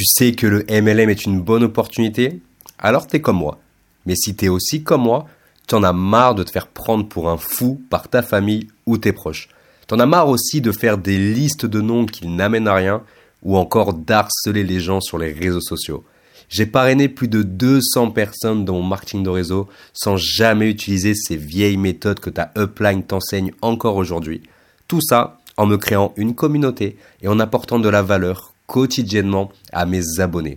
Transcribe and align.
Tu 0.00 0.06
sais 0.06 0.32
que 0.32 0.46
le 0.46 0.64
MLM 0.70 1.10
est 1.10 1.26
une 1.26 1.42
bonne 1.42 1.62
opportunité 1.62 2.40
Alors 2.78 3.06
t'es 3.06 3.20
comme 3.20 3.36
moi. 3.36 3.58
Mais 4.06 4.14
si 4.16 4.34
t'es 4.34 4.48
aussi 4.48 4.82
comme 4.82 5.02
moi, 5.02 5.26
t'en 5.66 5.82
as 5.82 5.92
marre 5.92 6.34
de 6.34 6.42
te 6.42 6.50
faire 6.50 6.68
prendre 6.68 7.06
pour 7.06 7.28
un 7.28 7.36
fou 7.36 7.82
par 7.90 8.08
ta 8.08 8.22
famille 8.22 8.68
ou 8.86 8.96
tes 8.96 9.12
proches. 9.12 9.50
T'en 9.88 9.98
as 9.98 10.06
marre 10.06 10.30
aussi 10.30 10.62
de 10.62 10.72
faire 10.72 10.96
des 10.96 11.18
listes 11.18 11.66
de 11.66 11.82
noms 11.82 12.06
qui 12.06 12.28
n'amènent 12.28 12.66
à 12.66 12.76
rien 12.76 13.02
ou 13.42 13.58
encore 13.58 13.92
d'harceler 13.92 14.64
les 14.64 14.80
gens 14.80 15.02
sur 15.02 15.18
les 15.18 15.32
réseaux 15.32 15.60
sociaux. 15.60 16.02
J'ai 16.48 16.64
parrainé 16.64 17.10
plus 17.10 17.28
de 17.28 17.42
200 17.42 18.12
personnes 18.12 18.64
dans 18.64 18.76
mon 18.76 18.82
marketing 18.82 19.22
de 19.22 19.28
réseau 19.28 19.68
sans 19.92 20.16
jamais 20.16 20.70
utiliser 20.70 21.12
ces 21.14 21.36
vieilles 21.36 21.76
méthodes 21.76 22.20
que 22.20 22.30
ta 22.30 22.52
upline 22.56 23.02
t'enseigne 23.02 23.52
encore 23.60 23.96
aujourd'hui. 23.96 24.44
Tout 24.88 25.02
ça 25.02 25.40
en 25.58 25.66
me 25.66 25.76
créant 25.76 26.14
une 26.16 26.34
communauté 26.34 26.96
et 27.20 27.28
en 27.28 27.38
apportant 27.38 27.78
de 27.78 27.90
la 27.90 28.00
valeur 28.00 28.49
quotidiennement 28.70 29.50
à 29.72 29.84
mes 29.84 30.20
abonnés. 30.20 30.56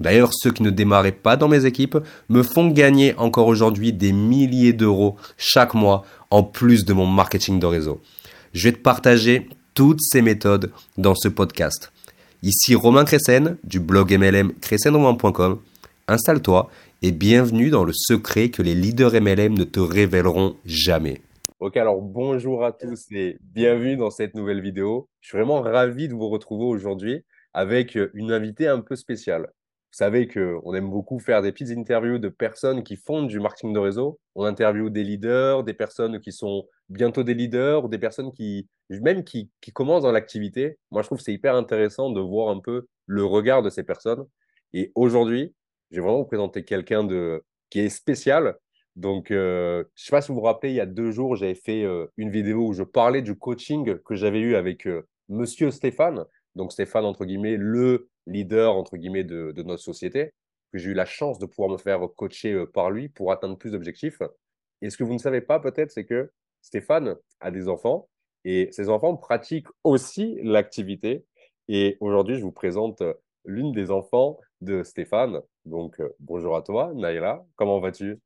D'ailleurs, 0.00 0.32
ceux 0.34 0.52
qui 0.52 0.62
ne 0.62 0.70
démarraient 0.70 1.12
pas 1.12 1.38
dans 1.38 1.48
mes 1.48 1.64
équipes 1.64 1.96
me 2.28 2.42
font 2.42 2.68
gagner 2.68 3.14
encore 3.16 3.46
aujourd'hui 3.46 3.94
des 3.94 4.12
milliers 4.12 4.74
d'euros 4.74 5.16
chaque 5.38 5.72
mois 5.72 6.04
en 6.30 6.42
plus 6.42 6.84
de 6.84 6.92
mon 6.92 7.06
marketing 7.06 7.58
de 7.58 7.64
réseau. 7.64 8.02
Je 8.52 8.64
vais 8.68 8.72
te 8.72 8.82
partager 8.82 9.48
toutes 9.74 10.02
ces 10.02 10.20
méthodes 10.20 10.70
dans 10.98 11.14
ce 11.14 11.28
podcast. 11.28 11.90
Ici 12.42 12.74
Romain 12.74 13.04
Cressen 13.04 13.56
du 13.64 13.80
blog 13.80 14.12
MLM 14.12 14.52
crescenromain.com. 14.60 15.58
Installe-toi 16.06 16.70
et 17.00 17.12
bienvenue 17.12 17.70
dans 17.70 17.84
le 17.84 17.92
secret 17.94 18.50
que 18.50 18.62
les 18.62 18.74
leaders 18.74 19.14
MLM 19.14 19.54
ne 19.54 19.64
te 19.64 19.80
révéleront 19.80 20.56
jamais. 20.66 21.22
Ok, 21.60 21.76
alors 21.76 22.00
bonjour 22.00 22.64
à 22.64 22.72
tous 22.72 23.06
et 23.10 23.38
bienvenue 23.40 23.96
dans 23.96 24.10
cette 24.10 24.34
nouvelle 24.34 24.60
vidéo. 24.60 25.08
Je 25.20 25.30
suis 25.30 25.38
vraiment 25.38 25.60
ravi 25.60 26.08
de 26.08 26.14
vous 26.14 26.28
retrouver 26.28 26.64
aujourd'hui 26.64 27.24
avec 27.58 27.96
euh, 27.96 28.12
une 28.14 28.30
invitée 28.30 28.68
un 28.68 28.80
peu 28.80 28.94
spéciale. 28.94 29.42
Vous 29.42 29.96
savez 29.96 30.28
qu'on 30.28 30.74
aime 30.74 30.88
beaucoup 30.88 31.18
faire 31.18 31.42
des 31.42 31.50
petites 31.50 31.76
interviews 31.76 32.18
de 32.18 32.28
personnes 32.28 32.84
qui 32.84 32.94
font 32.94 33.24
du 33.24 33.40
marketing 33.40 33.72
de 33.72 33.80
réseau. 33.80 34.20
On 34.36 34.44
interviewe 34.44 34.90
des 34.90 35.02
leaders, 35.02 35.64
des 35.64 35.74
personnes 35.74 36.20
qui 36.20 36.30
sont 36.30 36.68
bientôt 36.88 37.24
des 37.24 37.34
leaders, 37.34 37.84
ou 37.84 37.88
des 37.88 37.98
personnes 37.98 38.30
qui, 38.32 38.68
même 38.90 39.24
qui, 39.24 39.50
commencent 39.74 40.04
dans 40.04 40.12
l'activité. 40.12 40.78
Moi, 40.92 41.02
je 41.02 41.08
trouve 41.08 41.18
que 41.18 41.24
c'est 41.24 41.32
hyper 41.32 41.56
intéressant 41.56 42.10
de 42.10 42.20
voir 42.20 42.54
un 42.54 42.60
peu 42.60 42.86
le 43.06 43.24
regard 43.24 43.62
de 43.62 43.70
ces 43.70 43.82
personnes. 43.82 44.24
Et 44.72 44.92
aujourd'hui, 44.94 45.52
je 45.90 45.96
vais 45.96 46.02
vraiment 46.02 46.18
vous 46.18 46.26
présenter 46.26 46.64
quelqu'un 46.64 47.02
de, 47.02 47.42
qui 47.70 47.80
est 47.80 47.88
spécial. 47.88 48.56
Donc, 48.94 49.32
euh, 49.32 49.82
je 49.96 50.02
ne 50.02 50.04
sais 50.04 50.10
pas 50.10 50.20
si 50.20 50.28
vous 50.28 50.34
vous 50.34 50.42
rappelez, 50.42 50.70
il 50.70 50.76
y 50.76 50.80
a 50.80 50.86
deux 50.86 51.10
jours, 51.10 51.34
j'avais 51.34 51.56
fait 51.56 51.82
euh, 51.82 52.06
une 52.18 52.30
vidéo 52.30 52.68
où 52.68 52.72
je 52.72 52.84
parlais 52.84 53.22
du 53.22 53.36
coaching 53.36 53.98
que 54.04 54.14
j'avais 54.14 54.40
eu 54.40 54.54
avec 54.54 54.86
Monsieur 55.28 55.70
Stéphane 55.70 56.24
donc 56.54 56.72
Stéphane, 56.72 57.04
entre 57.04 57.24
guillemets, 57.24 57.56
le 57.56 58.08
leader, 58.26 58.74
entre 58.74 58.96
guillemets, 58.96 59.24
de, 59.24 59.52
notre 59.62 59.82
société, 59.82 60.32
que 60.72 60.78
j'ai 60.78 60.90
eu 60.90 60.94
la 60.94 61.06
chance 61.06 61.38
de 61.38 61.46
pouvoir 61.46 61.70
me 61.70 61.78
faire 61.78 62.00
coacher 62.16 62.52
euh, 62.52 62.66
par 62.66 62.90
lui 62.90 63.08
pour 63.08 63.32
atteindre 63.32 63.56
plus 63.56 63.70
d'objectifs. 63.70 64.20
Et 64.82 64.90
ce 64.90 64.96
que 64.96 65.04
vous 65.04 65.14
ne 65.14 65.18
savez 65.18 65.40
pas 65.40 65.60
peut-être, 65.60 65.90
c'est 65.90 66.04
que 66.04 66.30
Stéphane 66.60 67.16
a 67.40 67.50
des 67.50 67.68
enfants 67.68 68.08
et 68.44 68.68
ses 68.72 68.88
enfants 68.88 69.16
pratiquent 69.16 69.68
aussi 69.84 70.38
l'activité. 70.42 71.24
Et 71.68 71.96
aujourd'hui, 72.00 72.36
je 72.36 72.42
vous 72.42 72.52
présente 72.52 73.00
euh, 73.02 73.14
l'une 73.44 73.72
des 73.72 73.90
enfants 73.90 74.38
de 74.60 74.82
Stéphane. 74.82 75.40
Donc, 75.64 76.00
euh, 76.00 76.14
bonjour 76.20 76.56
à 76.56 76.62
toi, 76.62 76.92
Naïla. 76.94 77.44
Comment 77.56 77.80
vas-tu? 77.80 78.18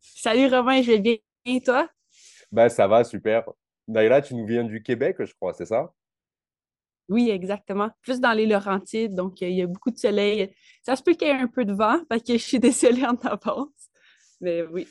Salut 0.00 0.46
Romain, 0.48 0.82
je 0.82 0.92
vais 0.92 0.98
bien. 0.98 1.16
Et 1.44 1.60
toi? 1.60 1.88
Ben, 2.52 2.68
Ça 2.68 2.86
va, 2.86 3.04
super. 3.04 3.48
Naïla, 3.88 4.22
tu 4.22 4.34
nous 4.34 4.46
viens 4.46 4.64
du 4.64 4.82
Québec, 4.82 5.16
je 5.20 5.32
crois, 5.34 5.52
c'est 5.52 5.66
ça? 5.66 5.92
Oui, 7.10 7.28
exactement. 7.28 7.90
Plus 8.02 8.20
dans 8.20 8.32
les 8.32 8.46
Laurentides, 8.46 9.14
donc 9.14 9.40
il 9.40 9.50
y 9.50 9.62
a 9.62 9.66
beaucoup 9.66 9.90
de 9.90 9.98
soleil. 9.98 10.54
Ça 10.82 10.94
se 10.94 11.02
peut 11.02 11.12
qu'il 11.12 11.26
y 11.26 11.30
ait 11.30 11.34
un 11.34 11.48
peu 11.48 11.64
de 11.64 11.74
vent, 11.74 12.00
parce 12.08 12.22
que 12.22 12.34
je 12.34 12.42
suis 12.42 12.60
désolée 12.60 13.04
en 13.04 13.16
avance. 13.16 13.90
Mais 14.40 14.62
oui. 14.62 14.86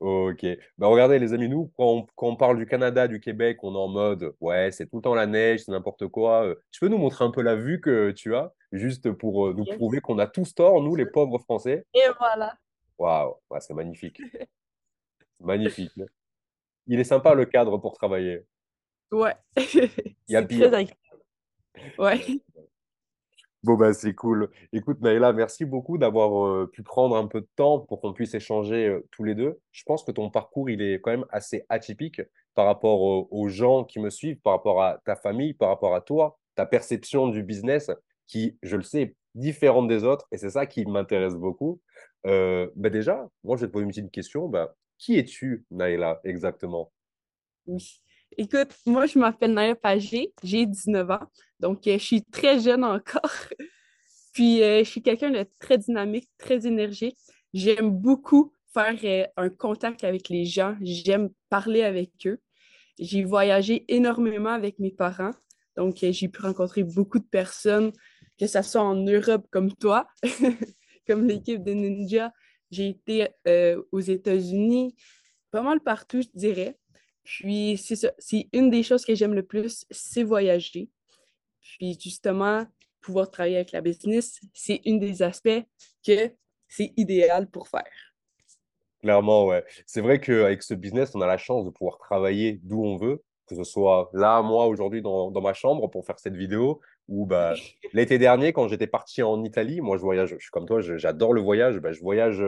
Ok. 0.00 0.44
Ben, 0.76 0.86
regardez, 0.88 1.18
les 1.18 1.32
amis, 1.32 1.48
nous, 1.48 1.72
quand 1.78 2.06
on, 2.18 2.36
parle 2.36 2.58
du 2.58 2.66
Canada, 2.66 3.08
du 3.08 3.20
Québec, 3.20 3.58
on 3.62 3.74
est 3.74 3.78
en 3.78 3.88
mode 3.88 4.34
ouais, 4.40 4.70
c'est 4.72 4.86
tout 4.86 4.96
le 4.96 5.02
temps 5.02 5.14
la 5.14 5.26
neige, 5.26 5.60
c'est 5.64 5.72
n'importe 5.72 6.08
quoi. 6.08 6.44
Euh, 6.44 6.54
tu 6.70 6.80
peux 6.80 6.88
nous 6.88 6.98
montrer 6.98 7.24
un 7.24 7.30
peu 7.30 7.40
la 7.40 7.54
vue 7.56 7.80
que 7.80 8.10
tu 8.10 8.34
as, 8.34 8.52
juste 8.72 9.10
pour 9.12 9.46
euh, 9.46 9.54
nous 9.54 9.64
prouver 9.64 10.00
qu'on 10.00 10.18
a 10.18 10.26
tous 10.26 10.54
tort, 10.54 10.82
nous, 10.82 10.96
les 10.96 11.06
pauvres 11.06 11.38
Français? 11.38 11.86
Et 11.94 12.02
voilà. 12.18 12.58
Waouh, 12.98 13.36
c'est 13.60 13.72
magnifique. 13.72 14.20
magnifique. 15.40 15.92
Il 16.86 17.00
est 17.00 17.04
sympa 17.04 17.34
le 17.34 17.46
cadre 17.46 17.78
pour 17.78 17.94
travailler. 17.94 18.44
Ouais. 19.10 19.34
Il 19.56 20.32
y 20.32 20.36
a 20.36 20.42
pire. 20.42 20.70
Ouais. 21.98 22.40
Bon, 23.62 23.76
bah, 23.76 23.94
c'est 23.94 24.14
cool. 24.14 24.50
Écoute, 24.74 25.00
Naïla, 25.00 25.32
merci 25.32 25.64
beaucoup 25.64 25.96
d'avoir 25.96 26.46
euh, 26.46 26.70
pu 26.70 26.82
prendre 26.82 27.16
un 27.16 27.26
peu 27.26 27.40
de 27.40 27.48
temps 27.56 27.80
pour 27.80 28.00
qu'on 28.00 28.12
puisse 28.12 28.34
échanger 28.34 28.88
euh, 28.88 29.08
tous 29.10 29.24
les 29.24 29.34
deux. 29.34 29.58
Je 29.72 29.84
pense 29.84 30.04
que 30.04 30.12
ton 30.12 30.28
parcours, 30.28 30.68
il 30.68 30.82
est 30.82 31.00
quand 31.00 31.12
même 31.12 31.24
assez 31.30 31.64
atypique 31.70 32.20
par 32.54 32.66
rapport 32.66 33.32
aux 33.32 33.48
gens 33.48 33.84
qui 33.84 34.00
me 34.00 34.10
suivent, 34.10 34.38
par 34.40 34.52
rapport 34.52 34.82
à 34.82 35.00
ta 35.06 35.16
famille, 35.16 35.54
par 35.54 35.70
rapport 35.70 35.94
à 35.94 36.02
toi, 36.02 36.38
ta 36.54 36.66
perception 36.66 37.28
du 37.28 37.42
business 37.42 37.90
qui, 38.26 38.58
je 38.62 38.76
le 38.76 38.82
sais, 38.82 39.02
est 39.02 39.16
différente 39.34 39.88
des 39.88 40.04
autres. 40.04 40.26
Et 40.30 40.36
c'est 40.36 40.50
ça 40.50 40.66
qui 40.66 40.84
m'intéresse 40.84 41.34
beaucoup. 41.34 41.80
Euh, 42.26 42.70
bah, 42.76 42.90
déjà, 42.90 43.28
moi, 43.42 43.56
je 43.56 43.62
vais 43.62 43.68
te 43.68 43.72
poser 43.72 43.84
une 43.84 43.90
petite 43.90 44.10
question. 44.10 44.48
Bah, 44.48 44.74
qui 44.98 45.18
es-tu, 45.18 45.64
Naïla, 45.70 46.20
exactement? 46.24 46.92
Oui. 47.66 48.02
Écoute, 48.36 48.68
moi, 48.86 49.06
je 49.06 49.18
m'appelle 49.18 49.52
Naya 49.52 49.76
Pagé, 49.76 50.32
j'ai 50.42 50.66
19 50.66 51.08
ans, 51.10 51.20
donc 51.60 51.86
euh, 51.86 51.98
je 51.98 52.04
suis 52.04 52.22
très 52.24 52.58
jeune 52.58 52.82
encore. 52.82 53.30
Puis, 54.32 54.60
euh, 54.62 54.80
je 54.82 54.90
suis 54.90 55.02
quelqu'un 55.02 55.30
de 55.30 55.46
très 55.60 55.78
dynamique, 55.78 56.28
très 56.36 56.66
énergique. 56.66 57.16
J'aime 57.52 57.90
beaucoup 57.90 58.52
faire 58.72 58.96
euh, 59.04 59.26
un 59.36 59.50
contact 59.50 60.02
avec 60.02 60.28
les 60.28 60.46
gens, 60.46 60.76
j'aime 60.80 61.30
parler 61.48 61.82
avec 61.84 62.10
eux. 62.26 62.40
J'ai 62.98 63.22
voyagé 63.22 63.84
énormément 63.88 64.50
avec 64.50 64.80
mes 64.80 64.90
parents, 64.90 65.32
donc 65.76 65.98
j'ai 66.00 66.28
pu 66.28 66.40
rencontrer 66.40 66.82
beaucoup 66.82 67.20
de 67.20 67.26
personnes, 67.26 67.92
que 68.38 68.48
ce 68.48 68.62
soit 68.62 68.82
en 68.82 68.96
Europe 68.96 69.46
comme 69.50 69.72
toi, 69.74 70.08
comme 71.06 71.24
l'équipe 71.26 71.62
de 71.62 71.72
Ninja. 71.72 72.32
J'ai 72.70 72.88
été 72.88 73.28
aux 73.92 74.00
États-Unis, 74.00 74.96
pas 75.52 75.62
mal 75.62 75.80
partout, 75.80 76.20
je 76.20 76.28
dirais. 76.34 76.76
Puis, 77.24 77.80
c'est 77.82 77.96
ça. 77.96 78.12
C'est 78.18 78.48
une 78.52 78.70
des 78.70 78.82
choses 78.82 79.04
que 79.04 79.14
j'aime 79.14 79.34
le 79.34 79.42
plus, 79.42 79.84
c'est 79.90 80.22
voyager. 80.22 80.90
Puis, 81.60 81.98
justement, 82.00 82.66
pouvoir 83.00 83.30
travailler 83.30 83.56
avec 83.56 83.72
la 83.72 83.80
business, 83.80 84.40
c'est 84.52 84.80
une 84.84 84.98
des 84.98 85.22
aspects 85.22 85.64
que 86.06 86.30
c'est 86.68 86.92
idéal 86.96 87.48
pour 87.50 87.68
faire. 87.68 88.14
Clairement, 89.02 89.46
ouais. 89.46 89.64
C'est 89.86 90.00
vrai 90.00 90.20
qu'avec 90.20 90.62
ce 90.62 90.74
business, 90.74 91.14
on 91.14 91.20
a 91.20 91.26
la 91.26 91.36
chance 91.36 91.64
de 91.64 91.70
pouvoir 91.70 91.98
travailler 91.98 92.60
d'où 92.62 92.82
on 92.84 92.96
veut, 92.96 93.22
que 93.46 93.54
ce 93.54 93.64
soit 93.64 94.10
là, 94.14 94.40
moi, 94.42 94.66
aujourd'hui, 94.66 95.02
dans, 95.02 95.30
dans, 95.30 95.42
ma 95.42 95.52
chambre 95.52 95.88
pour 95.88 96.06
faire 96.06 96.18
cette 96.18 96.36
vidéo, 96.36 96.80
ou 97.08 97.26
bah, 97.26 97.54
l'été 97.92 98.18
dernier, 98.18 98.54
quand 98.54 98.68
j'étais 98.68 98.86
parti 98.86 99.22
en 99.22 99.44
Italie, 99.44 99.82
moi, 99.82 99.98
je 99.98 100.02
voyage, 100.02 100.30
je 100.30 100.38
suis 100.38 100.50
comme 100.50 100.66
toi, 100.66 100.80
j'adore 100.80 101.34
le 101.34 101.42
voyage, 101.42 101.78
bah, 101.78 101.92
je 101.92 102.00
voyage 102.00 102.42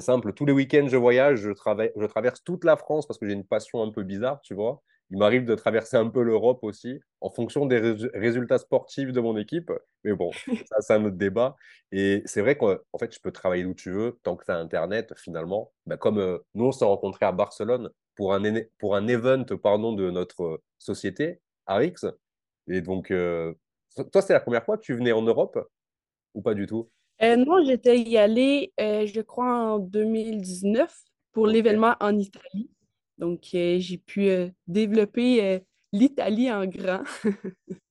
c'est 0.00 0.06
simple, 0.06 0.32
tous 0.32 0.46
les 0.46 0.52
week-ends, 0.52 0.86
je 0.88 0.96
voyage, 0.96 1.40
je, 1.40 1.50
je 1.50 2.06
traverse 2.06 2.44
toute 2.44 2.64
la 2.64 2.76
France 2.76 3.06
parce 3.06 3.18
que 3.18 3.26
j'ai 3.26 3.32
une 3.32 3.44
passion 3.44 3.82
un 3.82 3.90
peu 3.90 4.04
bizarre, 4.04 4.40
tu 4.42 4.54
vois. 4.54 4.82
Il 5.10 5.18
m'arrive 5.18 5.44
de 5.44 5.54
traverser 5.54 5.96
un 5.96 6.08
peu 6.08 6.22
l'Europe 6.22 6.62
aussi, 6.62 7.00
en 7.20 7.30
fonction 7.30 7.66
des 7.66 7.78
résultats 8.14 8.58
sportifs 8.58 9.10
de 9.10 9.20
mon 9.20 9.36
équipe. 9.36 9.72
Mais 10.04 10.12
bon, 10.12 10.30
ça, 10.70 10.76
c'est 10.80 10.92
un 10.94 11.04
autre 11.04 11.16
débat. 11.16 11.56
Et 11.90 12.22
c'est 12.26 12.42
vrai 12.42 12.56
qu'en 12.56 12.76
fait, 13.00 13.08
tu 13.08 13.18
peux 13.20 13.32
travailler 13.32 13.64
d'où 13.64 13.74
tu 13.74 13.90
veux, 13.90 14.18
tant 14.22 14.36
que 14.36 14.44
tu 14.44 14.50
as 14.52 14.56
Internet, 14.58 15.14
finalement. 15.16 15.72
Ben, 15.86 15.96
comme 15.96 16.18
euh, 16.18 16.38
nous, 16.54 16.66
on 16.66 16.72
s'est 16.72 16.84
rencontrés 16.84 17.26
à 17.26 17.32
Barcelone 17.32 17.90
pour 18.14 18.34
un, 18.34 18.42
pour 18.78 18.94
un 18.94 19.08
event 19.08 19.44
pardon, 19.62 19.94
de 19.94 20.10
notre 20.10 20.62
société, 20.78 21.40
ARIX. 21.66 22.06
Et 22.68 22.82
donc, 22.82 23.10
euh, 23.10 23.54
toi, 24.12 24.22
c'est 24.22 24.34
la 24.34 24.40
première 24.40 24.64
fois 24.64 24.76
que 24.76 24.82
tu 24.82 24.94
venais 24.94 25.12
en 25.12 25.22
Europe 25.22 25.58
ou 26.34 26.42
pas 26.42 26.54
du 26.54 26.66
tout? 26.66 26.90
Euh, 27.22 27.36
non, 27.36 27.64
j'étais 27.64 27.98
y 27.98 28.16
allée, 28.16 28.72
euh, 28.80 29.06
je 29.06 29.20
crois, 29.20 29.74
en 29.74 29.78
2019 29.78 30.94
pour 31.32 31.46
l'événement 31.46 31.94
en 32.00 32.16
Italie. 32.16 32.70
Donc, 33.18 33.48
euh, 33.54 33.78
j'ai 33.80 33.98
pu 33.98 34.30
développer 34.66 35.62
l'Italie 35.92 36.52
en 36.52 36.66
grand. 36.66 37.02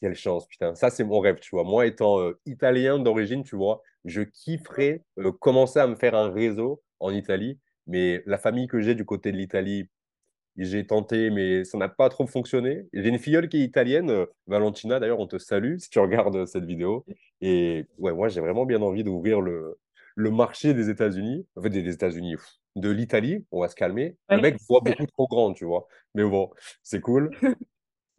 Quelle 0.00 0.14
chance, 0.14 0.46
putain. 0.46 0.74
Ça, 0.74 0.90
c'est 0.90 1.04
mon 1.04 1.20
rêve, 1.20 1.38
tu 1.40 1.50
vois. 1.50 1.64
Moi, 1.64 1.86
étant 1.86 2.30
italien 2.46 2.98
d'origine, 2.98 3.42
tu 3.42 3.56
vois, 3.56 3.82
je 4.04 4.22
kifferais 4.22 5.04
commencer 5.40 5.80
à 5.80 5.86
me 5.86 5.96
faire 5.96 6.14
un 6.14 6.30
réseau 6.30 6.82
en 7.00 7.12
Italie. 7.12 7.58
Mais 7.86 8.22
la 8.26 8.38
famille 8.38 8.68
que 8.68 8.80
j'ai 8.80 8.94
du 8.94 9.04
côté 9.04 9.32
de 9.32 9.36
l'Italie, 9.36 9.88
j'ai 10.58 10.86
tenté, 10.86 11.30
mais 11.30 11.64
ça 11.64 11.78
n'a 11.78 11.88
pas 11.88 12.08
trop 12.08 12.26
fonctionné. 12.26 12.86
J'ai 12.92 13.08
une 13.08 13.18
filleule 13.18 13.48
qui 13.48 13.58
est 13.58 13.64
italienne, 13.64 14.10
euh, 14.10 14.26
Valentina, 14.46 15.00
d'ailleurs, 15.00 15.20
on 15.20 15.26
te 15.26 15.38
salue 15.38 15.78
si 15.78 15.88
tu 15.90 15.98
regardes 15.98 16.46
cette 16.46 16.64
vidéo. 16.64 17.04
Et 17.40 17.86
ouais, 17.98 18.12
moi, 18.12 18.28
j'ai 18.28 18.40
vraiment 18.40 18.66
bien 18.66 18.82
envie 18.82 19.04
d'ouvrir 19.04 19.40
le, 19.40 19.78
le 20.16 20.30
marché 20.30 20.74
des 20.74 20.90
États-Unis, 20.90 21.46
en 21.56 21.62
fait, 21.62 21.70
des 21.70 21.88
États-Unis, 21.92 22.34
de 22.76 22.90
l'Italie, 22.90 23.44
on 23.52 23.60
va 23.60 23.68
se 23.68 23.76
calmer. 23.76 24.16
Le 24.28 24.40
mec 24.40 24.56
voit 24.68 24.80
beaucoup 24.80 25.06
trop 25.06 25.28
grand, 25.28 25.52
tu 25.52 25.64
vois. 25.64 25.86
Mais 26.14 26.24
bon, 26.24 26.50
c'est 26.82 27.00
cool. 27.00 27.30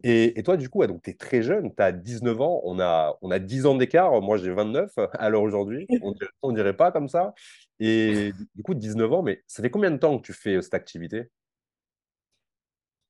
Et, 0.02 0.42
toi, 0.42 0.56
du 0.56 0.70
coup, 0.70 0.84
donc, 0.86 1.02
tu 1.02 1.10
es 1.10 1.14
très 1.14 1.42
jeune, 1.42 1.74
tu 1.74 1.82
as 1.82 1.92
19 1.92 2.40
ans, 2.40 2.62
on 2.64 2.80
a, 2.80 3.18
on 3.20 3.30
a 3.30 3.38
10 3.38 3.66
ans 3.66 3.74
d'écart, 3.74 4.22
moi 4.22 4.38
j'ai 4.38 4.50
29 4.50 4.92
à 5.12 5.28
l'heure 5.28 5.42
aujourd'hui, 5.42 5.86
on 6.42 6.50
ne 6.50 6.56
dirait 6.56 6.76
pas 6.76 6.90
comme 6.90 7.08
ça. 7.08 7.34
Et 7.80 8.32
du 8.54 8.62
coup, 8.62 8.74
19 8.74 9.12
ans, 9.12 9.22
mais 9.22 9.42
ça 9.46 9.62
fait 9.62 9.70
combien 9.70 9.90
de 9.90 9.98
temps 9.98 10.18
que 10.18 10.24
tu 10.24 10.32
fais 10.32 10.56
euh, 10.56 10.62
cette 10.62 10.74
activité? 10.74 11.30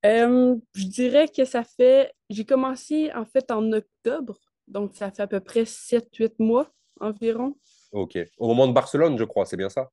Euh, 0.05 0.57
je 0.75 0.87
dirais 0.87 1.29
que 1.29 1.45
ça 1.45 1.65
fait. 1.65 2.13
J'ai 2.29 2.45
commencé 2.45 3.13
en 3.13 3.25
fait 3.25 3.51
en 3.51 3.73
octobre, 3.73 4.39
donc 4.69 4.95
ça 4.95 5.11
fait 5.11 5.23
à 5.23 5.27
peu 5.27 5.41
près 5.41 5.65
7-8 5.65 6.35
mois 6.39 6.73
environ. 7.01 7.57
Ok. 7.93 8.19
Au 8.39 8.49
moment 8.49 8.69
de 8.69 8.73
Barcelone, 8.73 9.19
je 9.19 9.25
crois, 9.25 9.47
c'est 9.47 9.57
bien 9.57 9.69
ça? 9.69 9.91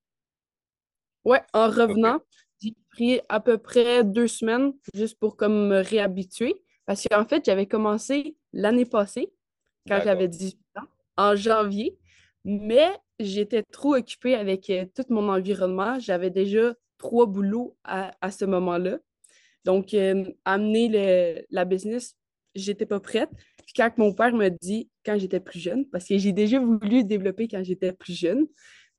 Ouais, 1.26 1.42
en 1.54 1.68
revenant, 1.68 2.20
j'ai 2.62 2.74
pris 2.92 3.20
à 3.28 3.40
peu 3.40 3.58
près 3.58 4.04
deux 4.04 4.28
semaines 4.28 4.74
juste 4.94 5.20
pour 5.20 5.36
comme 5.36 5.68
me 5.68 5.82
réhabituer. 5.82 6.56
Parce 6.86 7.06
qu'en 7.06 7.26
fait, 7.26 7.44
j'avais 7.44 7.66
commencé 7.66 8.38
l'année 8.54 8.86
passée, 8.86 9.34
quand 9.88 10.00
j'avais 10.04 10.30
18 10.30 10.58
ans, 10.78 10.88
en 11.18 11.36
janvier, 11.36 11.98
mais 12.46 12.88
j'étais 13.20 13.64
trop 13.64 13.96
occupée 13.96 14.36
avec 14.36 14.70
euh, 14.70 14.86
tout 14.96 15.04
mon 15.10 15.28
environnement. 15.30 16.00
J'avais 16.00 16.30
déjà 16.30 16.74
trois 16.98 17.26
boulots 17.26 17.76
à, 17.84 18.16
à 18.22 18.32
ce 18.32 18.46
moment-là. 18.46 19.00
Donc, 19.68 19.94
euh, 19.94 20.24
amener 20.46 21.44
la 21.50 21.66
business, 21.66 22.16
j'étais 22.56 22.86
pas 22.86 23.02
prête. 23.02 23.30
Puis 23.66 23.74
quand 23.76 23.92
mon 23.98 24.14
père 24.14 24.34
m'a 24.34 24.50
dit, 24.50 24.90
quand 25.06 25.18
j'étais 25.18 25.42
plus 25.42 25.60
jeune, 25.60 25.86
parce 25.90 26.06
que 26.06 26.18
j'ai 26.18 26.32
déjà 26.32 26.58
voulu 26.58 27.04
développer 27.04 27.50
quand 27.50 27.62
j'étais 27.66 27.92
plus 27.92 28.18
jeune, 28.18 28.48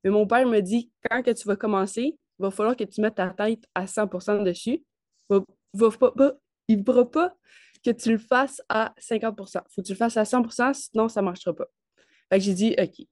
mais 0.03 0.11
mon 0.11 0.27
père 0.27 0.45
me 0.45 0.59
dit, 0.59 0.91
quand 1.09 1.23
que 1.23 1.31
tu 1.31 1.47
vas 1.47 1.55
commencer, 1.55 2.03
il 2.03 2.41
va 2.43 2.51
falloir 2.51 2.75
que 2.75 2.83
tu 2.83 3.01
mettes 3.01 3.15
ta 3.15 3.31
tête 3.31 3.63
à 3.73 3.87
100% 3.87 4.43
dessus. 4.43 4.83
Il 5.31 5.41
ne 5.73 5.89
faudra 5.89 7.09
pas 7.09 7.35
que 7.83 7.89
tu 7.89 8.11
le 8.11 8.19
fasses 8.19 8.61
à 8.69 8.93
50%. 8.99 9.61
Il 9.65 9.73
faut 9.73 9.81
que 9.81 9.87
tu 9.87 9.93
le 9.93 9.97
fasses 9.97 10.17
à 10.17 10.23
100%, 10.23 10.75
sinon 10.75 11.09
ça 11.09 11.21
ne 11.21 11.25
marchera 11.25 11.55
pas. 11.55 11.65
Fait 12.31 12.37
que 12.37 12.45
j'ai 12.45 12.53
dit, 12.53 12.75
OK. 12.77 13.07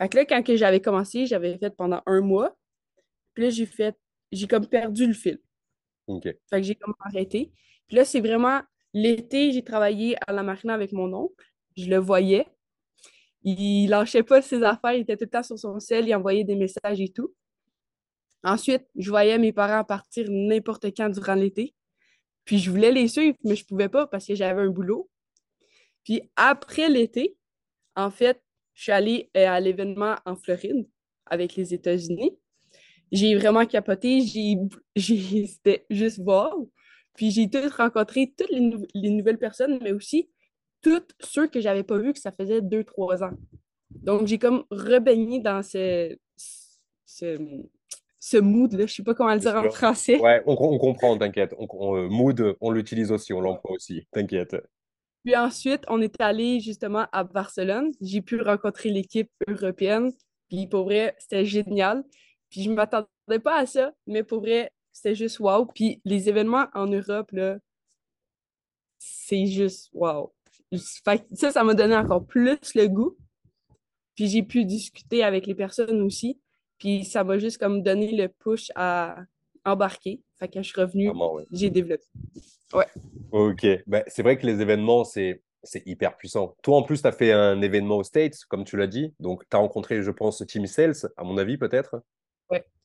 Fait 0.00 0.08
que 0.08 0.16
là, 0.16 0.24
quand 0.24 0.42
j'avais 0.56 0.80
commencé, 0.80 1.26
j'avais 1.26 1.56
fait 1.56 1.70
pendant 1.70 2.02
un 2.06 2.20
mois. 2.20 2.56
Puis 3.34 3.44
là, 3.44 3.50
j'ai 3.50 3.66
fait, 3.66 3.96
j'ai 4.32 4.48
comme 4.48 4.66
perdu 4.66 5.06
le 5.06 5.12
fil. 5.12 5.38
Fait 6.50 6.60
que 6.60 6.62
j'ai 6.62 6.74
comme 6.74 6.94
arrêté. 7.00 7.52
Puis 7.86 7.96
là, 7.96 8.04
c'est 8.04 8.20
vraiment 8.20 8.60
l'été, 8.94 9.52
j'ai 9.52 9.62
travaillé 9.62 10.16
à 10.26 10.32
la 10.32 10.42
marina 10.42 10.74
avec 10.74 10.92
mon 10.92 11.12
oncle. 11.12 11.44
Je 11.76 11.88
le 11.88 11.98
voyais. 11.98 12.46
Il 13.42 13.88
lâchait 13.88 14.22
pas 14.22 14.42
ses 14.42 14.62
affaires, 14.62 14.92
il 14.92 15.02
était 15.02 15.16
tout 15.16 15.24
le 15.24 15.30
temps 15.30 15.42
sur 15.42 15.58
son 15.58 15.80
sel, 15.80 16.06
il 16.06 16.14
envoyait 16.14 16.44
des 16.44 16.56
messages 16.56 17.00
et 17.00 17.08
tout. 17.08 17.34
Ensuite, 18.42 18.86
je 18.96 19.10
voyais 19.10 19.38
mes 19.38 19.52
parents 19.52 19.84
partir 19.84 20.26
n'importe 20.30 20.86
quand 20.96 21.08
durant 21.08 21.34
l'été. 21.34 21.74
Puis 22.44 22.58
je 22.58 22.70
voulais 22.70 22.92
les 22.92 23.08
suivre, 23.08 23.36
mais 23.44 23.56
je 23.56 23.64
pouvais 23.64 23.88
pas 23.88 24.06
parce 24.06 24.26
que 24.26 24.34
j'avais 24.34 24.62
un 24.62 24.70
boulot. 24.70 25.08
Puis 26.04 26.22
après 26.36 26.88
l'été, 26.88 27.36
en 27.96 28.10
fait, 28.10 28.42
je 28.74 28.84
suis 28.84 28.92
allée 28.92 29.30
euh, 29.36 29.46
à 29.46 29.60
l'événement 29.60 30.16
en 30.24 30.36
Floride 30.36 30.88
avec 31.26 31.54
les 31.56 31.74
États-Unis 31.74 32.39
j'ai 33.12 33.36
vraiment 33.36 33.66
capoté. 33.66 34.20
J'ai, 34.22 34.56
c'était 35.46 35.86
juste 35.90 36.18
wow. 36.18 36.70
Puis 37.14 37.30
j'ai 37.30 37.50
tout 37.50 37.58
rencontré 37.76 38.32
toutes 38.36 38.50
les, 38.50 39.10
nouvelles 39.10 39.38
personnes, 39.38 39.78
mais 39.82 39.92
aussi 39.92 40.30
toutes 40.82 41.12
ceux 41.20 41.46
que 41.46 41.60
j'avais 41.60 41.82
pas 41.82 41.98
vus 41.98 42.12
que 42.12 42.18
ça 42.18 42.32
faisait 42.32 42.62
deux, 42.62 42.84
trois 42.84 43.22
ans. 43.22 43.36
Donc 43.90 44.26
j'ai 44.26 44.38
comme 44.38 44.64
rebaigné 44.70 45.40
dans 45.40 45.62
ce, 45.62 46.16
ce, 47.04 48.38
mood-là. 48.38 48.86
Je 48.86 48.94
sais 48.94 49.02
pas 49.02 49.14
comment 49.14 49.34
le 49.34 49.40
dire 49.40 49.56
en 49.56 49.68
français. 49.70 50.18
Ouais, 50.20 50.42
on, 50.46 50.78
comprend, 50.78 51.18
t'inquiète. 51.18 51.52
Euh, 51.58 52.08
mood, 52.08 52.56
on 52.60 52.70
l'utilise 52.70 53.12
aussi, 53.12 53.32
on 53.32 53.40
l'emploie 53.40 53.72
aussi, 53.72 54.06
t'inquiète. 54.12 54.56
Puis 55.24 55.36
ensuite, 55.36 55.82
on 55.88 56.00
est 56.00 56.18
allé 56.20 56.60
justement 56.60 57.06
à 57.12 57.24
Barcelone. 57.24 57.90
J'ai 58.00 58.22
pu 58.22 58.40
rencontrer 58.40 58.88
l'équipe 58.88 59.30
européenne. 59.46 60.12
Puis 60.48 60.66
pour 60.66 60.84
vrai, 60.84 61.14
c'était 61.18 61.44
génial. 61.44 62.04
Puis 62.50 62.62
je 62.62 62.70
ne 62.70 62.74
m'attendais 62.74 63.38
pas 63.42 63.58
à 63.58 63.66
ça, 63.66 63.92
mais 64.06 64.22
pour 64.22 64.40
vrai, 64.40 64.72
c'était 64.92 65.14
juste 65.14 65.38
wow. 65.38 65.66
Puis 65.66 66.00
les 66.04 66.28
événements 66.28 66.66
en 66.74 66.86
Europe, 66.86 67.30
là, 67.32 67.58
c'est 68.98 69.46
juste 69.46 69.90
wow. 69.92 70.32
ça, 71.34 71.50
ça 71.52 71.64
m'a 71.64 71.74
donné 71.74 71.96
encore 71.96 72.26
plus 72.26 72.58
le 72.74 72.86
goût. 72.88 73.16
Puis 74.14 74.28
j'ai 74.28 74.42
pu 74.42 74.64
discuter 74.64 75.22
avec 75.22 75.46
les 75.46 75.54
personnes 75.54 76.02
aussi. 76.02 76.40
Puis 76.78 77.04
ça 77.04 77.24
m'a 77.24 77.38
juste 77.38 77.58
comme 77.58 77.82
donné 77.82 78.12
le 78.12 78.28
push 78.28 78.70
à 78.74 79.16
embarquer. 79.64 80.20
Fait 80.38 80.48
que 80.48 80.54
quand 80.54 80.62
je 80.62 80.68
suis 80.70 80.80
revenue, 80.80 81.12
j'ai 81.52 81.70
développé. 81.70 82.04
Ouais. 82.72 82.86
Ok. 83.30 83.66
Ben, 83.86 84.02
c'est 84.06 84.22
vrai 84.22 84.38
que 84.38 84.46
les 84.46 84.60
événements, 84.60 85.04
c'est 85.04 85.42
c'est 85.62 85.86
hyper 85.86 86.16
puissant. 86.16 86.56
Toi, 86.62 86.78
en 86.78 86.82
plus, 86.82 87.02
tu 87.02 87.08
as 87.08 87.12
fait 87.12 87.32
un 87.32 87.60
événement 87.60 87.98
aux 87.98 88.02
States, 88.02 88.44
comme 88.48 88.64
tu 88.64 88.76
l'as 88.76 88.86
dit. 88.86 89.12
Donc, 89.20 89.42
tu 89.48 89.56
as 89.56 89.60
rencontré, 89.60 90.02
je 90.02 90.10
pense, 90.10 90.42
Team 90.46 90.66
Sales, 90.66 90.94
à 91.16 91.24
mon 91.24 91.36
avis, 91.36 91.58
peut-être. 91.58 92.02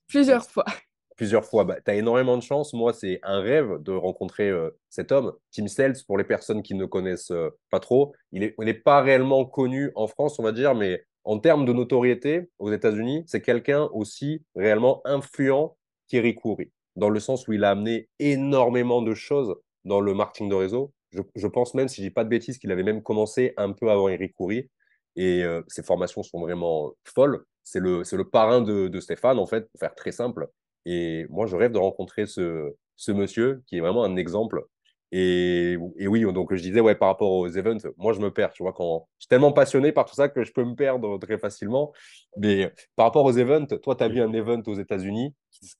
Plusieurs 0.08 0.46
fois. 0.50 0.66
Plusieurs 1.18 1.46
fois. 1.46 1.64
Bah, 1.64 1.78
tu 1.84 1.92
as 1.92 1.96
énormément 1.96 2.38
de 2.38 2.44
chance. 2.44 2.74
Moi, 2.74 2.94
c'est 2.94 3.20
un 3.24 3.40
rêve 3.40 3.82
de 3.82 3.94
rencontrer 3.94 4.50
euh, 4.50 4.70
cet 4.90 5.12
homme. 5.12 5.34
Tim 5.52 5.68
Sells, 5.68 6.04
pour 6.06 6.18
les 6.18 6.26
personnes 6.26 6.62
qui 6.62 6.76
ne 6.76 6.86
connaissent 6.86 7.32
euh, 7.32 7.50
pas 7.72 7.80
trop, 7.80 8.14
il 8.32 8.54
n'est 8.58 8.74
pas 8.74 9.02
réellement 9.02 9.46
connu 9.46 9.92
en 9.96 10.08
France, 10.08 10.40
on 10.40 10.44
va 10.44 10.52
dire, 10.52 10.76
mais 10.76 11.06
en 11.24 11.40
termes 11.40 11.66
de 11.66 11.74
notoriété 11.74 12.50
aux 12.60 12.72
États-Unis, 12.72 13.24
c'est 13.28 13.42
quelqu'un 13.42 13.90
aussi 13.94 14.44
réellement 14.56 15.02
influent 15.06 15.76
qu'Eric 16.08 16.40
Coury, 16.40 16.72
dans 16.96 17.10
le 17.10 17.20
sens 17.20 17.48
où 17.48 17.54
il 17.54 17.64
a 17.64 17.72
amené 17.72 18.10
énormément 18.20 19.02
de 19.02 19.14
choses 19.16 19.56
dans 19.86 20.02
le 20.02 20.14
marketing 20.14 20.50
de 20.50 20.56
réseau. 20.56 20.94
Je, 21.36 21.48
pense 21.48 21.74
même, 21.74 21.88
si 21.88 22.02
je 22.02 22.08
dis 22.08 22.14
pas 22.14 22.26
de 22.26 22.30
bêtises, 22.30 22.58
qu'il 22.58 22.72
avait 22.72 22.84
même 22.84 23.02
commencé 23.02 23.54
un 23.58 23.72
peu 23.72 23.90
avant 23.90 24.10
Eric 24.10 24.36
Coury. 24.36 24.70
Et 25.16 25.44
euh, 25.44 25.62
ses 25.68 25.84
formations 25.84 26.24
sont 26.24 26.40
vraiment 26.40 26.94
folles 27.04 27.46
c'est 27.66 27.80
le, 27.80 28.04
le 28.10 28.30
parrain 28.30 28.62
de, 28.62 29.00
Stéphane, 29.00 29.40
en 29.40 29.48
fait, 29.48 29.70
pour 29.70 29.80
faire 29.80 29.96
très 29.96 30.12
simple. 30.12 30.48
Et 30.86 31.26
moi, 31.30 31.48
je 31.48 31.56
rêve 31.56 31.72
de 31.72 31.80
rencontrer 31.80 32.28
ce, 32.28 32.74
ce 32.96 33.12
monsieur 33.12 33.64
qui 33.68 33.78
est 33.78 33.82
vraiment 33.82 34.04
un 34.04 34.16
exemple. 34.16 34.64
Et, 35.12 35.78
et, 35.98 36.08
oui, 36.08 36.22
donc 36.32 36.54
je 36.54 36.62
disais, 36.62 36.80
ouais, 36.80 36.96
par 36.96 37.10
rapport 37.10 37.32
aux 37.32 37.48
events, 37.48 37.90
moi, 37.98 38.14
je 38.14 38.20
me 38.20 38.32
perds, 38.32 38.54
tu 38.54 38.64
vois, 38.64 38.74
quand 38.74 39.08
je 39.18 39.24
suis 39.24 39.30
tellement 39.30 39.52
passionné 39.52 39.92
par 39.92 40.06
tout 40.06 40.14
ça 40.14 40.30
que 40.30 40.44
je 40.44 40.54
peux 40.54 40.64
me 40.64 40.76
perdre 40.76 41.18
très 41.18 41.40
facilement. 41.40 41.92
Mais 42.38 42.72
par 42.96 43.08
rapport 43.08 43.26
aux 43.26 43.38
events, 43.38 43.66
toi, 43.82 43.96
tu 43.96 44.04
as 44.04 44.08
vu 44.10 44.22
un 44.22 44.32
event 44.34 44.62
aux 44.68 44.76
États-Unis. 44.76 45.34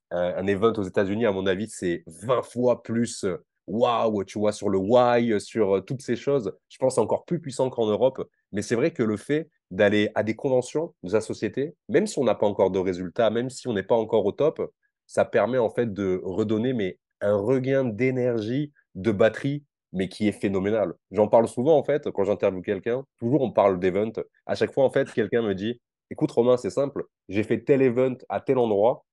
Un, 0.10 0.36
un 0.38 0.48
event 0.48 0.74
aux 0.74 0.84
États-Unis, 0.84 1.26
à 1.28 1.32
mon 1.32 1.46
avis, 1.46 1.68
c'est 1.70 2.04
20 2.08 2.42
fois 2.42 2.82
plus 2.82 3.26
waouh, 3.68 4.24
tu 4.26 4.40
vois, 4.40 4.52
sur 4.52 4.70
le 4.70 4.78
why, 4.78 5.40
sur 5.42 5.84
toutes 5.86 6.02
ces 6.02 6.16
choses. 6.16 6.54
Je 6.70 6.78
pense 6.78 6.98
encore 6.98 7.26
plus 7.26 7.40
puissant 7.42 7.70
qu'en 7.70 7.88
Europe. 7.88 8.28
Mais 8.52 8.62
c'est 8.62 8.76
vrai 8.76 8.92
que 8.92 9.04
le 9.04 9.18
fait 9.18 9.50
d'aller 9.72 10.10
à 10.16 10.24
des 10.24 10.36
conventions 10.36 10.94
de 11.04 11.12
la 11.14 11.22
société, 11.22 11.76
même 11.90 12.08
si 12.08 12.20
on 12.20 12.24
n'a 12.24 12.36
pas 12.36 12.48
encore 12.48 12.72
de 12.72 12.80
résultats, 12.80 13.30
même 13.30 13.50
si 13.50 13.68
on 13.68 13.74
n'est 13.74 13.84
pas 13.84 13.96
encore 13.96 14.26
au 14.26 14.32
top, 14.32 14.72
ça 15.08 15.26
permet 15.26 15.58
en 15.58 15.70
fait 15.70 15.94
de 15.94 16.22
redonner 16.24 16.74
mais 16.74 17.00
un 17.22 17.36
regain 17.36 17.84
d'énergie, 17.86 18.72
de 18.96 19.12
batterie, 19.12 19.64
mais 19.94 20.10
qui 20.10 20.28
est 20.28 20.32
phénoménal. 20.32 20.94
J'en 21.12 21.28
parle 21.28 21.48
souvent 21.48 21.78
en 21.78 21.84
fait 21.84 22.10
quand 22.12 22.24
j'interviewe 22.26 22.62
quelqu'un. 22.62 23.06
Toujours 23.18 23.42
on 23.42 23.52
parle 23.52 23.80
d'event. 23.80 24.12
À 24.46 24.56
chaque 24.56 24.74
fois 24.74 24.84
en 24.84 24.90
fait, 24.90 25.12
quelqu'un 25.12 25.42
me 25.42 25.54
dit 25.56 25.82
"Écoute 26.12 26.32
Romain, 26.32 26.58
c'est 26.58 26.70
simple. 26.70 27.06
J'ai 27.30 27.44
fait 27.44 27.64
tel 27.64 27.82
event 27.82 28.16
à 28.30 28.42
tel 28.42 28.58
endroit. 28.58 29.06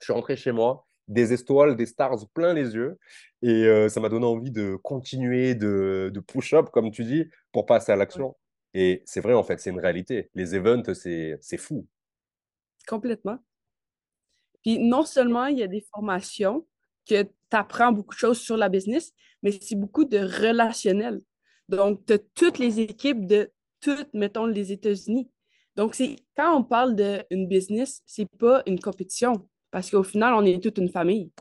Je 0.00 0.04
suis 0.06 0.12
rentré 0.12 0.36
chez 0.36 0.52
moi, 0.52 0.83
des 1.08 1.32
étoiles, 1.32 1.76
des 1.76 1.86
stars 1.86 2.28
plein 2.32 2.54
les 2.54 2.74
yeux. 2.74 2.98
Et 3.42 3.64
euh, 3.64 3.88
ça 3.88 4.00
m'a 4.00 4.08
donné 4.08 4.26
envie 4.26 4.50
de 4.50 4.76
continuer 4.76 5.54
de, 5.54 6.10
de 6.12 6.20
push-up, 6.20 6.70
comme 6.70 6.90
tu 6.90 7.04
dis, 7.04 7.26
pour 7.52 7.66
passer 7.66 7.92
à 7.92 7.96
l'action. 7.96 8.36
Et 8.74 9.02
c'est 9.06 9.20
vrai, 9.20 9.34
en 9.34 9.42
fait, 9.42 9.60
c'est 9.60 9.70
une 9.70 9.80
réalité. 9.80 10.30
Les 10.34 10.54
events, 10.54 10.92
c'est 10.94 11.56
fou. 11.58 11.86
Complètement. 12.88 13.38
Puis 14.62 14.78
non 14.78 15.04
seulement 15.04 15.46
il 15.46 15.58
y 15.58 15.62
a 15.62 15.68
des 15.68 15.86
formations 15.92 16.66
que 17.06 17.22
tu 17.22 17.30
apprends 17.50 17.92
beaucoup 17.92 18.14
de 18.14 18.18
choses 18.18 18.40
sur 18.40 18.56
la 18.56 18.68
business, 18.68 19.12
mais 19.42 19.52
c'est 19.52 19.76
beaucoup 19.76 20.04
de 20.04 20.18
relationnel. 20.18 21.20
Donc, 21.68 22.04
tu 22.06 22.14
as 22.14 22.18
toutes 22.34 22.58
les 22.58 22.80
équipes 22.80 23.26
de 23.26 23.52
toutes, 23.80 24.12
mettons, 24.14 24.46
les 24.46 24.72
États-Unis. 24.72 25.30
Donc, 25.76 25.94
c'est 25.94 26.16
quand 26.36 26.56
on 26.56 26.64
parle 26.64 26.96
d'une 26.96 27.46
business, 27.46 28.02
c'est 28.06 28.28
pas 28.38 28.62
une 28.66 28.80
compétition 28.80 29.48
parce 29.74 29.90
qu'au 29.90 30.04
final, 30.04 30.34
on 30.34 30.44
est 30.44 30.62
toute 30.62 30.78
une 30.78 30.88
famille. 30.88 31.32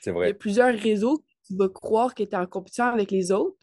C'est 0.00 0.10
vrai. 0.10 0.28
Il 0.28 0.30
y 0.30 0.30
a 0.30 0.34
plusieurs 0.34 0.74
réseaux, 0.74 1.22
tu 1.46 1.54
vas 1.56 1.68
croire 1.68 2.14
que 2.14 2.22
tu 2.22 2.30
es 2.30 2.34
en 2.34 2.46
compétition 2.46 2.86
avec 2.86 3.10
les 3.10 3.30
autres, 3.30 3.58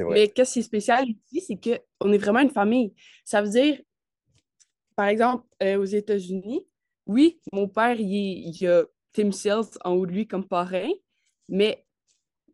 mais 0.00 0.26
qu'est-ce 0.26 0.54
qui 0.54 0.58
est 0.58 0.62
spécial 0.62 1.06
ici, 1.08 1.40
c'est 1.46 1.80
qu'on 2.00 2.12
est 2.12 2.18
vraiment 2.18 2.40
une 2.40 2.50
famille. 2.50 2.92
Ça 3.24 3.40
veut 3.40 3.50
dire, 3.50 3.80
par 4.96 5.06
exemple, 5.06 5.46
euh, 5.62 5.76
aux 5.76 5.84
États-Unis, 5.84 6.66
oui, 7.06 7.40
mon 7.52 7.68
père, 7.68 8.00
il, 8.00 8.50
y 8.60 8.66
a 8.66 8.82
Tim 9.12 9.30
Sales 9.30 9.78
en 9.84 9.92
haut 9.92 10.06
de 10.06 10.10
lui 10.10 10.26
comme 10.26 10.48
parrain, 10.48 10.90
mais 11.48 11.86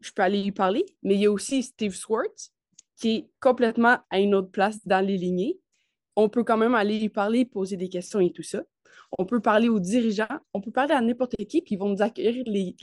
je 0.02 0.12
peux 0.12 0.20
aller 0.20 0.42
lui 0.42 0.52
parler. 0.52 0.84
Mais 1.02 1.14
il 1.14 1.20
y 1.22 1.26
a 1.26 1.32
aussi 1.32 1.62
Steve 1.62 1.94
Swartz, 1.94 2.52
qui 2.96 3.10
est 3.16 3.30
complètement 3.40 3.96
à 4.10 4.20
une 4.20 4.34
autre 4.34 4.50
place 4.50 4.86
dans 4.86 5.02
les 5.02 5.16
lignées. 5.16 5.58
On 6.16 6.28
peut 6.28 6.44
quand 6.44 6.58
même 6.58 6.74
aller 6.74 7.00
lui 7.00 7.08
parler, 7.08 7.46
poser 7.46 7.78
des 7.78 7.88
questions 7.88 8.20
et 8.20 8.30
tout 8.30 8.42
ça. 8.42 8.62
On 9.16 9.24
peut 9.24 9.40
parler 9.40 9.68
aux 9.68 9.80
dirigeants, 9.80 10.26
on 10.52 10.60
peut 10.60 10.70
parler 10.70 10.94
à 10.94 11.00
n'importe 11.00 11.36
qui, 11.36 11.62
puis 11.62 11.74
ils 11.74 11.78
vont 11.78 11.88
nous 11.88 12.02
accueillir 12.02 12.44
les, 12.46 12.74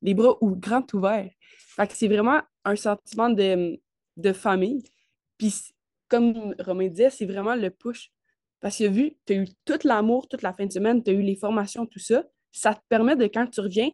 les, 0.00 0.14
bras 0.14 0.36
ou, 0.40 0.56
grands 0.56 0.86
ouverts. 0.94 1.30
Fait 1.76 1.86
que 1.86 1.94
c'est 1.94 2.08
vraiment 2.08 2.40
un 2.64 2.76
sentiment 2.76 3.28
de, 3.28 3.78
de 4.16 4.32
famille. 4.32 4.84
Puis, 5.36 5.54
comme 6.08 6.54
Romain 6.58 6.88
disait, 6.88 7.10
c'est 7.10 7.26
vraiment 7.26 7.54
le 7.54 7.70
push. 7.70 8.10
Parce 8.60 8.78
que 8.78 8.84
vu, 8.84 9.16
tu 9.26 9.32
as 9.34 9.36
eu 9.36 9.48
tout 9.64 9.78
l'amour 9.84 10.28
toute 10.28 10.42
la 10.42 10.52
fin 10.52 10.66
de 10.66 10.72
semaine, 10.72 11.02
tu 11.02 11.10
as 11.10 11.14
eu 11.14 11.22
les 11.22 11.36
formations, 11.36 11.86
tout 11.86 12.00
ça, 12.00 12.24
ça 12.50 12.74
te 12.74 12.80
permet 12.88 13.14
de, 13.14 13.24
quand 13.24 13.46
tu 13.46 13.60
reviens, 13.60 13.90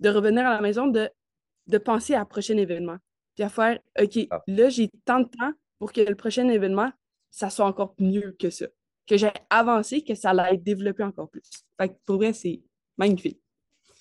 de 0.00 0.08
revenir 0.08 0.46
à 0.46 0.54
la 0.54 0.60
maison, 0.60 0.86
de, 0.86 1.10
de 1.66 1.78
penser 1.78 2.14
à 2.14 2.20
un 2.20 2.24
prochain 2.24 2.56
événement. 2.56 2.96
Puis 3.34 3.44
à 3.44 3.48
faire, 3.48 3.78
OK, 4.00 4.18
ah. 4.30 4.42
là, 4.46 4.68
j'ai 4.68 4.90
tant 5.04 5.20
de 5.20 5.28
temps 5.28 5.52
pour 5.78 5.92
que 5.92 6.00
le 6.00 6.14
prochain 6.14 6.48
événement, 6.48 6.90
ça 7.30 7.50
soit 7.50 7.66
encore 7.66 7.94
mieux 7.98 8.34
que 8.38 8.50
ça. 8.50 8.66
Que 9.08 9.16
j'ai 9.16 9.30
avancé, 9.50 10.02
que 10.02 10.14
ça 10.14 10.32
être 10.50 10.62
développé 10.62 11.02
encore 11.02 11.30
plus. 11.30 11.42
Fait 11.80 11.96
pour 12.04 12.16
vrai, 12.16 12.32
c'est 12.32 12.60
magnifique. 12.96 13.40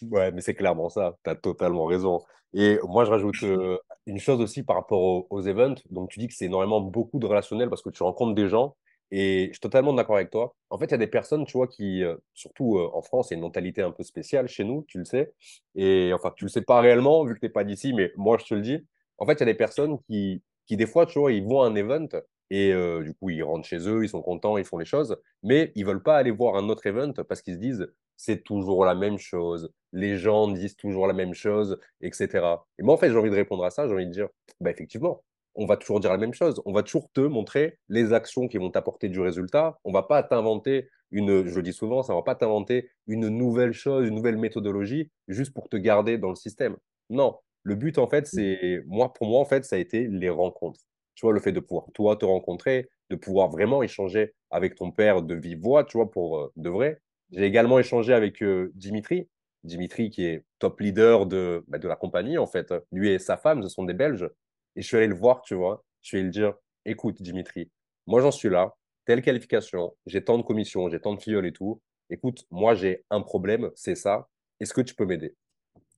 Ouais, 0.02 0.32
mais 0.32 0.42
c'est 0.42 0.54
clairement 0.54 0.90
ça. 0.90 1.16
Tu 1.24 1.30
as 1.30 1.36
totalement 1.36 1.86
raison. 1.86 2.20
Et 2.54 2.78
moi, 2.84 3.06
je 3.06 3.12
rajoute 3.12 3.36
euh, 3.44 3.78
une 4.06 4.20
chose 4.20 4.42
aussi 4.42 4.64
par 4.64 4.76
rapport 4.76 5.02
aux, 5.02 5.28
aux, 5.30 5.42
events. 5.48 5.76
Donc, 5.90 6.10
tu 6.10 6.20
dis 6.20 6.28
que 6.28 6.34
c'est 6.34 6.46
énormément 6.46 6.82
beaucoup 6.82 7.20
de 7.20 7.26
relationnel 7.26 7.70
parce 7.70 7.82
que 7.82 7.90
tu 7.90 8.04
rencontres 8.04 8.36
des 8.36 8.48
gens 8.48 8.76
et 9.12 9.46
je 9.48 9.54
suis 9.54 9.60
totalement 9.60 9.94
d'accord 9.94 10.18
avec 10.18 10.30
toi. 10.30 10.56
En 10.70 10.78
fait, 10.78 10.86
il 10.86 10.92
y 10.92 10.96
a 10.96 10.98
des 10.98 11.08
personnes, 11.08 11.46
tu 11.46 11.54
vois, 11.54 11.68
qui, 11.68 12.04
euh, 12.04 12.16
surtout 12.34 12.78
euh, 12.78 12.90
en 12.94 13.02
France, 13.02 13.30
il 13.30 13.34
y 13.34 13.36
a 13.36 13.38
une 13.38 13.44
mentalité 13.44 13.82
un 13.82 13.92
peu 13.92 14.04
spéciale 14.04 14.48
chez 14.48 14.64
nous, 14.64 14.84
tu 14.88 15.00
le 15.00 15.06
sais. 15.06 15.34
Et 15.76 16.12
enfin, 16.14 16.34
tu 16.36 16.46
le 16.46 16.50
sais 16.50 16.62
pas 16.62 16.82
réellement, 16.82 17.24
vu 17.26 17.34
que 17.36 17.40
tu 17.40 17.46
n'es 17.46 17.52
pas 17.52 17.64
d'ici, 17.64 17.94
mais 17.94 18.12
moi, 18.18 18.38
je 18.38 18.46
te 18.46 18.54
le 18.54 18.62
dis. 18.62 18.86
En 19.18 19.26
fait, 19.26 19.34
il 19.34 19.40
y 19.40 19.44
a 19.44 19.46
des 19.46 19.54
personnes 19.54 19.98
qui, 20.08 20.44
qui, 20.66 20.78
des 20.78 20.88
fois, 20.88 21.06
tu 21.06 21.20
vois, 21.20 21.32
ils 21.32 21.44
vont 21.44 21.62
à 21.62 21.68
un 21.68 21.76
event 21.76 22.08
et 22.50 22.74
euh, 22.74 23.04
du 23.04 23.14
coup, 23.14 23.30
ils 23.30 23.44
rentrent 23.44 23.68
chez 23.68 23.88
eux, 23.88 24.04
ils 24.04 24.10
sont 24.10 24.22
contents, 24.22 24.58
ils 24.58 24.66
font 24.66 24.78
les 24.78 24.86
choses, 24.86 25.18
mais 25.44 25.72
ils 25.76 25.86
veulent 25.86 26.04
pas 26.04 26.18
aller 26.18 26.32
voir 26.32 26.56
un 26.56 26.70
autre 26.70 26.86
event 26.88 27.14
parce 27.28 27.42
qu'ils 27.42 27.56
se 27.56 27.60
disent, 27.60 27.88
c'est 28.16 28.44
toujours 28.44 28.86
la 28.86 28.96
même 28.96 29.18
chose, 29.18 29.72
les 29.94 30.18
gens 30.18 30.48
disent 30.48 30.76
toujours 30.76 31.08
la 31.08 31.14
même 31.14 31.34
chose, 31.34 31.80
etc. 32.02 32.46
Et 32.80 32.84
moi, 32.84 32.96
en 32.96 32.98
fait, 32.98 33.10
j'ai 33.10 33.18
envie 33.18 33.30
de 33.30 33.36
répondre 33.36 33.64
à 33.64 33.70
ça, 33.70 33.88
j'ai 33.88 33.94
envie 33.94 34.08
de 34.08 34.12
dire, 34.12 34.30
bah, 34.60 34.72
effectivement, 34.72 35.24
on 35.56 35.66
va 35.66 35.76
toujours 35.76 36.00
dire 36.00 36.12
la 36.12 36.18
même 36.18 36.34
chose. 36.34 36.62
On 36.66 36.72
va 36.72 36.84
toujours 36.84 37.12
te 37.12 37.22
montrer 37.22 37.80
les 37.90 38.14
actions 38.14 38.48
qui 38.48 38.58
vont 38.58 38.70
t'apporter 38.70 39.10
du 39.10 39.20
résultat. 39.20 39.80
On 39.84 39.92
va 39.92 40.04
pas 40.04 40.24
t'inventer 40.24 40.88
une, 41.12 41.48
je 41.48 41.56
le 41.56 41.64
dis 41.64 41.74
souvent, 41.74 42.04
ça 42.04 42.14
va 42.14 42.22
pas 42.22 42.36
t'inventer 42.36 42.90
une 43.08 43.28
nouvelle 43.30 43.74
chose, 43.74 44.08
une 44.08 44.16
nouvelle 44.16 44.38
méthodologie 44.38 45.10
juste 45.28 45.54
pour 45.54 45.70
te 45.70 45.78
garder 45.78 46.18
dans 46.18 46.30
le 46.30 46.36
système. 46.36 46.78
Non, 47.10 47.38
le 47.64 47.76
but 47.76 47.98
en 47.98 48.08
fait, 48.08 48.22
mmh. 48.22 48.26
c'est 48.26 48.84
moi 48.86 49.14
pour 49.14 49.28
moi 49.28 49.40
en 49.40 49.46
fait, 49.46 49.66
ça 49.66 49.78
a 49.78 49.80
été 49.80 50.08
les 50.08 50.30
rencontres. 50.30 50.82
Tu 51.18 51.26
vois, 51.26 51.34
le 51.34 51.40
fait 51.40 51.52
de 51.52 51.60
pouvoir 51.60 51.88
toi 51.96 52.16
te 52.16 52.26
rencontrer, 52.26 52.90
de 53.10 53.16
pouvoir 53.16 53.50
vraiment 53.50 53.82
échanger 53.82 54.36
avec 54.52 54.76
ton 54.76 54.92
père 54.92 55.24
de 55.24 55.34
vive 55.34 55.60
voix, 55.60 55.84
tu 55.84 55.98
vois, 55.98 56.12
pour 56.12 56.38
euh, 56.38 56.54
de 56.56 56.70
vrai. 56.70 57.02
J'ai 57.32 57.44
également 57.44 57.80
échangé 57.80 58.14
avec 58.14 58.44
euh, 58.44 58.72
Dimitri, 58.76 59.28
Dimitri 59.64 60.12
qui 60.12 60.26
est 60.26 60.46
top 60.60 60.80
leader 60.80 61.26
de, 61.26 61.66
bah, 61.68 61.80
de 61.80 61.88
la 61.88 61.96
compagnie 61.96 62.38
en 62.38 62.46
fait. 62.46 62.72
Lui 62.92 63.10
et 63.10 63.18
sa 63.18 63.36
femme, 63.36 63.64
ce 63.64 63.68
sont 63.68 63.84
des 63.84 63.96
Belges. 63.96 64.30
Et 64.76 64.84
je 64.84 64.88
suis 64.88 64.96
allé 64.96 65.08
le 65.08 65.16
voir, 65.16 65.42
tu 65.42 65.56
vois. 65.56 65.84
Je 66.04 66.10
suis 66.10 66.18
allé 66.18 66.26
lui 66.26 66.32
dire, 66.32 66.54
écoute, 66.86 67.20
Dimitri, 67.20 67.72
moi 68.06 68.22
j'en 68.22 68.32
suis 68.32 68.50
là, 68.50 68.76
telle 69.06 69.24
qualification, 69.24 69.96
j'ai 70.06 70.24
tant 70.24 70.38
de 70.38 70.44
commissions, 70.44 70.88
j'ai 70.88 71.00
tant 71.00 71.16
de 71.16 71.20
filleuls 71.20 71.48
et 71.48 71.52
tout. 71.52 71.82
Écoute, 72.12 72.46
moi 72.52 72.76
j'ai 72.76 73.04
un 73.10 73.22
problème, 73.22 73.72
c'est 73.74 73.96
ça. 73.96 74.30
Est-ce 74.60 74.74
que 74.74 74.82
tu 74.82 74.94
peux 74.94 75.06
m'aider? 75.08 75.36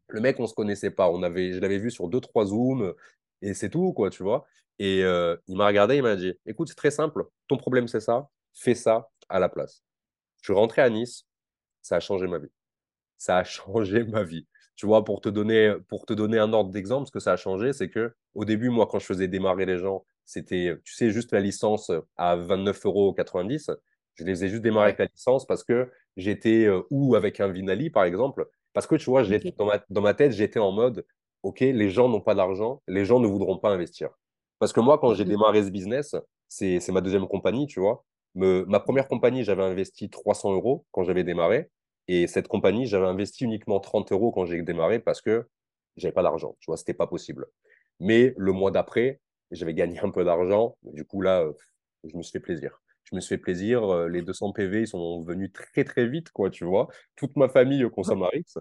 Le 0.08 0.22
mec, 0.22 0.40
on 0.40 0.48
se 0.48 0.54
connaissait 0.54 0.92
pas. 0.92 1.12
On 1.12 1.22
avait, 1.24 1.52
je 1.52 1.60
l'avais 1.60 1.78
vu 1.78 1.92
sur 1.92 2.08
deux, 2.08 2.20
trois 2.20 2.46
zooms 2.46 2.94
et 3.42 3.54
c'est 3.54 3.70
tout, 3.70 3.94
quoi, 3.94 4.10
tu 4.10 4.24
vois. 4.24 4.46
Et 4.80 5.04
euh, 5.04 5.36
il 5.48 5.58
m'a 5.58 5.68
regardé, 5.68 5.98
il 5.98 6.04
m'a 6.04 6.16
dit, 6.16 6.34
écoute, 6.46 6.70
c'est 6.70 6.76
très 6.76 6.92
simple. 6.92 7.26
Ton 7.48 7.58
problème, 7.58 7.88
c'est 7.88 8.00
ça. 8.00 8.30
Fais 8.54 8.76
ça 8.76 9.10
à 9.28 9.40
la 9.40 9.50
place. 9.50 9.84
Je 10.42 10.46
suis 10.46 10.54
rentré 10.54 10.82
à 10.82 10.90
Nice. 10.90 11.26
Ça 11.82 11.98
a 11.98 12.00
changé 12.00 12.28
ma 12.28 12.40
vie. 12.40 12.52
Ça 13.18 13.38
a 13.38 13.44
changé 13.44 14.04
ma 14.04 14.24
vie. 14.24 14.48
Tu 14.76 14.86
vois, 14.86 15.04
pour 15.04 15.20
te 15.20 15.28
donner, 15.28 15.76
pour 15.90 16.06
te 16.06 16.14
donner 16.14 16.40
un 16.40 16.54
ordre 16.54 16.72
d'exemple, 16.72 17.08
ce 17.08 17.12
que 17.12 17.20
ça 17.20 17.34
a 17.34 17.38
changé, 17.38 17.74
c'est 17.74 17.90
que 17.90 18.14
au 18.34 18.46
début, 18.46 18.70
moi, 18.70 18.88
quand 18.88 19.00
je 19.00 19.06
faisais 19.06 19.28
démarrer 19.28 19.66
les 19.66 19.78
gens, 19.78 20.06
c'était, 20.24 20.78
tu 20.86 20.94
sais, 20.94 21.10
juste 21.10 21.34
la 21.34 21.42
licence 21.42 21.92
à 22.16 22.38
29,90 22.38 22.86
euros. 22.86 23.16
Je 24.14 24.24
les 24.24 24.46
ai 24.46 24.50
juste 24.50 24.62
démarré 24.62 24.88
avec 24.88 25.00
la 25.00 25.06
licence 25.06 25.46
parce 25.46 25.64
que 25.64 25.92
j'étais, 26.16 26.66
euh, 26.66 26.82
ou 26.92 27.16
avec 27.16 27.40
un 27.40 27.50
Vinali, 27.50 27.90
par 27.90 28.04
exemple, 28.06 28.48
parce 28.74 28.88
que 28.88 28.96
tu 28.96 29.10
vois, 29.10 29.24
dans, 29.58 29.66
ma, 29.66 29.84
dans 29.90 30.02
ma 30.02 30.14
tête, 30.14 30.32
j'étais 30.32 30.60
en 30.60 30.72
mode, 30.72 31.06
OK, 31.44 31.62
les 31.62 31.90
gens 31.90 32.10
n'ont 32.10 32.22
pas 32.22 32.36
d'argent, 32.36 32.82
les 32.88 33.06
gens 33.06 33.20
ne 33.20 33.28
voudront 33.28 33.58
pas 33.58 33.70
investir. 33.70 34.10
Parce 34.60 34.74
que 34.74 34.82
moi, 34.82 34.98
quand 35.00 35.14
j'ai 35.14 35.26
démarré 35.26 35.64
ce 35.64 35.70
business, 35.70 36.16
c'est 36.48 36.90
ma 36.90 37.02
deuxième 37.02 37.28
compagnie, 37.28 37.68
tu 37.68 37.80
vois. 37.80 38.04
ma 38.36 38.80
première 38.80 39.08
compagnie, 39.08 39.44
j'avais 39.44 39.64
investi 39.64 40.10
300 40.10 40.54
euros 40.54 40.86
quand 40.92 41.04
j'avais 41.04 41.24
démarré. 41.24 41.70
Et 42.08 42.28
cette 42.28 42.48
compagnie, 42.48 42.88
j'avais 42.88 43.06
investi 43.06 43.46
uniquement 43.46 43.80
30 43.80 44.12
euros 44.12 44.32
quand 44.32 44.46
j'ai 44.46 44.62
démarré 44.64 45.00
parce 45.00 45.22
que 45.22 45.48
j'avais 45.96 46.12
pas 46.12 46.24
d'argent. 46.24 46.56
Tu 46.60 46.66
vois, 46.68 46.78
c'était 46.78 46.94
pas 46.94 47.08
possible. 47.08 47.46
Mais 48.00 48.34
le 48.38 48.52
mois 48.52 48.72
d'après, 48.72 49.22
j'avais 49.52 49.74
gagné 49.74 50.00
un 50.00 50.10
peu 50.10 50.24
d'argent. 50.24 50.76
Du 50.84 51.06
coup, 51.06 51.22
là, 51.22 51.46
je 52.04 52.16
me 52.18 52.24
suis 52.24 52.32
fait 52.32 52.40
plaisir. 52.40 52.82
Je 53.04 53.16
me 53.16 53.22
suis 53.22 53.30
fait 53.36 53.42
plaisir. 53.42 53.84
Euh, 53.84 54.08
les 54.08 54.22
200 54.22 54.52
PV, 54.54 54.82
ils 54.82 54.88
sont 54.88 55.24
venus 55.24 55.52
très, 55.54 55.84
très 55.84 56.08
vite, 56.08 56.32
quoi, 56.32 56.50
tu 56.50 56.66
vois. 56.66 56.88
Toute 57.16 57.36
ma 57.36 57.50
famille 57.50 57.88
consomme 57.92 58.24
Rx. 58.24 58.58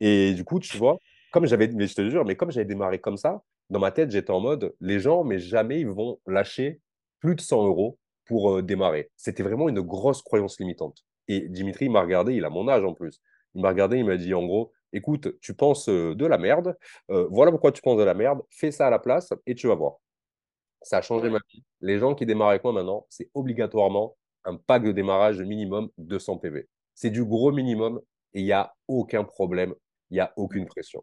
Et 0.00 0.34
du 0.34 0.44
coup, 0.44 0.60
tu 0.60 0.76
vois, 0.76 0.98
comme 1.32 1.46
j'avais, 1.46 1.66
mais 1.68 1.86
je 1.88 1.94
te 1.94 2.08
jure, 2.08 2.24
mais 2.24 2.36
comme 2.36 2.52
j'avais 2.52 2.66
démarré 2.66 3.00
comme 3.00 3.16
ça, 3.16 3.42
dans 3.70 3.80
ma 3.80 3.90
tête, 3.90 4.10
j'étais 4.10 4.30
en 4.30 4.40
mode, 4.40 4.74
les 4.80 5.00
gens, 5.00 5.24
mais 5.24 5.38
jamais 5.38 5.80
ils 5.80 5.88
vont 5.88 6.20
lâcher 6.26 6.80
plus 7.20 7.34
de 7.34 7.40
100 7.40 7.66
euros 7.66 7.98
pour 8.26 8.58
euh, 8.58 8.62
démarrer. 8.62 9.10
C'était 9.16 9.42
vraiment 9.42 9.68
une 9.68 9.80
grosse 9.80 10.22
croyance 10.22 10.60
limitante. 10.60 11.04
Et 11.28 11.48
Dimitri 11.48 11.88
m'a 11.88 12.02
regardé, 12.02 12.34
il 12.34 12.44
a 12.44 12.50
mon 12.50 12.68
âge 12.68 12.84
en 12.84 12.92
plus. 12.92 13.20
Il 13.54 13.62
m'a 13.62 13.70
regardé, 13.70 13.96
il 13.96 14.04
m'a 14.04 14.16
dit 14.16 14.34
en 14.34 14.44
gros, 14.44 14.72
écoute, 14.92 15.40
tu 15.40 15.54
penses 15.54 15.88
euh, 15.88 16.14
de 16.14 16.26
la 16.26 16.36
merde, 16.36 16.76
euh, 17.10 17.26
voilà 17.30 17.50
pourquoi 17.50 17.72
tu 17.72 17.80
penses 17.80 17.98
de 17.98 18.04
la 18.04 18.14
merde, 18.14 18.42
fais 18.50 18.70
ça 18.70 18.86
à 18.86 18.90
la 18.90 18.98
place 18.98 19.32
et 19.46 19.54
tu 19.54 19.68
vas 19.68 19.74
voir. 19.74 19.96
Ça 20.82 20.98
a 20.98 21.02
changé 21.02 21.30
ma 21.30 21.38
vie. 21.50 21.64
Les 21.80 21.98
gens 21.98 22.14
qui 22.14 22.26
démarrent 22.26 22.50
avec 22.50 22.64
moi 22.64 22.72
maintenant, 22.72 23.06
c'est 23.08 23.30
obligatoirement 23.34 24.16
un 24.44 24.56
pack 24.56 24.82
de 24.82 24.92
démarrage 24.92 25.40
minimum 25.40 25.88
200 25.96 26.38
PV. 26.38 26.68
C'est 26.94 27.10
du 27.10 27.24
gros 27.24 27.52
minimum 27.52 28.00
et 28.34 28.40
il 28.40 28.44
n'y 28.44 28.52
a 28.52 28.74
aucun 28.88 29.24
problème, 29.24 29.74
il 30.10 30.14
n'y 30.14 30.20
a 30.20 30.32
aucune 30.36 30.66
pression. 30.66 31.02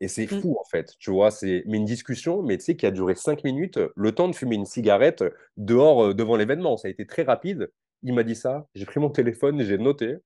Et 0.00 0.08
c'est 0.08 0.30
mmh. 0.30 0.40
fou, 0.40 0.56
en 0.60 0.64
fait, 0.64 0.94
tu 0.98 1.10
vois, 1.10 1.30
c'est 1.30 1.62
mais 1.66 1.78
une 1.78 1.84
discussion, 1.84 2.42
mais 2.42 2.58
tu 2.58 2.64
sais, 2.64 2.76
qui 2.76 2.84
a 2.84 2.90
duré 2.90 3.14
cinq 3.14 3.44
minutes, 3.44 3.78
le 3.94 4.12
temps 4.12 4.28
de 4.28 4.34
fumer 4.34 4.56
une 4.56 4.66
cigarette 4.66 5.24
dehors 5.56 6.06
euh, 6.06 6.14
devant 6.14 6.36
l'événement. 6.36 6.76
Ça 6.76 6.88
a 6.88 6.90
été 6.90 7.06
très 7.06 7.22
rapide 7.22 7.70
il 8.04 8.12
m'a 8.12 8.22
dit 8.22 8.36
ça, 8.36 8.68
j'ai 8.74 8.84
pris 8.84 9.00
mon 9.00 9.10
téléphone, 9.10 9.62
j'ai 9.62 9.78
noté, 9.78 10.16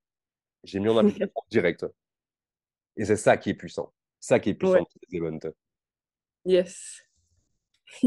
j'ai 0.64 0.80
mis 0.80 0.88
en 0.88 0.96
application 0.98 1.40
direct. 1.50 1.86
Et 2.96 3.04
c'est 3.04 3.16
ça 3.16 3.36
qui 3.36 3.50
est 3.50 3.54
puissant. 3.54 3.92
Ça 4.20 4.40
qui 4.40 4.50
est 4.50 4.54
puissant 4.54 4.84
les 5.08 5.18
events. 5.18 5.52
Yes. 6.44 7.00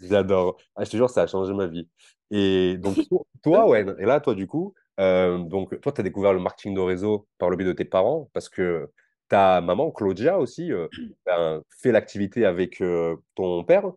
J'adore. 0.00 0.58
Ah, 0.74 0.84
je 0.84 0.90
te 0.90 0.96
jure, 0.96 1.10
ça 1.10 1.22
a 1.22 1.26
changé 1.26 1.52
ma 1.52 1.66
vie. 1.66 1.88
Et 2.30 2.78
donc, 2.78 2.96
toi, 3.42 3.68
ouais, 3.68 3.84
et 3.98 4.06
là, 4.06 4.18
toi, 4.20 4.34
du 4.34 4.46
coup, 4.46 4.74
euh, 4.98 5.38
donc, 5.38 5.78
toi, 5.82 5.92
tu 5.92 6.00
as 6.00 6.04
découvert 6.04 6.32
le 6.32 6.40
marketing 6.40 6.74
de 6.74 6.80
réseau 6.80 7.28
par 7.36 7.50
le 7.50 7.56
biais 7.56 7.66
de 7.66 7.72
tes 7.74 7.84
parents 7.84 8.30
parce 8.32 8.48
que 8.48 8.90
ta 9.32 9.62
maman, 9.62 9.90
Claudia 9.90 10.38
aussi, 10.38 10.70
euh, 10.70 10.88
ben, 11.24 11.62
fait 11.78 11.90
l'activité 11.90 12.44
avec 12.44 12.82
euh, 12.82 13.16
ton 13.34 13.64
père. 13.64 13.90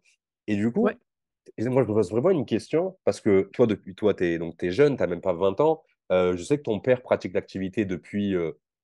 Et 0.47 0.55
du 0.55 0.71
coup, 0.71 0.83
moi, 0.83 0.93
je 1.57 1.67
me 1.67 1.85
pose 1.85 2.09
vraiment 2.09 2.29
une 2.29 2.45
question, 2.45 2.97
parce 3.03 3.19
que 3.19 3.49
toi, 3.51 3.67
depuis 3.67 3.95
toi, 3.95 4.13
tu 4.13 4.23
es, 4.23 4.39
es 4.39 4.71
jeune, 4.71 4.95
tu 4.95 5.03
n'as 5.03 5.07
même 5.07 5.19
pas 5.19 5.33
20 5.33 5.59
ans. 5.59 5.83
Euh, 6.13 6.37
je 6.37 6.43
sais 6.43 6.57
que 6.57 6.63
ton 6.63 6.79
père 6.79 7.01
pratique 7.01 7.33
l'activité 7.33 7.83
depuis 7.83 8.33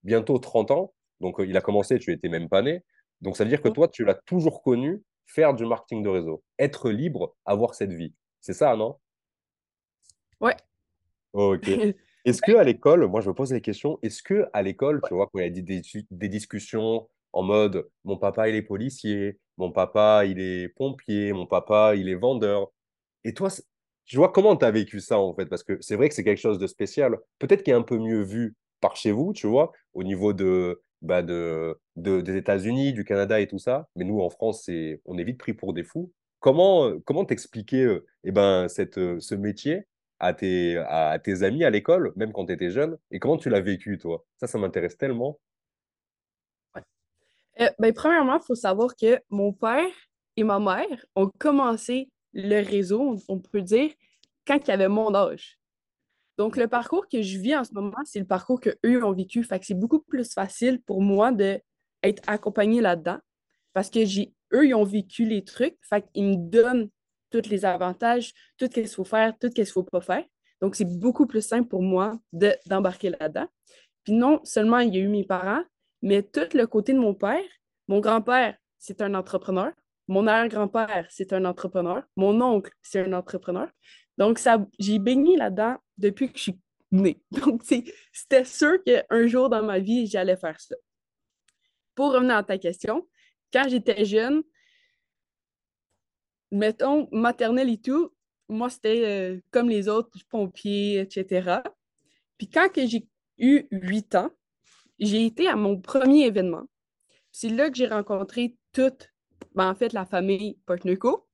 bientôt 0.03 0.39
30 0.39 0.71
ans. 0.71 0.93
Donc, 1.21 1.37
il 1.39 1.55
a 1.55 1.61
commencé, 1.61 1.97
tu 1.99 2.11
étais 2.11 2.27
même 2.27 2.49
pas 2.49 2.61
né. 2.61 2.83
Donc, 3.21 3.37
ça 3.37 3.45
veut 3.45 3.49
dire 3.49 3.61
que 3.61 3.69
toi, 3.69 3.87
tu 3.87 4.03
l'as 4.03 4.15
toujours 4.15 4.61
connu 4.61 5.01
faire 5.27 5.53
du 5.53 5.65
marketing 5.65 6.03
de 6.03 6.09
réseau, 6.09 6.43
être 6.59 6.89
libre, 6.89 7.33
avoir 7.45 7.75
cette 7.75 7.93
vie. 7.93 8.13
C'est 8.41 8.51
ça, 8.51 8.75
non? 8.75 8.97
Ouais. 10.41 10.57
Ok. 11.31 11.69
Est-ce 12.25 12.41
que 12.41 12.53
à 12.53 12.63
l'école, 12.63 13.07
moi 13.07 13.21
je 13.21 13.29
me 13.29 13.33
pose 13.33 13.51
les 13.51 13.61
questions, 13.61 13.99
est-ce 14.03 14.21
que 14.23 14.47
à 14.53 14.61
l'école, 14.61 15.01
tu 15.07 15.13
vois, 15.13 15.27
quand 15.27 15.39
il 15.39 15.43
y 15.43 15.59
a 15.59 15.61
des, 15.61 15.81
des 16.11 16.29
discussions 16.29 17.07
en 17.33 17.43
mode 17.43 17.87
mon 18.03 18.17
papa 18.17 18.49
il 18.49 18.55
est 18.55 18.61
policier, 18.61 19.39
mon 19.57 19.71
papa 19.71 20.25
il 20.25 20.39
est 20.39 20.69
pompier, 20.69 21.33
mon 21.33 21.45
papa 21.47 21.95
il 21.95 22.09
est 22.09 22.15
vendeur. 22.15 22.71
Et 23.23 23.33
toi, 23.33 23.49
tu 24.05 24.17
vois 24.17 24.31
comment 24.31 24.55
tu 24.57 24.65
as 24.65 24.71
vécu 24.71 24.99
ça 24.99 25.19
en 25.19 25.33
fait? 25.33 25.45
Parce 25.45 25.63
que 25.63 25.77
c'est 25.81 25.95
vrai 25.95 26.09
que 26.09 26.15
c'est 26.15 26.23
quelque 26.23 26.39
chose 26.39 26.59
de 26.59 26.67
spécial. 26.67 27.17
Peut-être 27.39 27.63
qu'il 27.63 27.73
est 27.73 27.75
un 27.75 27.81
peu 27.83 27.97
mieux 27.97 28.23
vu 28.23 28.55
par 28.81 28.95
chez 28.95 29.11
vous, 29.11 29.33
tu 29.33 29.47
vois, 29.47 29.71
au 29.93 30.03
niveau 30.03 30.33
de, 30.33 30.81
bah 31.01 31.21
de, 31.21 31.77
des 31.95 32.35
États-Unis, 32.37 32.93
du 32.93 33.03
Canada 33.05 33.39
et 33.39 33.47
tout 33.47 33.59
ça. 33.59 33.87
Mais 33.95 34.05
nous 34.05 34.19
en 34.21 34.29
France, 34.29 34.69
on 35.05 35.17
est 35.17 35.23
vite 35.23 35.37
pris 35.39 35.53
pour 35.53 35.73
des 35.73 35.83
fous. 35.83 36.11
Comment 36.39 36.99
comment 37.05 37.23
t'expliquer 37.25 37.83
euh, 37.83 38.05
eh 38.23 38.31
ben, 38.31 38.67
cette, 38.67 38.97
euh, 38.97 39.19
ce 39.19 39.35
métier 39.35 39.85
à 40.21 40.33
tes, 40.33 40.77
à 40.77 41.17
tes 41.17 41.41
amis 41.41 41.63
à 41.63 41.71
l'école, 41.71 42.13
même 42.15 42.31
quand 42.31 42.45
tu 42.45 42.53
étais 42.53 42.69
jeune 42.69 42.95
Et 43.09 43.19
comment 43.19 43.37
tu 43.37 43.49
l'as 43.49 43.59
vécu, 43.59 43.97
toi? 43.97 44.23
Ça, 44.37 44.45
ça 44.45 44.59
m'intéresse 44.59 44.95
tellement. 44.95 45.39
Euh, 47.59 47.69
ben, 47.79 47.91
premièrement, 47.91 48.37
il 48.37 48.45
faut 48.45 48.55
savoir 48.55 48.95
que 48.95 49.19
mon 49.29 49.51
père 49.51 49.89
et 50.37 50.43
ma 50.43 50.59
mère 50.59 51.05
ont 51.15 51.31
commencé 51.39 52.09
le 52.33 52.63
réseau, 52.63 53.17
on 53.27 53.39
peut 53.39 53.63
dire, 53.63 53.91
quand 54.45 54.59
il 54.67 54.71
avait 54.71 54.87
mon 54.87 55.13
âge. 55.15 55.57
Donc, 56.37 56.55
le 56.55 56.67
parcours 56.67 57.07
que 57.07 57.21
je 57.23 57.39
vis 57.39 57.55
en 57.55 57.63
ce 57.63 57.73
moment, 57.73 57.97
c'est 58.05 58.19
le 58.19 58.25
parcours 58.25 58.61
qu'eux 58.61 59.03
ont 59.03 59.13
vécu. 59.13 59.43
Fait 59.43 59.59
que 59.59 59.65
c'est 59.65 59.73
beaucoup 59.73 59.99
plus 59.99 60.31
facile 60.31 60.81
pour 60.83 61.01
moi 61.01 61.31
d'être 61.31 62.23
accompagnée 62.27 62.79
là-dedans 62.79 63.17
parce 63.73 63.89
que 63.89 64.05
j'ai 64.05 64.33
eux, 64.53 64.67
ils 64.67 64.75
ont 64.75 64.83
vécu 64.83 65.25
les 65.25 65.43
trucs. 65.43 65.77
Fait 65.81 66.05
qu'ils 66.13 66.25
me 66.25 66.35
donnent 66.35 66.89
tous 67.31 67.49
les 67.49 67.65
avantages, 67.65 68.33
tout 68.57 68.65
ce 68.65 68.71
qu'il 68.71 68.87
faut 68.87 69.03
faire, 69.03 69.37
tout 69.39 69.47
ce 69.47 69.53
qu'il 69.53 69.63
ne 69.63 69.69
faut 69.69 69.83
pas 69.83 70.01
faire. 70.01 70.23
Donc, 70.61 70.75
c'est 70.75 70.85
beaucoup 70.85 71.25
plus 71.25 71.41
simple 71.41 71.67
pour 71.67 71.81
moi 71.81 72.19
d'embarquer 72.67 73.09
là-dedans. 73.09 73.47
Puis 74.03 74.13
non 74.13 74.39
seulement 74.43 74.79
il 74.79 74.93
y 74.93 74.97
a 74.99 75.01
eu 75.01 75.07
mes 75.07 75.23
parents, 75.23 75.63
mais 76.01 76.23
tout 76.23 76.55
le 76.55 76.65
côté 76.65 76.93
de 76.93 76.99
mon 76.99 77.13
père, 77.13 77.43
mon 77.87 77.99
grand-père, 77.99 78.55
c'est 78.77 79.01
un 79.01 79.13
entrepreneur. 79.15 79.71
Mon 80.07 80.27
arrière-grand-père, 80.27 81.07
c'est 81.09 81.33
un 81.33 81.45
entrepreneur. 81.45 82.03
Mon 82.15 82.41
oncle, 82.41 82.71
c'est 82.81 83.01
un 83.01 83.13
entrepreneur. 83.13 83.69
Donc, 84.17 84.39
j'ai 84.79 84.99
baigné 84.99 85.37
là-dedans 85.37 85.77
depuis 85.97 86.31
que 86.31 86.37
je 86.37 86.43
suis 86.43 86.59
née. 86.91 87.21
Donc, 87.31 87.63
c'était 88.11 88.45
sûr 88.45 88.83
qu'un 88.83 89.27
jour 89.27 89.49
dans 89.49 89.63
ma 89.63 89.79
vie, 89.79 90.07
j'allais 90.07 90.37
faire 90.37 90.59
ça. 90.59 90.75
Pour 91.95 92.13
revenir 92.13 92.35
à 92.35 92.43
ta 92.43 92.57
question, 92.57 93.07
quand 93.53 93.67
j'étais 93.69 94.05
jeune, 94.05 94.43
mettons, 96.51 97.07
maternelle 97.11 97.69
et 97.69 97.77
tout, 97.77 98.11
moi, 98.49 98.69
c'était 98.69 99.03
euh, 99.05 99.39
comme 99.51 99.69
les 99.69 99.87
autres, 99.87 100.11
pompiers, 100.29 100.99
etc. 100.99 101.59
Puis 102.37 102.49
quand 102.49 102.69
j'ai 102.75 103.07
eu 103.37 103.67
huit 103.71 104.13
ans, 104.15 104.31
j'ai 104.99 105.25
été 105.25 105.47
à 105.47 105.55
mon 105.55 105.79
premier 105.79 106.25
événement. 106.25 106.63
C'est 107.31 107.49
là 107.49 107.69
que 107.69 107.77
j'ai 107.77 107.87
rencontré 107.87 108.57
toute, 108.73 109.09
ben, 109.55 109.69
en 109.69 109.75
fait, 109.75 109.93
la 109.93 110.05
famille 110.05 110.59
Partnerco. 110.65 111.27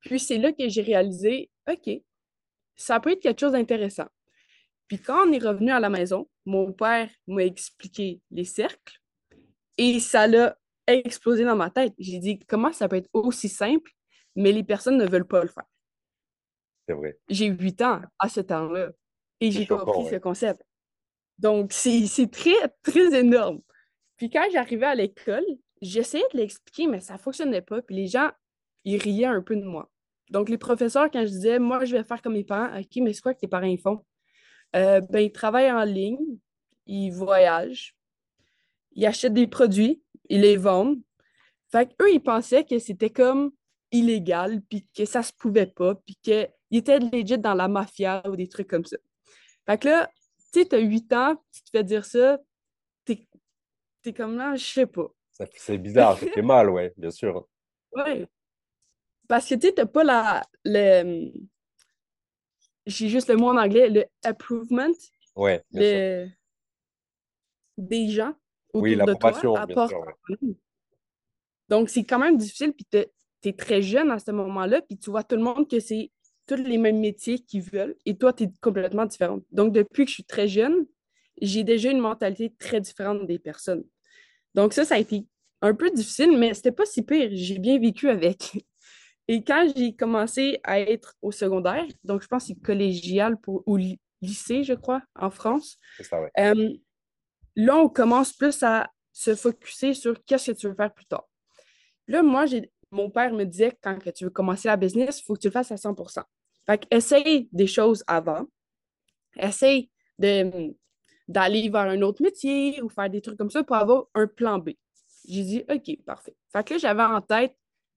Puis 0.00 0.20
c'est 0.20 0.38
là 0.38 0.52
que 0.52 0.68
j'ai 0.68 0.82
réalisé, 0.82 1.50
OK, 1.68 1.90
ça 2.76 3.00
peut 3.00 3.12
être 3.12 3.22
quelque 3.22 3.40
chose 3.40 3.52
d'intéressant. 3.52 4.08
Puis 4.88 4.98
quand 4.98 5.26
on 5.26 5.32
est 5.32 5.44
revenu 5.44 5.70
à 5.70 5.80
la 5.80 5.88
maison, 5.88 6.28
mon 6.44 6.72
père 6.72 7.08
m'a 7.26 7.44
expliqué 7.44 8.20
les 8.30 8.44
cercles 8.44 9.00
et 9.78 9.98
ça 10.00 10.26
l'a 10.26 10.58
explosé 10.86 11.44
dans 11.44 11.56
ma 11.56 11.70
tête. 11.70 11.94
J'ai 11.98 12.18
dit, 12.18 12.38
comment 12.40 12.72
ça 12.72 12.88
peut 12.88 12.96
être 12.96 13.10
aussi 13.12 13.48
simple, 13.48 13.90
mais 14.36 14.52
les 14.52 14.64
personnes 14.64 14.98
ne 14.98 15.06
veulent 15.06 15.26
pas 15.26 15.42
le 15.42 15.48
faire? 15.48 15.64
C'est 16.88 16.94
vrai. 16.94 17.18
J'ai 17.28 17.46
huit 17.46 17.80
ans 17.82 18.02
à 18.18 18.28
ce 18.28 18.40
temps-là 18.40 18.90
et 19.40 19.50
j'ai 19.50 19.66
compris 19.66 20.08
ce 20.10 20.16
concept. 20.16 20.62
Donc, 21.38 21.72
c'est 21.72 22.30
très, 22.30 22.54
très 22.82 23.18
énorme. 23.18 23.60
Puis 24.16 24.30
quand 24.30 24.46
j'arrivais 24.52 24.86
à 24.86 24.94
l'école, 24.94 25.44
j'essayais 25.82 26.24
de 26.32 26.38
l'expliquer, 26.38 26.86
mais 26.86 27.00
ça 27.00 27.14
ne 27.14 27.18
fonctionnait 27.18 27.62
pas. 27.62 27.82
Puis 27.82 27.96
les 27.96 28.06
gens, 28.06 28.30
ils 28.84 29.00
riaient 29.00 29.24
un 29.24 29.42
peu 29.42 29.56
de 29.56 29.64
moi. 29.64 29.90
Donc, 30.30 30.48
les 30.48 30.58
professeurs, 30.58 31.10
quand 31.10 31.22
je 31.22 31.30
disais, 31.30 31.58
moi, 31.58 31.84
je 31.84 31.96
vais 31.96 32.04
faire 32.04 32.22
comme 32.22 32.34
mes 32.34 32.44
parents, 32.44 32.78
OK, 32.78 32.96
mais 32.96 33.12
c'est 33.12 33.20
quoi 33.20 33.34
que 33.34 33.40
tes 33.40 33.48
parents 33.48 33.66
ils 33.66 33.80
font? 33.80 34.04
Euh, 34.74 35.00
ben, 35.00 35.20
ils 35.20 35.32
travaillent 35.32 35.70
en 35.70 35.84
ligne, 35.84 36.38
ils 36.86 37.10
voyagent, 37.10 37.94
ils 38.92 39.06
achètent 39.06 39.34
des 39.34 39.46
produits, 39.46 40.02
ils 40.28 40.40
les 40.40 40.56
vendent. 40.56 41.00
Fait 41.70 41.88
qu'eux, 41.94 42.12
ils 42.12 42.22
pensaient 42.22 42.64
que 42.64 42.78
c'était 42.78 43.10
comme 43.10 43.52
illégal, 43.90 44.60
puis 44.62 44.86
que 44.94 45.04
ça 45.04 45.22
se 45.22 45.32
pouvait 45.32 45.66
pas, 45.66 45.94
puis 45.94 46.16
qu'ils 46.22 46.48
étaient 46.70 46.98
legit 46.98 47.38
dans 47.38 47.54
la 47.54 47.68
mafia 47.68 48.22
ou 48.28 48.36
des 48.36 48.48
trucs 48.48 48.68
comme 48.68 48.84
ça. 48.84 48.96
Fait 49.66 49.78
que 49.78 49.88
là, 49.88 50.10
tu 50.52 50.60
sais, 50.60 50.66
t'as 50.66 50.78
8 50.78 51.12
ans, 51.12 51.36
tu 51.52 51.62
te 51.62 51.70
fais 51.70 51.84
dire 51.84 52.04
ça, 52.04 52.38
t'es 53.04 53.26
es 54.04 54.12
comme 54.12 54.36
là, 54.36 54.54
je 54.56 54.64
sais 54.64 54.86
pas. 54.86 55.08
C'est 55.56 55.78
bizarre, 55.78 56.18
ça 56.18 56.26
fait 56.26 56.42
mal, 56.42 56.70
ouais, 56.70 56.92
bien 56.96 57.10
sûr. 57.10 57.48
Ouais. 57.92 58.26
Parce 59.26 59.48
que 59.48 59.54
tu 59.54 59.68
sais, 59.68 59.72
t'as 59.72 59.86
pas 59.86 60.04
la. 60.04 60.46
Le... 60.64 61.32
J'ai 62.86 63.08
juste 63.08 63.30
le 63.30 63.36
mot 63.36 63.48
en 63.48 63.56
anglais, 63.56 63.88
le 63.88 64.04
approvement. 64.22 64.92
Ouais, 65.34 65.64
bien 65.70 66.26
sûr. 66.26 66.36
Des 67.76 68.08
gens 68.08 68.34
oui, 68.74 68.94
l'approbation, 68.94 69.54
bien 69.66 69.88
sûr. 69.88 70.04
Donc, 71.68 71.88
c'est 71.88 72.04
quand 72.04 72.18
même 72.18 72.36
difficile, 72.36 72.72
puis 72.72 72.86
tu 72.90 73.48
es 73.48 73.52
très 73.52 73.82
jeune 73.82 74.10
à 74.10 74.18
ce 74.18 74.30
moment-là, 74.30 74.82
puis 74.82 74.98
tu 74.98 75.10
vois 75.10 75.24
tout 75.24 75.36
le 75.36 75.42
monde 75.42 75.68
que 75.68 75.80
c'est 75.80 76.10
tous 76.46 76.56
les 76.56 76.76
mêmes 76.76 77.00
métiers 77.00 77.38
qu'ils 77.38 77.62
veulent, 77.62 77.96
et 78.04 78.16
toi, 78.16 78.32
tu 78.32 78.44
es 78.44 78.50
complètement 78.60 79.06
différente. 79.06 79.44
Donc, 79.50 79.72
depuis 79.72 80.04
que 80.04 80.10
je 80.10 80.14
suis 80.14 80.24
très 80.24 80.46
jeune, 80.46 80.86
j'ai 81.40 81.64
déjà 81.64 81.90
une 81.90 82.00
mentalité 82.00 82.52
très 82.58 82.80
différente 82.80 83.26
des 83.26 83.38
personnes. 83.38 83.84
Donc, 84.54 84.72
ça, 84.72 84.84
ça 84.84 84.96
a 84.96 84.98
été 84.98 85.26
un 85.62 85.74
peu 85.74 85.90
difficile, 85.90 86.36
mais 86.36 86.52
c'était 86.54 86.72
pas 86.72 86.84
si 86.84 87.02
pire. 87.02 87.30
J'ai 87.32 87.58
bien 87.58 87.78
vécu 87.78 88.08
avec. 88.08 88.64
Et 89.28 89.42
quand 89.42 89.66
j'ai 89.74 89.94
commencé 89.94 90.60
à 90.64 90.78
être 90.78 91.14
au 91.22 91.32
secondaire, 91.32 91.86
donc 92.04 92.22
je 92.22 92.28
pense 92.28 92.42
que 92.42 92.48
c'est 92.48 92.60
collégial 92.60 93.38
pour, 93.38 93.62
ou 93.66 93.78
lycée, 94.20 94.64
je 94.64 94.74
crois, 94.74 95.00
en 95.14 95.30
France. 95.30 95.78
C'est 95.96 96.04
ça, 96.04 96.20
ouais. 96.20 96.30
Euh, 96.38 96.74
là, 97.56 97.76
on 97.76 97.88
commence 97.88 98.32
plus 98.32 98.62
à 98.62 98.90
se 99.12 99.34
focuser 99.34 99.94
sur 99.94 100.22
qu'est-ce 100.24 100.52
que 100.52 100.56
tu 100.56 100.68
veux 100.68 100.74
faire 100.74 100.92
plus 100.92 101.06
tard. 101.06 101.28
Là, 102.08 102.22
moi, 102.22 102.44
mon 102.90 103.10
père 103.10 103.32
me 103.32 103.44
disait 103.44 103.76
quand 103.82 103.98
que 103.98 104.10
tu 104.10 104.24
veux 104.24 104.30
commencer 104.30 104.68
la 104.68 104.76
business, 104.76 105.20
il 105.20 105.24
faut 105.24 105.34
que 105.34 105.40
tu 105.40 105.48
le 105.48 105.52
fasses 105.52 105.72
à 105.72 105.76
100% 105.76 106.22
Fait 106.66 106.86
essaye 106.90 107.48
des 107.52 107.66
choses 107.66 108.04
avant. 108.06 108.46
Essaye 109.36 109.90
d'aller 110.18 111.68
vers 111.68 111.82
un 111.82 112.02
autre 112.02 112.22
métier 112.22 112.80
ou 112.82 112.88
faire 112.88 113.10
des 113.10 113.20
trucs 113.20 113.38
comme 113.38 113.50
ça 113.50 113.64
pour 113.64 113.76
avoir 113.76 114.06
un 114.14 114.26
plan 114.26 114.58
B. 114.58 114.70
J'ai 115.26 115.42
dit, 115.42 115.64
OK, 115.70 116.02
parfait. 116.04 116.36
Fait 116.52 116.64
que 116.64 116.74
là, 116.74 116.78
j'avais 116.78 117.02
en 117.02 117.20
tête 117.20 117.56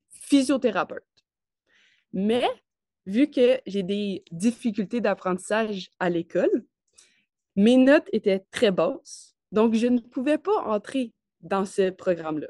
physiothérapeute. 0.09 1.03
Mais 2.13 2.47
vu 3.05 3.29
que 3.29 3.59
j'ai 3.65 3.83
des 3.83 4.23
difficultés 4.31 5.01
d'apprentissage 5.01 5.89
à 5.99 6.09
l'école, 6.09 6.65
mes 7.55 7.77
notes 7.77 8.07
étaient 8.13 8.45
très 8.51 8.71
basses. 8.71 9.26
Donc, 9.51 9.73
je 9.73 9.87
ne 9.87 9.99
pouvais 9.99 10.37
pas 10.37 10.63
entrer 10.65 11.13
dans 11.41 11.65
ce 11.65 11.89
programme-là. 11.89 12.47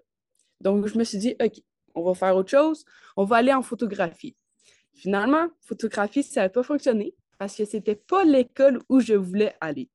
Donc, 0.61 0.87
je 0.87 0.97
me 0.97 1.03
suis 1.03 1.17
dit, 1.17 1.35
OK, 1.41 1.61
on 1.95 2.03
va 2.03 2.13
faire 2.13 2.35
autre 2.35 2.49
chose, 2.49 2.85
on 3.15 3.23
va 3.23 3.37
aller 3.37 3.53
en 3.53 3.61
photographie. 3.61 4.35
Finalement, 4.93 5.47
photographie, 5.61 6.23
ça 6.23 6.41
n'a 6.41 6.49
pas 6.49 6.63
fonctionné 6.63 7.13
parce 7.37 7.55
que 7.55 7.65
ce 7.65 7.77
n'était 7.77 7.95
pas 7.95 8.23
l'école 8.23 8.81
où 8.89 8.99
je 8.99 9.13
voulais 9.13 9.55
aller. 9.61 9.89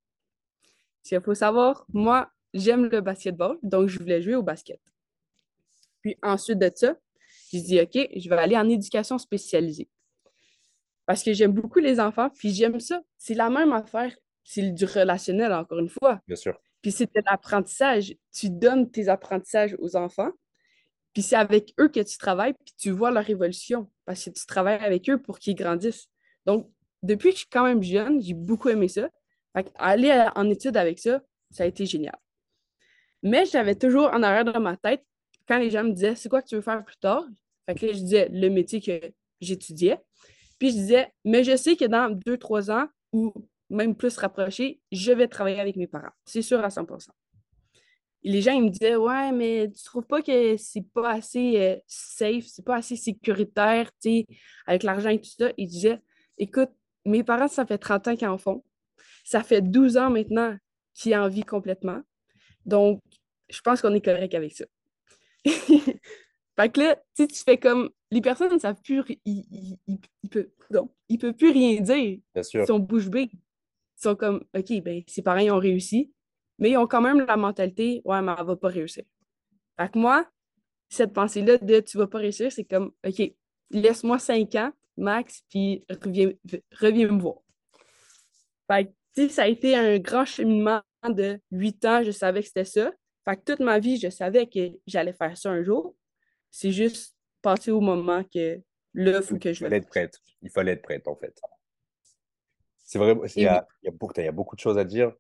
Il 1.11 1.21
faut 1.21 1.35
savoir, 1.35 1.85
moi, 1.93 2.31
j'aime 2.55 2.87
le 2.87 3.01
basketball, 3.01 3.59
donc 3.63 3.89
je 3.89 3.99
voulais 3.99 4.23
jouer 4.23 4.37
au 4.37 4.43
basket. 4.43 4.81
Puis 6.03 6.17
ensuite 6.23 6.59
de 6.59 6.71
ça, 6.75 6.97
j'ai 7.51 7.61
dit, 7.61 7.81
OK, 7.81 8.09
je 8.17 8.29
vais 8.29 8.37
aller 8.37 8.57
en 8.57 8.69
éducation 8.69 9.19
spécialisée. 9.19 9.89
Parce 11.07 11.23
que 11.23 11.33
j'aime 11.33 11.53
beaucoup 11.53 11.81
les 11.81 11.99
enfants, 11.99 12.31
puis 12.31 12.51
j'aime 12.55 12.79
ça. 12.79 13.03
C'est 13.19 13.35
la 13.35 13.51
même 13.51 13.73
affaire, 13.73 14.17
c'est 14.45 14.71
du 14.71 14.85
relationnel, 14.85 15.53
encore 15.53 15.79
une 15.79 15.89
fois. 15.89 16.21
Bien 16.27 16.37
sûr. 16.37 16.59
Puis 16.83 16.93
c'était 16.93 17.23
l'apprentissage. 17.25 18.15
Tu 18.33 18.51
donnes 18.51 18.91
tes 18.91 19.09
apprentissages 19.09 19.77
aux 19.79 19.97
enfants, 19.97 20.31
puis 21.13 21.23
c'est 21.23 21.37
avec 21.37 21.75
eux 21.81 21.89
que 21.89 22.01
tu 22.01 22.19
travailles, 22.19 22.55
puis 22.55 22.75
tu 22.77 22.91
vois 22.91 23.11
leur 23.11 23.29
évolution, 23.29 23.91
parce 24.05 24.25
que 24.25 24.31
tu 24.31 24.47
travailles 24.47 24.81
avec 24.83 25.09
eux 25.09 25.21
pour 25.21 25.39
qu'ils 25.39 25.55
grandissent. 25.55 26.09
Donc, 26.47 26.71
depuis 27.03 27.31
que 27.31 27.35
je 27.35 27.41
suis 27.41 27.49
quand 27.51 27.65
même 27.65 27.83
jeune, 27.83 28.21
j'ai 28.21 28.35
beaucoup 28.35 28.69
aimé 28.69 28.89
ça. 28.89 29.09
Fait 29.55 29.71
aller 29.77 30.29
en 30.35 30.49
études 30.49 30.77
avec 30.77 30.99
ça, 30.99 31.21
ça 31.51 31.65
a 31.65 31.67
été 31.67 31.85
génial. 31.85 32.17
Mais 33.23 33.45
j'avais 33.47 33.75
toujours 33.75 34.07
en 34.13 34.23
arrière 34.23 34.45
de 34.45 34.59
ma 34.59 34.77
tête, 34.77 35.05
quand 35.47 35.59
les 35.59 35.71
gens 35.71 35.85
me 35.85 35.93
disaient 35.93 36.15
c'est 36.15 36.29
quoi 36.29 36.43
que 36.43 36.49
tu 36.49 36.55
veux 36.55 36.63
faire 36.63 36.83
plus 36.85 36.97
tard, 36.97 37.25
fait 37.67 37.75
que 37.75 37.89
je 37.89 37.99
disais 37.99 38.29
le 38.33 38.49
métier 38.49 38.81
que 38.81 39.13
j'étudiais. 39.41 39.99
Puis 40.59 40.71
je 40.71 40.75
disais, 40.75 41.13
mais 41.25 41.45
je 41.45 41.57
sais 41.57 41.77
que 41.77 41.85
dans 41.85 42.11
deux, 42.11 42.39
trois 42.39 42.71
ans, 42.71 42.87
ou 43.13 43.33
même 43.73 43.97
plus 43.97 44.17
rapproché, 44.19 44.81
je 44.93 45.13
vais 45.13 45.29
travailler 45.29 45.61
avec 45.61 45.77
mes 45.77 45.87
parents. 45.87 46.13
C'est 46.25 46.43
sûr 46.43 46.63
à 46.63 46.71
100 46.71 46.87
et 48.25 48.31
les 48.31 48.41
gens, 48.41 48.53
ils 48.53 48.63
me 48.63 48.71
disaient, 48.71 48.95
ouais, 48.95 49.33
mais 49.33 49.69
tu 49.75 49.83
trouves 49.83 50.07
pas 50.07 50.23
que 50.23 50.57
c'est 50.57 50.87
pas 50.95 51.11
assez 51.11 51.57
euh, 51.57 51.77
safe, 51.89 52.45
c'est 52.47 52.65
pas 52.65 52.77
assez 52.77 52.95
sécuritaire, 52.95 53.91
tu 54.01 54.11
sais, 54.11 54.27
avec 54.67 54.85
l'argent 54.85 55.09
et 55.09 55.21
tout 55.21 55.31
ça. 55.37 55.51
Ils 55.57 55.67
disaient, 55.67 56.01
écoute, 56.39 56.71
mes 57.05 57.25
parents, 57.25 57.49
ça 57.49 57.67
fait 57.67 57.79
30 57.79 58.09
ans 58.09 58.17
qu'ils 58.17 58.29
en 58.29 58.39
font. 58.39 58.63
Ça 59.25 59.43
fait 59.43 59.61
12 59.61 59.97
ans 59.97 60.11
maintenant 60.11 60.57
qu'ils 60.95 61.17
en 61.17 61.29
vivent 61.29 61.47
complètement. 61.47 62.01
Donc, 62.65 63.01
je 63.51 63.61
pense 63.61 63.83
qu'on 63.83 63.95
est 63.95 64.05
correct 64.05 64.35
avec 64.35 64.53
ça. 64.53 64.67
fait 65.45 66.69
que 66.73 66.81
là, 66.81 66.97
tu 67.17 67.27
fais 67.45 67.59
comme, 67.59 67.91
les 68.13 68.21
personnes 68.21 68.53
ne 68.53 68.59
savent 68.59 68.81
plus, 68.85 69.03
ils, 69.25 69.79
ils, 69.89 69.99
ils, 70.23 71.19
peuvent, 71.19 71.35
plus 71.35 71.51
rien 71.51 71.81
dire. 71.81 72.19
Bien 72.35 72.43
sûr. 72.45 72.61
Ils 72.63 72.67
sont 72.67 72.79
bouche 72.79 73.09
bée 73.09 73.31
sont 74.03 74.17
comme, 74.17 74.45
OK, 74.55 74.83
ben, 74.83 75.03
ses 75.07 75.23
parents 75.23 75.57
ont 75.57 75.59
réussi, 75.59 76.13
mais 76.59 76.71
ils 76.71 76.77
ont 76.77 76.87
quand 76.87 77.01
même 77.01 77.25
la 77.27 77.37
mentalité, 77.37 78.03
ouais, 78.05 78.23
mais 78.23 78.33
elle 78.39 78.47
va 78.47 78.57
pas 78.57 78.69
réussir. 78.69 79.05
Fait 79.79 79.91
que 79.91 79.99
moi, 79.99 80.29
cette 80.89 81.13
pensée-là 81.13 81.59
de 81.59 81.81
tu 81.81 81.99
vas 81.99 82.07
pas 82.07 82.19
réussir, 82.19 82.53
c'est 82.53 82.65
comme, 82.65 82.93
OK, 83.07 83.33
laisse-moi 83.71 84.19
cinq 84.19 84.55
ans, 84.55 84.73
max, 84.97 85.43
puis 85.49 85.85
reviens, 85.89 86.33
reviens 86.79 87.09
me 87.09 87.21
voir. 87.21 87.37
Fait 88.71 88.93
que, 89.17 89.29
ça 89.29 89.43
a 89.43 89.49
été 89.49 89.75
un 89.75 89.99
grand 89.99 90.25
cheminement 90.25 90.83
de 91.09 91.39
huit 91.51 91.85
ans, 91.85 92.03
je 92.03 92.11
savais 92.11 92.41
que 92.41 92.47
c'était 92.47 92.65
ça. 92.65 92.93
Fait 93.25 93.37
que 93.37 93.43
toute 93.45 93.61
ma 93.61 93.79
vie, 93.79 93.99
je 93.99 94.09
savais 94.09 94.47
que 94.47 94.61
j'allais 94.87 95.13
faire 95.13 95.37
ça 95.37 95.51
un 95.51 95.63
jour. 95.63 95.95
C'est 96.51 96.73
juste 96.73 97.17
passer 97.41 97.71
au 97.71 97.81
moment 97.81 98.25
que 98.25 98.61
là, 98.95 99.19
il 99.19 99.23
faut 99.23 99.39
que 99.39 99.53
je. 99.53 99.61
Il 99.61 99.65
fallait 99.65 99.77
être 99.79 99.89
prête. 99.89 100.19
Il 100.43 100.51
fallait 100.51 100.73
être 100.73 100.83
prête, 100.83 101.07
en 101.09 101.17
fait. 101.17 101.35
C'est 102.93 102.99
vrai, 102.99 103.17
il 103.37 103.43
y 103.43 103.47
a, 103.47 103.67
il 103.83 103.87
y 103.87 103.89
a 103.89 103.91
beaucoup, 103.91 104.13
il 104.19 104.25
y 104.25 104.29
a 104.29 104.33
beaucoup 104.33 104.55
de 104.55 104.61
choses 104.61 104.77
à 104.77 104.85
dire. 104.85 105.13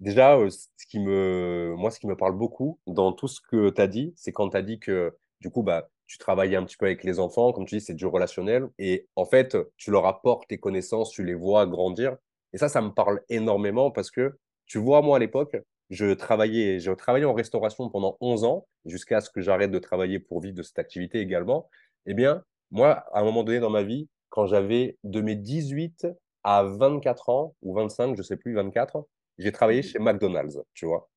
Déjà, 0.00 0.38
euh, 0.38 0.48
ce 0.48 0.86
qui 0.88 0.98
me, 0.98 1.74
moi, 1.76 1.90
ce 1.90 2.00
qui 2.00 2.06
me 2.06 2.16
parle 2.16 2.32
beaucoup 2.32 2.80
dans 2.86 3.12
tout 3.12 3.28
ce 3.28 3.42
que 3.42 3.68
tu 3.68 3.82
as 3.82 3.86
dit, 3.86 4.14
c'est 4.16 4.32
quand 4.32 4.48
tu 4.48 4.56
as 4.56 4.62
dit 4.62 4.80
que, 4.80 5.14
du 5.42 5.50
coup, 5.50 5.62
bah, 5.62 5.90
tu 6.06 6.16
travaillais 6.16 6.56
un 6.56 6.64
petit 6.64 6.78
peu 6.78 6.86
avec 6.86 7.04
les 7.04 7.20
enfants, 7.20 7.52
comme 7.52 7.66
tu 7.66 7.74
dis, 7.76 7.80
c'est 7.82 7.92
du 7.92 8.06
relationnel. 8.06 8.70
Et 8.78 9.08
en 9.14 9.26
fait, 9.26 9.58
tu 9.76 9.90
leur 9.90 10.06
apportes 10.06 10.48
tes 10.48 10.56
connaissances, 10.56 11.10
tu 11.10 11.22
les 11.22 11.34
vois 11.34 11.66
grandir. 11.66 12.16
Et 12.54 12.56
ça, 12.56 12.70
ça 12.70 12.80
me 12.80 12.94
parle 12.94 13.20
énormément 13.28 13.90
parce 13.90 14.10
que, 14.10 14.38
tu 14.64 14.78
vois, 14.78 15.02
moi, 15.02 15.18
à 15.18 15.20
l'époque, 15.20 15.54
je 15.90 16.14
travaillais, 16.14 16.80
j'ai 16.80 16.96
travaillé 16.96 17.26
en 17.26 17.34
restauration 17.34 17.90
pendant 17.90 18.16
11 18.22 18.44
ans, 18.44 18.66
jusqu'à 18.86 19.20
ce 19.20 19.28
que 19.28 19.42
j'arrête 19.42 19.70
de 19.70 19.78
travailler 19.78 20.18
pour 20.18 20.40
vivre 20.40 20.56
de 20.56 20.62
cette 20.62 20.78
activité 20.78 21.20
également. 21.20 21.68
Eh 22.06 22.14
bien, 22.14 22.42
moi, 22.70 23.04
à 23.12 23.20
un 23.20 23.24
moment 23.24 23.44
donné 23.44 23.60
dans 23.60 23.68
ma 23.68 23.82
vie, 23.82 24.08
quand 24.30 24.46
j'avais 24.46 24.96
de 25.04 25.20
mes 25.20 25.36
18 25.36 26.06
à 26.44 26.62
24 26.62 27.28
ans, 27.28 27.54
ou 27.62 27.74
25, 27.74 28.16
je 28.16 28.22
sais 28.22 28.36
plus, 28.36 28.54
24, 28.54 29.06
j'ai 29.38 29.52
travaillé 29.52 29.82
chez 29.82 29.98
McDonald's, 29.98 30.58
tu 30.74 30.86
vois. 30.86 31.10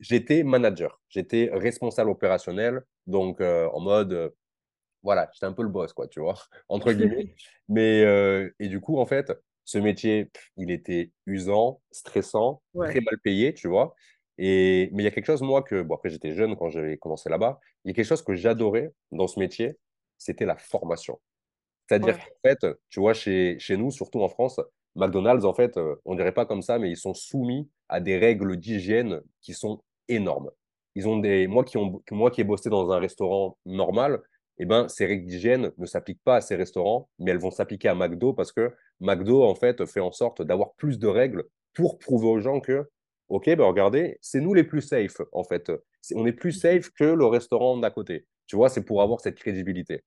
J'étais 0.00 0.42
manager, 0.42 1.00
j'étais 1.08 1.50
responsable 1.52 2.10
opérationnel, 2.10 2.82
donc 3.06 3.40
euh, 3.40 3.68
en 3.72 3.80
mode, 3.80 4.12
euh, 4.12 4.30
voilà, 5.02 5.28
j'étais 5.32 5.46
un 5.46 5.52
peu 5.52 5.62
le 5.62 5.68
boss, 5.68 5.92
quoi, 5.92 6.06
tu 6.08 6.20
vois, 6.20 6.34
entre 6.68 6.92
guillemets. 6.92 7.34
Mais, 7.68 8.04
euh, 8.04 8.50
et 8.58 8.68
du 8.68 8.80
coup, 8.80 8.98
en 8.98 9.06
fait, 9.06 9.32
ce 9.64 9.78
métier, 9.78 10.26
pff, 10.26 10.50
il 10.56 10.70
était 10.70 11.12
usant, 11.26 11.80
stressant, 11.90 12.62
Ouais, 12.74 12.90
très 12.90 13.00
mal 13.00 13.18
payé, 13.22 13.54
tu 13.54 13.68
vois. 13.68 13.94
Et, 14.38 14.88
mais 14.92 15.02
il 15.02 15.04
y 15.04 15.08
a 15.08 15.10
quelque 15.10 15.26
chose, 15.26 15.42
moi, 15.42 15.62
que, 15.62 15.82
bon, 15.82 15.94
après, 15.94 16.08
j'étais 16.08 16.32
jeune 16.32 16.56
quand 16.56 16.68
j'avais 16.70 16.96
commencé 16.96 17.28
là-bas, 17.28 17.60
il 17.84 17.88
y 17.88 17.90
a 17.92 17.94
quelque 17.94 18.06
chose 18.06 18.22
que 18.22 18.34
j'adorais 18.34 18.92
dans 19.12 19.26
ce 19.26 19.38
métier, 19.38 19.76
c'était 20.18 20.46
la 20.46 20.56
formation. 20.56 21.20
C'est-à-dire 21.92 22.14
ouais, 22.14 22.20
qu'en 22.20 22.66
fait, 22.68 22.76
tu 22.88 23.00
vois, 23.00 23.12
chez, 23.12 23.58
chez 23.58 23.76
nous, 23.76 23.90
surtout 23.90 24.22
en 24.22 24.28
France, 24.28 24.58
McDonald's, 24.96 25.44
en 25.44 25.52
fait, 25.52 25.76
euh, 25.76 25.96
on 26.06 26.14
dirait 26.14 26.32
pas 26.32 26.46
comme 26.46 26.62
ça, 26.62 26.78
mais 26.78 26.90
ils 26.90 26.96
sont 26.96 27.12
soumis 27.12 27.68
à 27.90 28.00
des 28.00 28.16
règles 28.16 28.56
d'hygiène 28.56 29.20
qui 29.42 29.52
sont 29.52 29.82
énormes. 30.08 30.50
Ils 30.94 31.06
ont 31.06 31.18
des, 31.18 31.46
moi 31.46 31.64
qui 31.64 31.76
ont, 31.76 32.02
moi 32.10 32.30
qui 32.30 32.40
ai 32.40 32.44
bossé 32.44 32.70
dans 32.70 32.90
un 32.92 32.98
restaurant 32.98 33.58
normal, 33.66 34.22
eh 34.58 34.64
ben, 34.64 34.88
ces 34.88 35.04
règles 35.04 35.26
d'hygiène 35.26 35.72
ne 35.76 35.86
s'appliquent 35.86 36.22
pas 36.24 36.36
à 36.36 36.40
ces 36.40 36.56
restaurants, 36.56 37.10
mais 37.18 37.30
elles 37.30 37.38
vont 37.38 37.50
s'appliquer 37.50 37.88
à 37.88 37.94
McDo 37.94 38.32
parce 38.32 38.52
que 38.52 38.72
McDo, 39.00 39.44
en 39.44 39.54
fait, 39.54 39.84
fait 39.84 40.00
en 40.00 40.12
sorte 40.12 40.40
d'avoir 40.40 40.72
plus 40.74 40.98
de 40.98 41.08
règles 41.08 41.44
pour 41.74 41.98
prouver 41.98 42.28
aux 42.28 42.40
gens 42.40 42.60
que, 42.60 42.88
OK, 43.28 43.46
ben 43.46 43.64
regardez, 43.64 44.18
c'est 44.22 44.40
nous 44.40 44.54
les 44.54 44.64
plus 44.64 44.82
safe, 44.82 45.20
en 45.32 45.44
fait. 45.44 45.70
On 46.14 46.24
est 46.24 46.32
plus 46.32 46.52
safe 46.52 46.90
que 46.90 47.04
le 47.04 47.26
restaurant 47.26 47.76
d'à 47.76 47.90
côté. 47.90 48.26
Tu 48.46 48.56
vois, 48.56 48.70
c'est 48.70 48.84
pour 48.84 49.02
avoir 49.02 49.20
cette 49.20 49.36
crédibilité. 49.36 50.04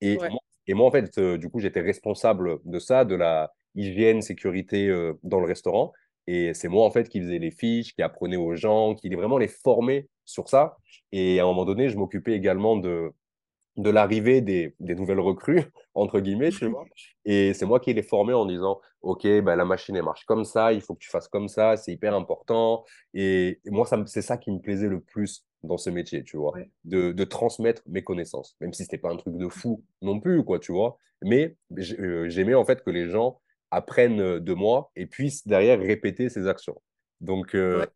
Et 0.00 0.16
ouais, 0.16 0.28
moi, 0.30 0.40
et 0.70 0.74
moi, 0.74 0.86
en 0.86 0.92
fait, 0.92 1.18
euh, 1.18 1.36
du 1.36 1.50
coup, 1.50 1.58
j'étais 1.58 1.80
responsable 1.80 2.60
de 2.64 2.78
ça, 2.78 3.04
de 3.04 3.16
la 3.16 3.52
hygiène, 3.74 4.22
sécurité 4.22 4.86
euh, 4.86 5.14
dans 5.24 5.40
le 5.40 5.46
restaurant. 5.46 5.92
Et 6.28 6.54
c'est 6.54 6.68
moi, 6.68 6.84
en 6.86 6.92
fait, 6.92 7.08
qui 7.08 7.20
faisais 7.20 7.40
les 7.40 7.50
fiches, 7.50 7.92
qui 7.92 8.02
apprenais 8.02 8.36
aux 8.36 8.54
gens, 8.54 8.94
qui 8.94 9.12
vraiment 9.12 9.36
les 9.36 9.48
formait 9.48 10.06
sur 10.24 10.48
ça. 10.48 10.76
Et 11.10 11.40
à 11.40 11.42
un 11.42 11.46
moment 11.46 11.64
donné, 11.64 11.88
je 11.88 11.98
m'occupais 11.98 12.34
également 12.34 12.76
de, 12.76 13.10
de 13.78 13.90
l'arrivée 13.90 14.42
des, 14.42 14.76
des 14.78 14.94
nouvelles 14.94 15.18
recrues, 15.18 15.64
entre 15.94 16.20
guillemets, 16.20 16.50
tu 16.50 16.66
vois. 16.66 16.84
Et 17.24 17.52
c'est 17.52 17.66
moi 17.66 17.80
qui 17.80 17.92
les 17.92 18.04
formais 18.04 18.32
en 18.32 18.46
disant, 18.46 18.80
OK, 19.02 19.26
bah, 19.40 19.56
la 19.56 19.64
machine, 19.64 19.96
elle 19.96 20.04
marche 20.04 20.24
comme 20.24 20.44
ça, 20.44 20.72
il 20.72 20.82
faut 20.82 20.94
que 20.94 21.00
tu 21.00 21.10
fasses 21.10 21.26
comme 21.26 21.48
ça, 21.48 21.76
c'est 21.76 21.90
hyper 21.90 22.14
important. 22.14 22.84
Et, 23.12 23.58
et 23.64 23.70
moi, 23.70 23.88
c'est 24.06 24.22
ça 24.22 24.36
qui 24.36 24.52
me 24.52 24.60
plaisait 24.60 24.88
le 24.88 25.00
plus 25.00 25.44
dans 25.62 25.76
ce 25.76 25.90
métier, 25.90 26.24
tu 26.24 26.36
vois, 26.36 26.52
ouais, 26.54 26.70
de, 26.84 27.12
de 27.12 27.24
transmettre 27.24 27.82
mes 27.86 28.02
connaissances, 28.02 28.56
même 28.60 28.72
si 28.72 28.84
c'était 28.84 28.98
pas 28.98 29.10
un 29.10 29.16
truc 29.16 29.36
de 29.36 29.48
fou 29.48 29.84
non 30.02 30.20
plus, 30.20 30.44
quoi, 30.44 30.58
tu 30.58 30.72
vois. 30.72 30.98
Mais 31.22 31.56
euh, 31.98 32.28
j'aimais 32.28 32.54
en 32.54 32.64
fait 32.64 32.82
que 32.82 32.90
les 32.90 33.08
gens 33.08 33.40
apprennent 33.70 34.38
de 34.38 34.54
moi 34.54 34.90
et 34.96 35.06
puissent 35.06 35.46
derrière 35.46 35.78
répéter 35.78 36.28
ces 36.28 36.48
actions. 36.48 36.80
Donc, 37.20 37.54
euh, 37.54 37.80
ouais, 37.80 37.88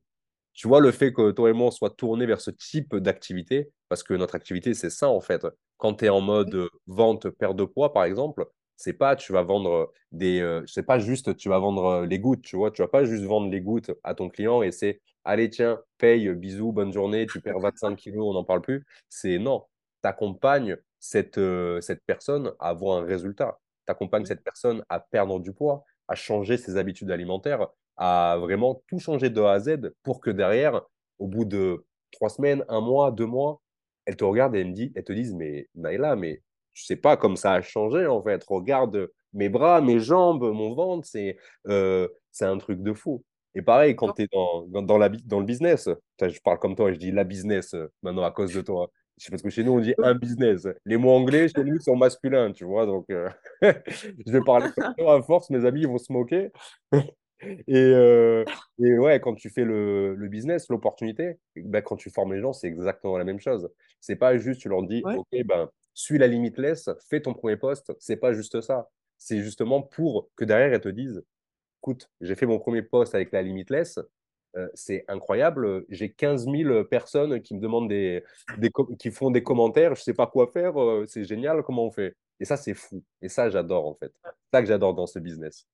tu 0.54 0.68
vois, 0.68 0.80
le 0.80 0.92
fait 0.92 1.12
que 1.12 1.32
toi 1.32 1.50
et 1.50 1.52
moi, 1.52 1.70
soit 1.72 1.90
tournés 1.90 2.26
vers 2.26 2.40
ce 2.40 2.50
type 2.50 2.94
d'activité, 2.94 3.70
parce 3.88 4.02
que 4.04 4.14
notre 4.14 4.36
activité, 4.36 4.72
c'est 4.72 4.90
ça, 4.90 5.08
en 5.08 5.20
fait. 5.20 5.46
Quand 5.78 5.94
tu 5.94 6.04
es 6.06 6.08
en 6.08 6.20
mode 6.20 6.54
ouais, 6.54 6.60
euh, 6.60 6.68
vente, 6.86 7.28
perte 7.28 7.56
de 7.56 7.64
poids, 7.64 7.92
par 7.92 8.04
exemple, 8.04 8.46
c'est 8.76 8.92
pas, 8.92 9.16
tu 9.16 9.32
vas 9.32 9.42
vendre 9.42 9.92
des, 10.12 10.40
euh, 10.40 10.62
c'est 10.66 10.84
pas 10.84 10.98
juste, 11.00 11.36
tu 11.36 11.48
vas 11.48 11.58
vendre 11.58 12.04
les 12.06 12.20
gouttes, 12.20 12.42
tu 12.42 12.56
vois. 12.56 12.70
Tu 12.70 12.82
vas 12.82 12.88
pas 12.88 13.04
juste 13.04 13.24
vendre 13.24 13.50
les 13.50 13.60
gouttes 13.60 13.90
à 14.04 14.14
ton 14.14 14.28
client 14.28 14.62
et 14.62 14.70
c'est, 14.70 15.00
allez, 15.24 15.50
tiens, 15.50 15.80
paye, 15.98 16.28
bisous, 16.34 16.72
bonne 16.72 16.92
journée, 16.92 17.26
tu 17.26 17.40
perds 17.40 17.60
25 17.60 17.96
kilos, 17.96 18.24
on 18.26 18.34
n'en 18.34 18.44
parle 18.44 18.62
plus. 18.62 18.86
C'est 19.08 19.38
non. 19.38 19.64
Tu 20.02 20.08
accompagnes 20.08 20.76
cette, 21.00 21.38
euh, 21.38 21.80
cette 21.80 22.02
personne 22.06 22.52
à 22.58 22.70
avoir 22.70 22.98
un 23.02 23.04
résultat. 23.04 23.58
Tu 23.86 23.92
accompagnes 23.92 24.22
ouais, 24.22 24.28
cette 24.28 24.44
personne 24.44 24.82
à 24.88 25.00
perdre 25.00 25.40
du 25.40 25.52
poids, 25.52 25.84
à 26.08 26.14
changer 26.14 26.56
ses 26.56 26.76
habitudes 26.76 27.10
alimentaires 27.10 27.68
à 27.96 28.36
vraiment 28.40 28.82
tout 28.88 28.98
changer 28.98 29.30
de 29.30 29.40
A 29.40 29.52
à 29.52 29.60
Z 29.60 29.92
pour 30.02 30.20
que 30.20 30.30
derrière, 30.30 30.82
au 31.18 31.28
bout 31.28 31.44
de 31.44 31.84
trois 32.10 32.28
semaines, 32.28 32.64
un 32.68 32.80
mois, 32.80 33.10
deux 33.12 33.26
mois, 33.26 33.60
elle 34.06 34.16
te 34.16 34.24
regarde 34.24 34.54
et 34.56 34.60
elle 34.60 34.68
me 34.68 34.72
dit, 34.74 34.92
elle 34.94 35.04
te 35.04 35.12
dise, 35.12 35.34
mais 35.34 35.68
Naïla, 35.74 36.16
mais 36.16 36.42
tu 36.74 36.84
sais 36.84 36.96
pas 36.96 37.16
comme 37.16 37.36
ça 37.36 37.52
a 37.52 37.62
changé 37.62 38.06
en 38.06 38.22
fait. 38.22 38.42
Regarde 38.44 39.08
mes 39.32 39.48
bras, 39.48 39.80
mes 39.80 40.00
jambes, 40.00 40.42
mon 40.42 40.74
ventre, 40.74 41.06
c'est 41.06 41.38
euh, 41.68 42.08
c'est 42.32 42.44
un 42.46 42.58
truc 42.58 42.82
de 42.82 42.92
fou. 42.92 43.24
Et 43.54 43.62
pareil, 43.62 43.94
quand 43.96 44.12
tu 44.12 44.22
es 44.22 44.28
dans, 44.32 44.66
dans, 44.66 44.82
dans 44.82 44.98
la, 44.98 45.08
dans 45.08 45.38
le 45.40 45.46
business, 45.46 45.88
je 46.20 46.40
parle 46.40 46.58
comme 46.58 46.74
toi 46.74 46.90
et 46.90 46.94
je 46.94 46.98
dis 46.98 47.10
la 47.12 47.24
business 47.24 47.74
euh, 47.74 47.88
maintenant 48.02 48.24
à 48.24 48.30
cause 48.30 48.52
de 48.52 48.60
toi. 48.60 48.90
C'est 49.16 49.30
parce 49.30 49.42
que 49.42 49.50
chez 49.50 49.62
nous, 49.62 49.72
on 49.72 49.80
dit 49.80 49.94
un 49.98 50.14
business. 50.14 50.66
Les 50.84 50.96
mots 50.96 51.12
anglais, 51.12 51.46
chez 51.48 51.62
nous, 51.62 51.78
sont 51.80 51.94
masculins, 51.94 52.52
tu 52.52 52.64
vois. 52.64 52.84
Donc, 52.86 53.06
euh, 53.10 53.28
je 53.62 54.32
vais 54.32 54.40
parler 54.40 54.70
comme 54.76 54.94
toi 54.96 55.14
à 55.18 55.22
force, 55.22 55.50
mes 55.50 55.64
amis, 55.64 55.82
ils 55.82 55.88
vont 55.88 55.98
se 55.98 56.12
moquer. 56.12 56.50
Et, 57.66 57.76
euh, 57.76 58.42
et 58.82 58.96
ouais, 58.98 59.20
quand 59.20 59.34
tu 59.34 59.50
fais 59.50 59.64
le, 59.64 60.14
le 60.14 60.28
business, 60.28 60.68
l'opportunité, 60.70 61.38
ben, 61.56 61.82
quand 61.82 61.96
tu 61.96 62.08
formes 62.08 62.32
les 62.32 62.40
gens, 62.40 62.54
c'est 62.54 62.68
exactement 62.68 63.18
la 63.18 63.24
même 63.24 63.40
chose. 63.40 63.68
C'est 64.00 64.16
pas 64.16 64.38
juste, 64.38 64.60
tu 64.62 64.68
leur 64.70 64.82
dis, 64.82 65.02
ouais, 65.04 65.16
OK, 65.16 65.44
ben, 65.44 65.68
suis 65.92 66.16
la 66.16 66.26
limitless, 66.26 66.88
fais 67.08 67.20
ton 67.20 67.34
premier 67.34 67.56
poste. 67.56 67.92
C'est 67.98 68.16
pas 68.16 68.32
juste 68.32 68.60
ça. 68.62 68.88
C'est 69.18 69.40
justement 69.42 69.82
pour 69.82 70.30
que 70.36 70.44
derrière, 70.44 70.72
elles 70.72 70.80
te 70.80 70.88
disent, 70.88 71.22
écoute, 71.84 72.10
j'ai 72.20 72.34
fait 72.34 72.46
mon 72.46 72.58
premier 72.58 72.82
poste 72.82 73.14
avec 73.14 73.30
la 73.32 73.42
limitless. 73.42 73.98
euh, 74.56 74.68
c'est 74.74 75.04
incroyable. 75.08 75.84
J'ai 75.90 76.12
15 76.12 76.46
000 76.50 76.84
personnes 76.84 77.42
qui 77.42 77.54
me 77.54 77.60
demandent 77.60 77.88
des, 77.88 78.22
des 78.58 78.70
qui 78.98 79.10
font 79.10 79.30
des 79.30 79.42
commentaires. 79.42 79.94
Je 79.94 80.02
sais 80.02 80.14
pas 80.14 80.26
quoi 80.26 80.46
faire. 80.46 80.80
euh, 80.80 81.04
c'est 81.06 81.24
génial. 81.24 81.62
Comment 81.62 81.84
on 81.86 81.90
fait? 81.90 82.16
Et 82.40 82.44
ça, 82.44 82.56
c'est 82.56 82.74
fou. 82.74 83.02
Et 83.20 83.28
ça, 83.28 83.50
j'adore, 83.50 83.86
en 83.86 83.94
fait. 83.94 84.12
C'est 84.24 84.56
ça 84.56 84.62
que 84.62 84.68
j'adore 84.68 84.94
dans 84.94 85.06
ce 85.06 85.18
business. 85.18 85.66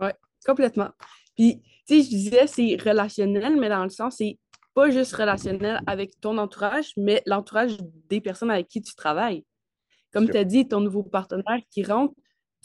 ouais, 0.00 0.14
complètement. 0.44 0.90
Puis, 1.36 1.62
tu 1.86 1.96
sais, 1.96 2.02
je 2.02 2.08
disais, 2.08 2.46
c'est 2.46 2.76
relationnel, 2.82 3.56
mais 3.58 3.68
dans 3.68 3.84
le 3.84 3.90
sens, 3.90 4.16
c'est 4.18 4.38
pas 4.74 4.90
juste 4.90 5.14
relationnel 5.14 5.80
avec 5.86 6.20
ton 6.20 6.36
entourage, 6.38 6.92
mais 6.96 7.22
l'entourage 7.26 7.76
des 8.08 8.20
personnes 8.20 8.50
avec 8.50 8.68
qui 8.68 8.82
tu 8.82 8.94
travailles. 8.94 9.44
Comme 10.12 10.28
tu 10.28 10.36
as 10.36 10.44
dit, 10.44 10.66
ton 10.68 10.80
nouveau 10.80 11.02
partenaire 11.02 11.60
qui 11.70 11.84
rentre, 11.84 12.14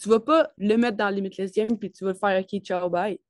tu 0.00 0.08
vas 0.08 0.20
pas 0.20 0.50
le 0.56 0.76
mettre 0.76 0.96
dans 0.96 1.10
Limitless 1.10 1.52
Game 1.52 1.78
puis 1.78 1.92
tu 1.92 2.04
vas 2.04 2.12
le 2.12 2.16
faire 2.16 2.40
OK, 2.40 2.60
ciao, 2.62 2.88
bye. 2.88 3.20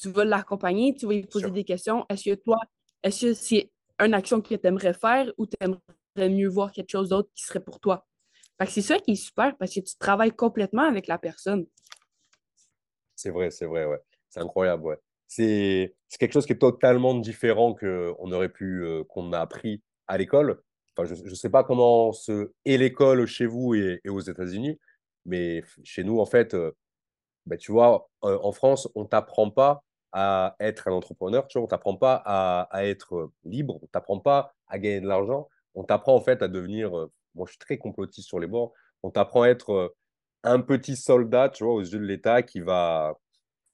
Tu 0.00 0.08
vas 0.10 0.24
l'accompagner, 0.24 0.94
tu 0.94 1.06
vas 1.06 1.12
lui 1.12 1.26
poser 1.26 1.50
des 1.50 1.64
questions. 1.64 2.04
Est-ce 2.08 2.30
que 2.30 2.34
toi, 2.34 2.58
est-ce 3.02 3.26
que 3.26 3.34
c'est 3.34 3.70
une 4.00 4.14
action 4.14 4.40
que 4.40 4.54
tu 4.54 4.66
aimerais 4.66 4.94
faire 4.94 5.30
ou 5.36 5.46
tu 5.46 5.56
aimerais 5.60 6.30
mieux 6.30 6.48
voir 6.48 6.72
quelque 6.72 6.90
chose 6.90 7.10
d'autre 7.10 7.28
qui 7.34 7.44
serait 7.44 7.62
pour 7.62 7.78
toi? 7.78 8.06
Fait 8.58 8.66
que 8.66 8.72
c'est 8.72 8.82
ça 8.82 8.98
qui 8.98 9.12
est 9.12 9.16
super 9.16 9.56
parce 9.58 9.74
que 9.74 9.80
tu 9.80 9.96
travailles 9.98 10.32
complètement 10.32 10.84
avec 10.84 11.06
la 11.08 11.18
personne. 11.18 11.66
C'est 13.14 13.30
vrai, 13.30 13.50
c'est 13.50 13.66
vrai, 13.66 13.84
ouais. 13.84 14.00
C'est 14.30 14.40
incroyable, 14.40 14.84
ouais. 14.84 14.98
C'est 15.28 15.94
c'est 16.08 16.18
quelque 16.18 16.32
chose 16.32 16.46
qui 16.46 16.52
est 16.52 16.58
totalement 16.58 17.14
différent 17.14 17.74
que 17.74 18.14
on 18.18 18.32
aurait 18.32 18.48
pu 18.48 18.82
euh, 18.82 19.04
qu'on 19.04 19.32
a 19.32 19.40
appris 19.40 19.82
à 20.06 20.16
l'école. 20.16 20.62
Enfin, 20.96 21.12
je 21.12 21.22
ne 21.22 21.34
sais 21.34 21.50
pas 21.50 21.64
comment 21.64 22.12
se 22.12 22.52
est 22.64 22.76
l'école 22.76 23.26
chez 23.26 23.46
vous 23.46 23.74
et, 23.74 24.00
et 24.04 24.08
aux 24.08 24.20
États-Unis, 24.20 24.78
mais 25.26 25.62
chez 25.84 26.04
nous, 26.04 26.20
en 26.20 26.26
fait, 26.26 26.56
bah, 27.46 27.56
tu 27.56 27.72
vois, 27.72 28.08
en 28.22 28.52
France, 28.52 28.88
on 28.94 29.04
t'apprend 29.06 29.50
pas 29.50 29.84
à 30.12 30.56
être 30.60 30.88
un 30.88 30.92
entrepreneur, 30.92 31.46
tu 31.48 31.58
vois, 31.58 31.64
on 31.64 31.68
t'apprend 31.68 31.96
pas 31.96 32.22
à, 32.24 32.62
à 32.70 32.84
être 32.86 33.30
libre, 33.44 33.80
on 33.82 33.86
t'apprend 33.88 34.20
pas 34.20 34.54
à 34.68 34.78
gagner 34.78 35.00
de 35.00 35.08
l'argent, 35.08 35.48
on 35.74 35.84
t'apprend 35.84 36.14
en 36.14 36.20
fait 36.20 36.42
à 36.42 36.48
devenir, 36.48 36.90
moi 37.34 37.46
je 37.46 37.52
suis 37.52 37.58
très 37.58 37.78
complotiste 37.78 38.28
sur 38.28 38.38
les 38.40 38.46
bords, 38.46 38.72
on 39.02 39.10
t'apprend 39.10 39.42
à 39.42 39.48
être 39.48 39.94
un 40.44 40.60
petit 40.60 40.96
soldat, 40.96 41.48
tu 41.50 41.64
vois, 41.64 41.74
aux 41.74 41.80
yeux 41.82 41.98
de 41.98 42.04
l'État 42.04 42.42
qui 42.42 42.60
va 42.60 43.18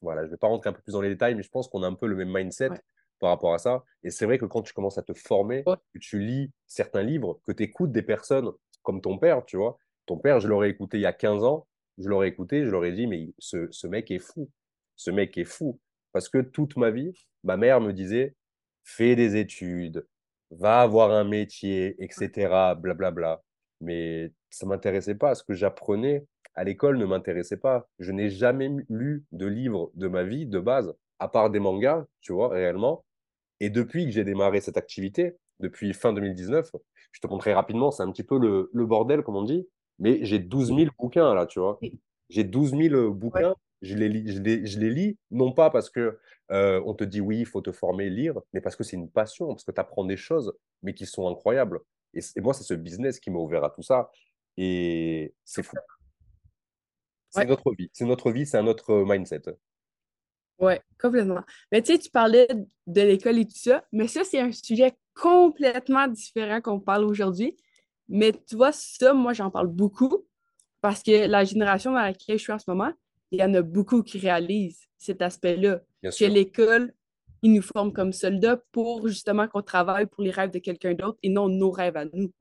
voilà, 0.03 0.23
je 0.23 0.27
ne 0.27 0.31
vais 0.33 0.39
pas 0.39 0.47
rentrer 0.49 0.71
un 0.71 0.73
peu 0.73 0.83
plus 0.83 0.93
dans 0.93 1.03
les 1.03 1.11
détails, 1.11 1.35
mais 1.35 1.43
je 1.43 1.51
pense 1.51 1.69
qu'on 1.69 1.83
a 1.83 1.87
un 1.87 1.95
peu 1.95 2.07
le 2.07 2.17
même 2.17 2.33
mindset 2.33 2.71
Ouais. 2.71 2.81
par 3.19 3.31
rapport 3.31 3.55
à 3.55 3.59
ça. 3.59 3.85
Et 4.03 4.11
c'est 4.11 4.25
vrai 4.27 4.39
que 4.39 4.47
quand 4.47 4.63
tu 4.63 4.73
commences 4.73 4.99
à 4.99 5.03
te 5.03 5.13
former, 5.13 5.67
Ouais. 5.67 5.77
que 5.95 5.99
tu 5.99 6.21
lis 6.21 6.53
certains 6.67 7.03
livres, 7.03 7.41
que 7.47 7.53
tu 7.53 7.63
écoutes 7.65 7.93
des 7.93 8.03
personnes 8.03 8.51
comme 8.83 9.01
ton 9.03 9.19
père, 9.19 9.45
tu 9.45 9.57
vois. 9.57 9.79
Ton 10.11 10.19
père, 10.19 10.41
je 10.41 10.49
l'aurais 10.49 10.71
écouté 10.71 10.99
il 10.99 11.03
y 11.03 11.07
a 11.07 11.13
15 11.13 11.45
ans, 11.45 11.69
je 11.97 12.09
l'aurais 12.09 12.27
écouté, 12.27 12.65
je 12.65 12.71
l'aurais 12.71 12.91
dit, 12.91 13.07
mais 13.07 13.33
ce, 13.39 13.87
mec 13.87 14.11
est 14.11 14.19
fou. 14.19 14.51
Ce 14.97 15.09
mec 15.09 15.39
est 15.39 15.45
fou. 15.45 15.79
Parce 16.11 16.29
que 16.29 16.39
toute 16.39 16.77
ma 16.77 16.91
vie, 16.91 17.13
ma 17.45 17.57
mère 17.57 17.81
me 17.81 17.93
disait, 17.93 18.35
fais 18.83 19.15
des 19.15 19.37
études, 19.37 20.05
va 20.51 20.81
avoir 20.81 21.13
un 21.13 21.23
métier, 21.23 21.95
etc., 22.03 22.75
blablabla. 22.77 23.41
Mais 23.81 24.33
ça 24.51 24.67
m'intéressait 24.67 25.15
pas. 25.15 25.37
Ce 25.37 25.45
que 25.45 25.55
j'apprenais, 25.55 26.27
à 26.57 26.65
l'école 26.65 26.99
ne 26.99 27.05
m'intéressait 27.05 27.59
pas. 27.59 27.89
Je 28.01 28.11
n'ai 28.11 28.31
jamais 28.31 28.69
lu 28.89 29.25
de 29.31 29.47
livre 29.47 29.93
de 29.95 30.09
ma 30.09 30.25
vie 30.25 30.45
de 30.45 30.59
base, 30.59 30.93
à 31.21 31.29
part 31.29 31.51
des 31.51 31.61
mangas, 31.61 32.05
tu 32.21 32.33
vois, 32.33 32.49
réellement. 32.49 33.05
Et 33.61 33.71
depuis 33.71 34.07
que 34.07 34.11
j'ai 34.11 34.25
démarré 34.25 34.61
cette 34.61 34.77
activité, 34.77 35.37
depuis 35.61 35.95
fin 35.95 36.13
2019, 36.13 36.73
je 37.13 37.21
te 37.21 37.27
montrerai 37.29 37.55
rapidement, 37.55 37.93
c'est 37.93 38.03
un 38.03 38.11
petit 38.11 38.25
peu 38.25 38.39
le, 38.39 38.87
bordel, 38.87 39.23
comme 39.23 39.37
on 39.37 39.45
dit, 39.45 39.69
mais 40.01 40.25
j'ai 40.25 40.39
12 40.39 40.69
000 40.69 40.91
bouquins 40.99 41.35
là, 41.35 41.47
tu 41.47 41.61
vois. 41.61 41.79
J'ai 42.29 42.45
12 42.45 42.77
000 42.77 43.13
bouquins, 43.13 43.55
je, 43.83 43.95
les 43.95 44.09
lis, 44.09 44.33
je, 44.33 44.41
les, 44.41 44.67
je 44.67 44.79
les 44.81 44.91
lis, 44.91 45.19
non 45.31 45.53
pas 45.53 45.71
parce 45.71 45.91
que 45.91 46.19
euh, 46.51 46.83
on 46.85 46.95
te 46.95 47.05
dit 47.05 47.21
oui, 47.21 47.39
il 47.41 47.47
faut 47.47 47.61
te 47.61 47.71
former, 47.71 48.11
lire, 48.11 48.39
mais 48.53 48.61
parce 48.61 48.75
que 48.75 48.83
c'est 48.83 48.97
une 48.97 49.11
passion, 49.11 49.49
parce 49.49 49.65
que 49.65 49.73
tu 49.73 49.81
apprends 49.81 50.05
des 50.05 50.17
choses, 50.17 50.53
mais 50.83 50.95
qui 50.95 51.07
sont 51.07 51.29
incroyables. 51.29 51.81
Et, 52.15 52.21
et 52.37 52.41
moi, 52.41 52.55
c'est 52.55 52.65
ce 52.65 52.75
business 52.75 53.21
qui 53.21 53.31
m'a 53.31 53.39
ouvert 53.39 53.63
à 53.63 53.71
tout 53.71 53.83
ça. 53.83 54.11
Et 54.57 55.33
c'est 55.45 55.63
fou. 55.63 55.77
C'est 57.31 57.47
notre 57.47 57.73
vie. 57.73 57.89
C'est 57.93 58.05
notre 58.05 58.33
vie, 58.33 58.47
c'est 58.47 58.59
un 58.59 58.67
autre 58.67 59.05
mindset. 59.07 59.43
Oui, 60.59 60.75
complètement. 61.01 61.43
Mais 61.73 61.81
tu 61.81 61.93
sais, 61.93 61.99
tu 61.99 62.11
parlais 62.11 62.49
de 62.87 63.01
l'école 63.01 63.39
et 63.39 63.47
tout 63.47 63.57
ça, 63.57 63.85
mais 63.93 64.09
ça, 64.09 64.25
c'est 64.25 64.41
un 64.41 64.53
sujet 64.53 64.93
complètement 65.15 66.07
différent 66.09 66.61
qu'on 66.61 66.81
parle 66.81 67.05
aujourd'hui. 67.05 67.57
Mais 68.11 68.33
tu 68.33 68.57
vois, 68.57 68.73
ça, 68.73 69.15
moi, 69.15 69.33
j'en 69.33 69.51
parle 69.51 69.69
beaucoup 69.69 70.27
parce 70.81 71.03
que 71.03 71.27
la 71.27 71.45
génération 71.45 71.93
dans 71.93 72.03
laquelle 72.03 72.39
je 72.39 72.43
suis 72.43 72.53
en 72.53 72.59
ce 72.59 72.69
moment, 72.69 72.93
il 73.31 73.39
y 73.39 73.45
en 73.45 73.55
a 73.55 73.63
beaucoup 73.63 74.03
qui 74.03 74.19
réalisent 74.19 74.89
cet 74.99 75.23
aspect-là. 75.23 75.81
Que 76.03 76.25
l'école, 76.25 76.93
ils 77.43 77.53
nous 77.53 77.63
forment 77.63 77.93
comme 77.93 78.13
soldats 78.13 78.61
pour 78.73 79.07
justement 79.07 79.47
qu'on 79.47 79.63
travaille 79.63 80.07
pour 80.07 80.23
les 80.23 80.31
rêves 80.31 80.51
de 80.51 80.59
quelqu'un 80.59 80.95
d'autre 80.95 81.19
et 81.23 81.29
non 81.29 81.49
nos 81.49 81.71
rêves 81.71 81.97
à 81.97 82.05
nous. 82.05 82.33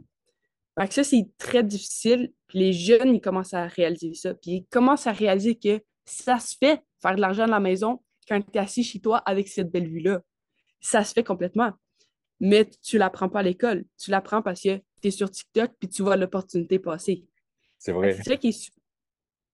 Fait 0.79 0.87
que 0.87 0.93
ça, 0.93 1.03
c'est 1.03 1.27
très 1.37 1.63
difficile. 1.63 2.33
Puis 2.47 2.59
les 2.59 2.73
jeunes, 2.73 3.13
ils 3.13 3.21
commencent 3.21 3.53
à 3.53 3.67
réaliser 3.67 4.13
ça. 4.15 4.33
Puis 4.33 4.51
ils 4.51 4.65
commencent 4.71 5.07
à 5.07 5.11
réaliser 5.11 5.55
que 5.55 5.81
ça 6.05 6.39
se 6.39 6.55
fait, 6.57 6.81
faire 7.01 7.15
de 7.15 7.21
l'argent 7.21 7.43
à 7.43 7.47
la 7.47 7.59
maison, 7.59 8.01
quand 8.27 8.41
tu 8.41 8.57
es 8.57 8.61
assis 8.61 8.83
chez 8.83 8.99
toi 8.99 9.17
avec 9.19 9.47
cette 9.47 9.69
belle 9.69 9.87
vue-là. 9.87 10.21
Ça 10.81 11.03
se 11.03 11.13
fait 11.13 11.23
complètement. 11.23 11.73
Mais 12.39 12.69
tu 12.81 12.95
ne 12.95 12.99
l'apprends 12.99 13.29
pas 13.29 13.41
à 13.41 13.43
l'école. 13.43 13.85
Tu 13.97 14.09
l'apprends 14.09 14.41
parce 14.41 14.61
que 14.61 14.81
tu 14.99 15.07
es 15.07 15.11
sur 15.11 15.29
TikTok 15.29 15.71
puis 15.79 15.89
tu 15.89 16.03
vois 16.03 16.15
l'opportunité 16.15 16.79
passer. 16.79 17.25
C'est 17.77 17.91
vrai. 17.91 18.13
C'est 18.13 18.23
ça 18.23 18.37
qui 18.37 18.49
est... 18.49 18.71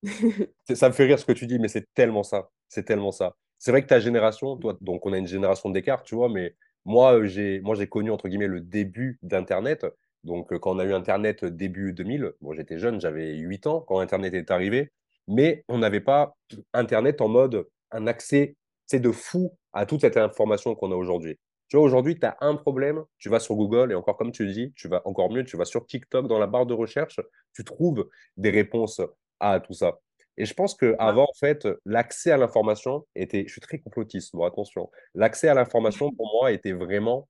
ça 0.75 0.89
me 0.89 0.93
fait 0.93 1.05
rire 1.05 1.19
ce 1.19 1.25
que 1.25 1.31
tu 1.31 1.47
dis, 1.47 1.59
mais 1.59 1.67
c'est 1.67 1.87
tellement 1.93 2.23
ça. 2.23 2.49
C'est 2.67 2.83
tellement 2.83 3.11
ça. 3.11 3.35
C'est 3.57 3.71
vrai 3.71 3.81
que 3.81 3.87
ta 3.87 3.99
génération, 3.99 4.57
toi, 4.57 4.77
donc 4.81 5.05
on 5.05 5.13
a 5.13 5.17
une 5.17 5.27
génération 5.27 5.69
d'écart, 5.69 6.03
tu 6.03 6.15
vois, 6.15 6.29
mais 6.29 6.55
moi, 6.83 7.15
euh, 7.15 7.25
j'ai 7.25 7.61
moi 7.61 7.75
j'ai 7.75 7.87
connu, 7.87 8.11
entre 8.11 8.27
guillemets, 8.27 8.47
le 8.47 8.61
début 8.61 9.17
d'Internet. 9.23 9.85
Donc, 10.23 10.51
euh, 10.51 10.59
quand 10.59 10.75
on 10.75 10.79
a 10.79 10.85
eu 10.85 10.93
Internet 10.93 11.45
début 11.45 11.93
2000, 11.93 12.33
bon, 12.41 12.53
j'étais 12.53 12.79
jeune, 12.79 12.99
j'avais 12.99 13.35
8 13.37 13.67
ans 13.67 13.81
quand 13.81 13.99
Internet 13.99 14.33
est 14.33 14.51
arrivé, 14.51 14.91
mais 15.27 15.63
on 15.67 15.77
n'avait 15.77 16.01
pas 16.01 16.35
Internet 16.73 17.21
en 17.21 17.27
mode 17.27 17.67
un 17.91 18.07
accès 18.07 18.55
c'est 18.85 18.99
de 18.99 19.11
fou 19.11 19.51
à 19.73 19.85
toute 19.85 20.01
cette 20.01 20.17
information 20.17 20.75
qu'on 20.75 20.91
a 20.91 20.95
aujourd'hui. 20.95 21.39
Tu 21.67 21.77
vois, 21.77 21.85
aujourd'hui, 21.85 22.19
tu 22.19 22.25
as 22.25 22.37
un 22.41 22.55
problème, 22.55 23.03
tu 23.17 23.29
vas 23.29 23.39
sur 23.39 23.55
Google 23.55 23.91
et 23.91 23.95
encore 23.95 24.17
comme 24.17 24.31
tu 24.31 24.47
dis, 24.51 24.71
tu 24.75 24.87
vas 24.87 25.01
encore 25.05 25.31
mieux, 25.31 25.43
tu 25.43 25.57
vas 25.57 25.65
sur 25.65 25.85
TikTok 25.85 26.27
dans 26.27 26.39
la 26.39 26.47
barre 26.47 26.65
de 26.65 26.73
recherche, 26.73 27.19
tu 27.53 27.63
trouves 27.63 28.07
des 28.37 28.51
réponses 28.51 29.01
à 29.39 29.59
tout 29.59 29.73
ça. 29.73 29.99
Et 30.37 30.45
je 30.45 30.53
pense 30.53 30.75
qu'avant, 30.75 31.23
en 31.23 31.33
fait, 31.39 31.67
l'accès 31.85 32.31
à 32.31 32.37
l'information 32.37 33.05
était, 33.15 33.45
je 33.47 33.51
suis 33.53 33.61
très 33.61 33.79
complotiste, 33.79 34.35
bon, 34.35 34.43
attention, 34.45 34.89
l'accès 35.15 35.47
à 35.47 35.53
l'information 35.53 36.11
pour 36.11 36.29
moi 36.39 36.51
était 36.51 36.73
vraiment 36.73 37.29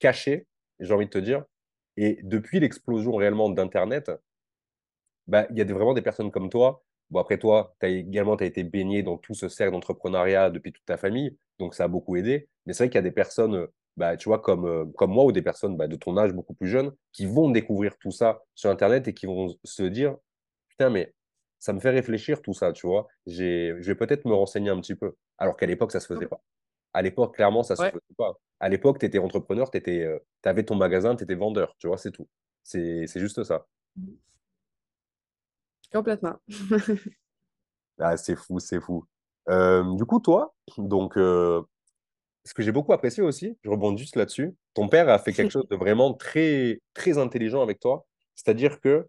caché, 0.00 0.46
j'ai 0.80 0.94
envie 0.94 1.06
de 1.06 1.10
te 1.10 1.18
dire. 1.18 1.44
Et 1.96 2.18
depuis 2.24 2.60
l'explosion 2.60 3.14
réellement 3.16 3.50
d'Internet, 3.50 4.10
bah, 5.26 5.46
il 5.50 5.58
y 5.58 5.60
a 5.60 5.64
vraiment 5.64 5.94
des 5.94 6.02
personnes 6.02 6.30
comme 6.30 6.50
toi 6.50 6.84
Bon, 7.14 7.20
après 7.20 7.38
toi, 7.38 7.76
as 7.80 7.86
également, 7.86 8.36
tu 8.36 8.42
as 8.42 8.48
été 8.48 8.64
baigné 8.64 9.04
dans 9.04 9.16
tout 9.18 9.34
ce 9.34 9.48
cercle 9.48 9.72
d'entrepreneuriat 9.72 10.50
depuis 10.50 10.72
toute 10.72 10.84
ta 10.84 10.96
famille, 10.96 11.38
donc 11.60 11.76
ça 11.76 11.84
a 11.84 11.88
beaucoup 11.88 12.16
aidé. 12.16 12.48
Mais 12.66 12.72
c'est 12.72 12.82
vrai 12.82 12.88
qu'il 12.90 12.96
y 12.96 12.98
a 12.98 13.02
des 13.02 13.12
personnes, 13.12 13.54
euh, 13.54 13.66
bah, 13.96 14.16
tu 14.16 14.28
vois, 14.28 14.40
comme, 14.40 14.66
euh, 14.66 14.84
comme 14.96 15.12
moi 15.12 15.24
ou 15.24 15.30
des 15.30 15.40
personnes 15.40 15.76
bah, 15.76 15.86
de 15.86 15.94
ton 15.94 16.18
âge 16.18 16.32
beaucoup 16.32 16.54
plus 16.54 16.66
jeunes, 16.66 16.92
qui 17.12 17.26
vont 17.26 17.50
découvrir 17.50 17.96
tout 17.98 18.10
ça 18.10 18.42
sur 18.56 18.68
Internet 18.68 19.06
et 19.06 19.14
qui 19.14 19.26
vont 19.26 19.56
se 19.62 19.84
dire, 19.84 20.16
putain, 20.70 20.90
mais 20.90 21.14
ça 21.60 21.72
me 21.72 21.78
fait 21.78 21.90
réfléchir 21.90 22.42
tout 22.42 22.52
ça, 22.52 22.72
tu 22.72 22.84
vois. 22.84 23.06
Je 23.28 23.80
vais 23.80 23.94
peut-être 23.94 24.24
me 24.24 24.34
renseigner 24.34 24.70
un 24.70 24.80
petit 24.80 24.96
peu. 24.96 25.14
Alors 25.38 25.56
qu'à 25.56 25.66
l'époque, 25.66 25.92
ça 25.92 26.00
se 26.00 26.08
faisait 26.12 26.26
pas. 26.26 26.42
À 26.94 27.02
l'époque, 27.02 27.36
clairement, 27.36 27.62
ça 27.62 27.76
se 27.76 27.84
faisait 27.84 28.00
pas. 28.18 28.32
À 28.58 28.68
l'époque, 28.68 28.98
tu 28.98 29.06
étais 29.06 29.20
entrepreneur, 29.20 29.70
tu 29.70 29.80
euh, 29.86 30.18
avais 30.42 30.64
ton 30.64 30.74
magasin, 30.74 31.14
tu 31.14 31.22
étais 31.22 31.36
vendeur, 31.36 31.76
tu 31.78 31.86
vois, 31.86 31.96
c'est 31.96 32.10
tout. 32.10 32.26
C'est 32.64 33.06
juste 33.06 33.44
ça. 33.44 33.68
Complètement. 35.92 36.34
ah, 37.98 38.16
c'est 38.16 38.36
fou, 38.36 38.58
c'est 38.58 38.80
fou. 38.80 39.04
Euh, 39.48 39.84
du 39.96 40.04
coup, 40.04 40.20
toi, 40.20 40.54
donc, 40.78 41.16
euh, 41.16 41.62
ce 42.44 42.54
que 42.54 42.62
j'ai 42.62 42.72
beaucoup 42.72 42.92
apprécié 42.92 43.22
aussi, 43.22 43.56
je 43.62 43.70
rebondis 43.70 44.02
juste 44.02 44.16
là-dessus, 44.16 44.54
ton 44.74 44.88
père 44.88 45.08
a 45.08 45.18
fait 45.18 45.32
quelque 45.32 45.50
chose 45.52 45.68
de 45.68 45.76
vraiment 45.76 46.14
très, 46.14 46.80
très 46.94 47.18
intelligent 47.18 47.62
avec 47.62 47.80
toi. 47.80 48.06
C'est-à-dire 48.34 48.80
que 48.80 49.08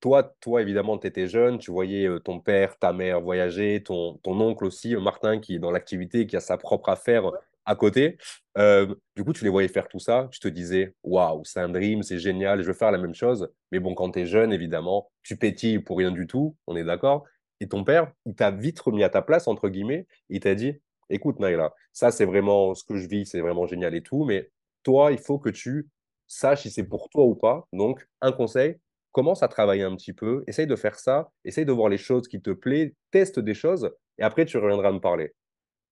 toi, 0.00 0.34
toi, 0.40 0.60
évidemment, 0.60 0.98
tu 0.98 1.06
étais 1.06 1.26
jeune, 1.26 1.58
tu 1.58 1.70
voyais 1.70 2.06
euh, 2.06 2.18
ton 2.18 2.40
père, 2.40 2.78
ta 2.78 2.92
mère 2.92 3.20
voyager, 3.20 3.82
ton, 3.82 4.18
ton 4.22 4.38
oncle 4.40 4.64
aussi, 4.64 4.94
Martin, 4.96 5.38
qui 5.40 5.56
est 5.56 5.58
dans 5.58 5.70
l'activité, 5.70 6.26
qui 6.26 6.36
a 6.36 6.40
sa 6.40 6.58
propre 6.58 6.90
affaire 6.90 7.30
à 7.66 7.74
côté. 7.76 8.16
Euh, 8.56 8.94
du 9.16 9.24
coup, 9.24 9.32
tu 9.32 9.44
les 9.44 9.50
voyais 9.50 9.68
faire 9.68 9.88
tout 9.88 9.98
ça, 9.98 10.28
tu 10.32 10.40
te 10.40 10.48
disais, 10.48 10.94
waouh, 11.02 11.42
c'est 11.44 11.60
un 11.60 11.68
dream, 11.68 12.02
c'est 12.02 12.18
génial, 12.18 12.62
je 12.62 12.66
veux 12.66 12.72
faire 12.72 12.90
la 12.90 12.98
même 12.98 13.14
chose. 13.14 13.50
Mais 13.72 13.80
bon, 13.80 13.94
quand 13.94 14.12
tu 14.12 14.20
es 14.20 14.26
jeune, 14.26 14.52
évidemment, 14.52 15.10
tu 15.22 15.36
pétilles 15.36 15.80
pour 15.80 15.98
rien 15.98 16.10
du 16.12 16.26
tout, 16.26 16.56
on 16.66 16.76
est 16.76 16.84
d'accord. 16.84 17.24
Et 17.60 17.68
ton 17.68 17.84
père, 17.84 18.12
il 18.24 18.34
t'a 18.34 18.50
vite 18.50 18.80
remis 18.80 19.02
à 19.04 19.08
ta 19.10 19.22
place, 19.22 19.48
entre 19.48 19.68
guillemets, 19.68 20.06
il 20.28 20.40
t'a 20.40 20.54
dit, 20.54 20.80
écoute, 21.10 21.40
Naila, 21.40 21.74
ça, 21.92 22.10
c'est 22.10 22.24
vraiment 22.24 22.74
ce 22.74 22.84
que 22.84 22.96
je 22.96 23.08
vis, 23.08 23.26
c'est 23.26 23.40
vraiment 23.40 23.66
génial 23.66 23.94
et 23.94 24.02
tout, 24.02 24.24
mais 24.24 24.50
toi, 24.82 25.12
il 25.12 25.18
faut 25.18 25.38
que 25.38 25.50
tu 25.50 25.88
saches 26.26 26.62
si 26.62 26.70
c'est 26.70 26.84
pour 26.84 27.08
toi 27.10 27.24
ou 27.24 27.34
pas. 27.34 27.66
Donc, 27.72 28.06
un 28.20 28.32
conseil, 28.32 28.76
commence 29.12 29.42
à 29.42 29.48
travailler 29.48 29.82
un 29.82 29.96
petit 29.96 30.12
peu, 30.12 30.44
essaye 30.46 30.66
de 30.66 30.76
faire 30.76 30.98
ça, 30.98 31.30
essaye 31.44 31.64
de 31.64 31.72
voir 31.72 31.88
les 31.88 31.96
choses 31.96 32.28
qui 32.28 32.42
te 32.42 32.50
plaisent, 32.50 32.92
teste 33.10 33.40
des 33.40 33.54
choses, 33.54 33.90
et 34.18 34.22
après, 34.22 34.44
tu 34.44 34.58
reviendras 34.58 34.92
me 34.92 35.00
parler. 35.00 35.32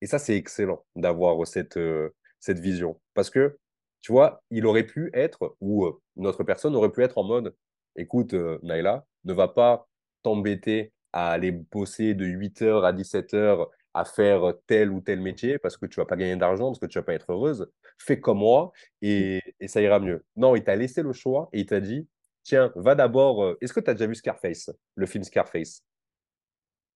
Et 0.01 0.07
ça, 0.07 0.19
c'est 0.19 0.37
excellent 0.37 0.85
d'avoir 0.97 1.47
cette, 1.47 1.77
euh, 1.77 2.11
cette 2.41 2.59
vision. 2.59 3.01
Parce 3.15 3.31
que, 3.31 3.59
tu 4.01 4.13
vois, 4.13 4.43
il 4.51 4.67
aurait 4.67 4.85
pu 4.87 5.11
être, 5.15 5.57
ou 5.61 5.87
euh, 5.87 6.01
notre 6.17 6.45
personne 6.45 6.75
aurait 6.77 6.93
pu 6.93 7.03
être 7.03 7.19
en 7.19 7.25
mode, 7.25 7.55
écoute, 7.97 8.35
euh, 8.35 8.59
Naila, 8.63 9.07
ne 9.25 9.33
va 9.33 9.49
pas 9.49 9.89
t'embêter 10.23 10.93
à 11.13 11.31
aller 11.31 11.53
bosser 11.53 12.15
de 12.15 12.27
8h 12.27 12.85
à 12.85 12.93
17h 12.93 13.69
à 13.97 14.05
faire 14.05 14.55
tel 14.67 14.91
ou 14.91 15.01
tel 15.01 15.21
métier 15.21 15.59
parce 15.59 15.77
que 15.77 15.87
tu 15.87 16.01
vas 16.01 16.05
pas 16.07 16.17
gagner 16.17 16.35
d'argent, 16.37 16.67
parce 16.67 16.81
que 16.81 16.87
tu 16.87 16.99
vas 16.99 17.05
pas 17.05 17.15
être 17.15 17.31
heureuse. 17.31 17.71
Fais 17.99 18.19
comme 18.21 18.39
moi 18.39 18.73
et, 19.03 19.41
et 19.61 19.69
ça 19.69 19.81
ira 19.81 20.01
mieux. 20.01 20.25
Non, 20.35 20.57
il 20.57 20.65
t'a 20.65 20.75
laissé 20.75 21.03
le 21.03 21.13
choix 21.13 21.49
et 21.53 21.61
il 21.61 21.67
t'a 21.67 21.81
dit, 21.81 22.09
tiens, 22.43 22.73
va 22.75 22.97
d'abord. 22.97 23.55
Est-ce 23.61 23.73
que 23.73 23.81
tu 23.81 23.89
as 23.91 23.95
déjà 23.95 24.07
vu 24.07 24.17
Scarface, 24.17 24.71
le 24.97 25.07
film 25.07 25.23
Scarface? 25.23 25.85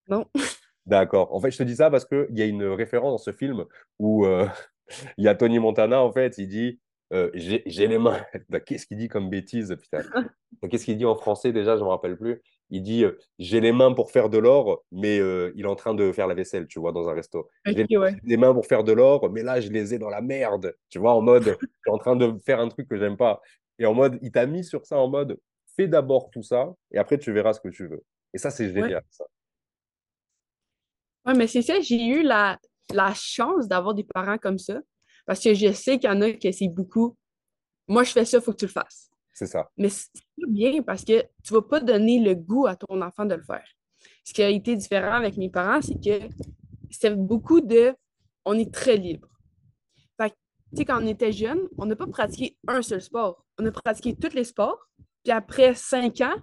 Non. 0.08 0.26
D'accord. 0.88 1.34
En 1.34 1.40
fait, 1.40 1.50
je 1.50 1.58
te 1.58 1.62
dis 1.62 1.76
ça 1.76 1.90
parce 1.90 2.06
qu'il 2.06 2.26
y 2.30 2.40
a 2.40 2.46
une 2.46 2.64
référence 2.64 3.12
dans 3.12 3.18
ce 3.18 3.32
film 3.32 3.66
où 3.98 4.24
euh, 4.24 4.46
il 5.18 5.24
y 5.24 5.28
a 5.28 5.34
Tony 5.34 5.58
Montana, 5.58 6.02
en 6.02 6.10
fait, 6.10 6.38
il 6.38 6.48
dit 6.48 6.80
euh, 7.12 7.30
J'ai 7.34 7.86
les 7.86 7.98
mains. 7.98 8.20
Bah, 8.48 8.60
qu'est-ce 8.60 8.86
qu'il 8.86 8.96
dit 8.96 9.08
comme 9.08 9.28
bêtise, 9.28 9.76
putain 9.80 10.02
Qu'est-ce 10.70 10.86
qu'il 10.86 10.96
dit 10.96 11.04
en 11.04 11.14
français 11.14 11.52
déjà 11.52 11.76
Je 11.76 11.80
ne 11.80 11.84
me 11.84 11.90
rappelle 11.90 12.16
plus. 12.16 12.40
Il 12.70 12.82
dit 12.82 13.04
euh, 13.04 13.18
J'ai 13.38 13.60
les 13.60 13.70
mains 13.70 13.92
pour 13.92 14.10
faire 14.10 14.30
de 14.30 14.38
l'or, 14.38 14.82
mais 14.90 15.16
il 15.18 15.60
est 15.60 15.66
en 15.66 15.76
train 15.76 15.92
de 15.92 16.10
faire 16.10 16.26
la 16.26 16.34
vaisselle, 16.34 16.66
tu 16.66 16.80
vois, 16.80 16.92
dans 16.92 17.06
un 17.06 17.12
resto. 17.12 17.50
J'ai 17.66 17.86
les 18.24 18.36
mains 18.38 18.54
pour 18.54 18.64
faire 18.64 18.82
de 18.82 18.92
l'or, 18.92 19.30
mais 19.30 19.42
là, 19.42 19.60
je 19.60 19.68
les 19.68 19.92
ai 19.92 19.98
dans 19.98 20.08
la 20.08 20.22
merde, 20.22 20.74
tu 20.88 20.98
vois, 20.98 21.12
en 21.12 21.20
mode 21.20 21.44
Je 21.60 21.66
suis 21.66 21.90
en 21.92 21.98
train 21.98 22.16
de 22.16 22.38
faire 22.46 22.60
un 22.60 22.68
truc 22.68 22.88
que 22.88 22.96
j'aime 22.96 23.18
pas. 23.18 23.42
Et 23.78 23.84
en 23.84 23.92
mode, 23.92 24.18
il 24.22 24.32
t'a 24.32 24.46
mis 24.46 24.64
sur 24.64 24.86
ça 24.86 24.98
en 24.98 25.08
mode 25.08 25.38
Fais 25.76 25.86
d'abord 25.86 26.30
tout 26.30 26.42
ça, 26.42 26.74
et 26.92 26.98
après, 26.98 27.18
tu 27.18 27.30
verras 27.30 27.52
ce 27.52 27.60
que 27.60 27.68
tu 27.68 27.86
veux. 27.86 28.02
Et 28.32 28.38
ça, 28.38 28.50
c'est 28.50 28.72
génial, 28.72 29.02
ça. 29.10 29.26
Oui, 31.28 31.34
mais 31.36 31.46
c'est 31.46 31.62
ça, 31.62 31.78
j'ai 31.80 32.06
eu 32.06 32.22
la, 32.22 32.58
la 32.94 33.12
chance 33.12 33.68
d'avoir 33.68 33.94
des 33.94 34.04
parents 34.04 34.38
comme 34.38 34.58
ça. 34.58 34.80
Parce 35.26 35.40
que 35.40 35.52
je 35.52 35.72
sais 35.72 35.98
qu'il 35.98 36.08
y 36.08 36.12
en 36.12 36.22
a 36.22 36.32
qui 36.32 36.48
essaient 36.48 36.68
beaucoup. 36.68 37.14
Moi, 37.86 38.02
je 38.02 38.12
fais 38.12 38.24
ça, 38.24 38.38
il 38.38 38.42
faut 38.42 38.52
que 38.52 38.56
tu 38.56 38.64
le 38.64 38.70
fasses. 38.70 39.10
C'est 39.34 39.46
ça. 39.46 39.68
Mais 39.76 39.90
c'est 39.90 40.10
bien 40.48 40.82
parce 40.82 41.04
que 41.04 41.20
tu 41.44 41.52
ne 41.52 41.58
vas 41.58 41.62
pas 41.62 41.80
donner 41.80 42.18
le 42.18 42.34
goût 42.34 42.66
à 42.66 42.76
ton 42.76 43.02
enfant 43.02 43.26
de 43.26 43.34
le 43.34 43.42
faire. 43.42 43.66
Ce 44.24 44.32
qui 44.32 44.42
a 44.42 44.48
été 44.48 44.74
différent 44.74 45.12
avec 45.12 45.36
mes 45.36 45.50
parents, 45.50 45.82
c'est 45.82 46.00
que 46.02 46.28
c'était 46.90 47.14
beaucoup 47.14 47.60
de 47.60 47.94
on 48.46 48.54
est 48.54 48.72
très 48.72 48.96
libre. 48.96 49.28
Fait 50.18 50.30
tu 50.30 50.78
sais, 50.78 50.84
quand 50.86 51.02
on 51.02 51.06
était 51.06 51.32
jeune, 51.32 51.60
on 51.76 51.84
n'a 51.84 51.94
pas 51.94 52.06
pratiqué 52.06 52.56
un 52.66 52.80
seul 52.80 53.02
sport. 53.02 53.44
On 53.58 53.66
a 53.66 53.70
pratiqué 53.70 54.16
tous 54.16 54.34
les 54.34 54.44
sports. 54.44 54.88
Puis 55.22 55.32
après 55.32 55.74
cinq 55.74 56.22
ans, 56.22 56.36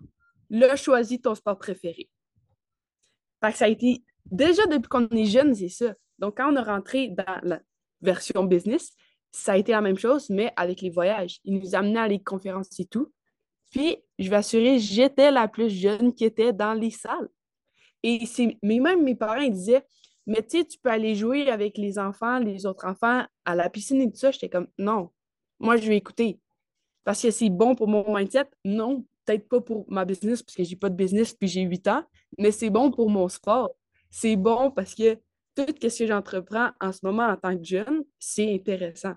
là, 0.51 0.75
choisi 0.75 1.19
ton 1.19 1.33
sport 1.33 1.57
préféré. 1.57 2.07
Fait 3.43 3.51
que 3.51 3.57
ça 3.57 3.65
a 3.65 3.69
été 3.69 4.03
déjà 4.31 4.65
depuis 4.67 4.87
qu'on 4.87 5.07
est 5.09 5.25
jeune, 5.25 5.55
c'est 5.55 5.69
ça. 5.69 5.93
Donc, 6.19 6.37
quand 6.37 6.51
on 6.51 6.55
est 6.55 6.61
rentré 6.61 7.09
dans 7.09 7.39
la 7.43 7.59
version 8.01 8.43
business, 8.43 8.91
ça 9.31 9.53
a 9.53 9.57
été 9.57 9.71
la 9.71 9.81
même 9.81 9.97
chose, 9.97 10.29
mais 10.29 10.53
avec 10.55 10.81
les 10.81 10.89
voyages. 10.89 11.39
Ils 11.43 11.59
nous 11.59 11.75
amenaient 11.75 11.99
à 11.99 12.07
les 12.07 12.19
conférences 12.19 12.79
et 12.79 12.85
tout. 12.85 13.11
Puis, 13.71 13.97
je 14.17 14.29
vais 14.29 14.37
assurer, 14.37 14.79
j'étais 14.79 15.31
la 15.31 15.47
plus 15.47 15.69
jeune 15.69 16.13
qui 16.13 16.23
était 16.23 16.53
dans 16.53 16.73
les 16.73 16.91
salles. 16.91 17.29
Et 18.03 18.23
mais 18.61 18.79
même 18.79 19.03
mes 19.03 19.15
parents, 19.15 19.45
disaient, 19.47 19.83
mais 20.27 20.41
tu 20.41 20.59
sais, 20.59 20.65
tu 20.65 20.77
peux 20.79 20.89
aller 20.89 21.15
jouer 21.15 21.49
avec 21.49 21.77
les 21.77 21.99
enfants, 21.99 22.39
les 22.39 22.65
autres 22.65 22.85
enfants 22.85 23.25
à 23.43 23.55
la 23.55 23.69
piscine 23.69 24.01
et 24.01 24.11
tout 24.11 24.17
ça. 24.17 24.31
J'étais 24.31 24.49
comme, 24.49 24.67
non, 24.77 25.09
moi, 25.59 25.77
je 25.77 25.87
vais 25.87 25.97
écouter. 25.97 26.39
Parce 27.03 27.21
que 27.21 27.31
c'est 27.31 27.49
bon 27.49 27.75
pour 27.75 27.87
mon 27.87 28.15
mindset. 28.15 28.45
Non, 28.63 29.05
peut-être 29.25 29.47
pas 29.47 29.61
pour 29.61 29.85
ma 29.89 30.05
business, 30.05 30.41
parce 30.41 30.55
que 30.55 30.63
j'ai 30.63 30.75
pas 30.75 30.89
de 30.89 30.95
business 30.95 31.33
puis 31.33 31.47
j'ai 31.47 31.61
8 31.61 31.87
ans, 31.87 32.03
mais 32.37 32.51
c'est 32.51 32.69
bon 32.69 32.91
pour 32.91 33.09
mon 33.09 33.27
sport. 33.27 33.71
C'est 34.17 34.37
bon 34.37 34.71
parce 34.71 34.95
que 34.95 35.15
tout 35.55 35.65
ce 35.67 35.99
que 35.99 36.07
j'entreprends 36.07 36.69
en 36.79 36.93
ce 36.93 37.05
moment 37.05 37.25
en 37.25 37.35
tant 37.35 37.57
que 37.57 37.65
jeune, 37.65 38.05
c'est 38.17 38.53
intéressant. 38.53 39.13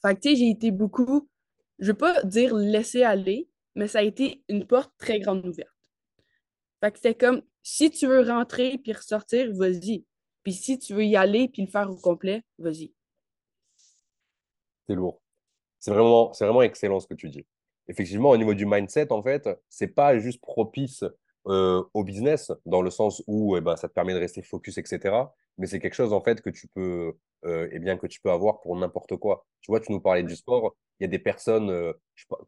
Fait 0.00 0.14
que, 0.14 0.20
tu 0.20 0.28
sais, 0.28 0.36
j'ai 0.36 0.48
été 0.48 0.70
beaucoup, 0.70 1.28
je 1.80 1.88
veux 1.88 1.98
pas 1.98 2.22
dire 2.22 2.54
laisser 2.54 3.02
aller, 3.02 3.48
mais 3.74 3.88
ça 3.88 3.98
a 3.98 4.02
été 4.02 4.44
une 4.48 4.64
porte 4.64 4.92
très 4.96 5.18
grande 5.18 5.44
ouverte. 5.44 5.74
Fait 6.78 6.92
que 6.92 6.98
c'était 6.98 7.16
comme, 7.16 7.42
si 7.64 7.90
tu 7.90 8.06
veux 8.06 8.20
rentrer 8.20 8.78
puis 8.78 8.92
ressortir, 8.92 9.52
vas-y. 9.52 10.04
Puis 10.44 10.52
si 10.52 10.78
tu 10.78 10.94
veux 10.94 11.04
y 11.04 11.16
aller 11.16 11.48
puis 11.48 11.62
le 11.62 11.68
faire 11.68 11.90
au 11.90 11.96
complet, 11.96 12.44
vas-y. 12.60 12.94
C'est 14.86 14.94
lourd. 14.94 15.20
C'est 15.80 15.90
vraiment, 15.90 16.32
c'est 16.32 16.44
vraiment 16.44 16.62
excellent 16.62 17.00
ce 17.00 17.08
que 17.08 17.14
tu 17.14 17.28
dis. 17.28 17.44
Effectivement, 17.88 18.30
au 18.30 18.36
niveau 18.36 18.54
du 18.54 18.66
mindset, 18.66 19.10
en 19.10 19.24
fait, 19.24 19.48
c'est 19.68 19.88
pas 19.88 20.16
juste 20.20 20.40
propice 20.40 21.02
euh, 21.46 21.82
au 21.94 22.04
business, 22.04 22.52
dans 22.66 22.82
le 22.82 22.90
sens 22.90 23.22
où 23.26 23.56
eh 23.56 23.60
ben, 23.60 23.76
ça 23.76 23.88
te 23.88 23.94
permet 23.94 24.14
de 24.14 24.18
rester 24.18 24.42
focus, 24.42 24.78
etc. 24.78 25.14
Mais 25.58 25.66
c'est 25.66 25.78
quelque 25.78 25.94
chose, 25.94 26.12
en 26.12 26.20
fait, 26.22 26.42
que 26.42 26.50
tu 26.50 26.68
peux, 26.68 27.14
euh, 27.44 27.68
eh 27.72 27.78
bien, 27.78 27.96
que 27.96 28.06
tu 28.06 28.20
peux 28.20 28.30
avoir 28.30 28.60
pour 28.60 28.76
n'importe 28.76 29.16
quoi. 29.16 29.46
Tu 29.60 29.70
vois, 29.70 29.80
tu 29.80 29.92
nous 29.92 30.00
parlais 30.00 30.22
du 30.22 30.36
sport. 30.36 30.76
Il 31.00 31.04
y 31.04 31.06
a 31.06 31.08
des 31.08 31.18
personnes, 31.18 31.70
euh, 31.70 31.92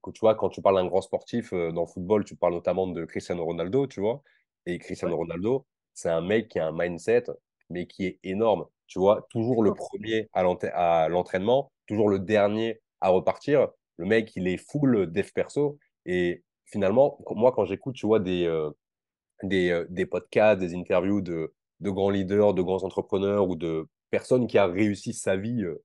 que, 0.03 0.11
tu 0.11 0.21
vois, 0.21 0.35
quand 0.35 0.49
tu 0.49 0.63
parles 0.63 0.77
d'un 0.77 0.87
grand 0.87 1.01
sportif 1.03 1.53
euh, 1.53 1.73
dans 1.73 1.83
le 1.83 1.87
football, 1.87 2.25
tu 2.25 2.37
parles 2.37 2.55
notamment 2.55 2.87
de 2.87 3.05
Cristiano 3.05 3.45
Ronaldo, 3.45 3.87
tu 3.87 4.01
vois. 4.01 4.23
Et 4.67 4.79
Cristiano 4.79 5.17
Ronaldo, 5.17 5.67
c'est 5.95 6.11
un 6.11 6.21
mec 6.21 6.49
qui 6.49 6.59
a 6.59 6.67
un 6.69 6.73
mindset, 6.73 7.25
mais 7.71 7.87
qui 7.87 8.07
est 8.07 8.19
énorme. 8.23 8.67
Tu 8.87 8.99
vois, 8.99 9.27
toujours 9.31 9.63
le 9.63 9.75
premier 9.75 10.29
à 10.33 10.43
l'entraînement, 11.09 11.73
toujours 11.87 12.09
le 12.09 12.19
dernier 12.19 12.81
à 13.01 13.11
repartir. 13.11 13.69
Le 13.97 14.07
mec, 14.07 14.33
il 14.37 14.49
est 14.49 14.57
full 14.57 15.11
dev 15.11 15.31
perso. 15.35 15.79
Et 16.07 16.43
finalement, 16.65 17.19
moi, 17.31 17.53
quand 17.53 17.65
j'écoute, 17.65 17.95
tu 17.97 18.07
vois, 18.07 18.21
des, 18.21 18.43
des, 18.43 18.47
euh, 18.47 18.71
des, 19.43 20.07
podcasts, 20.07 20.61
des 20.61 20.75
interviews 20.75 21.21
de, 21.21 21.53
de, 21.81 21.91
grands 21.91 22.11
leaders, 22.11 22.55
de 22.55 22.63
grands 22.63 22.85
entrepreneurs 22.85 23.49
ou 23.49 23.57
de 23.57 23.87
personnes 24.11 24.47
qui 24.47 24.59
ont 24.59 24.71
réussi 24.71 25.13
sa 25.13 25.37
vie 25.37 25.63
euh, 25.63 25.83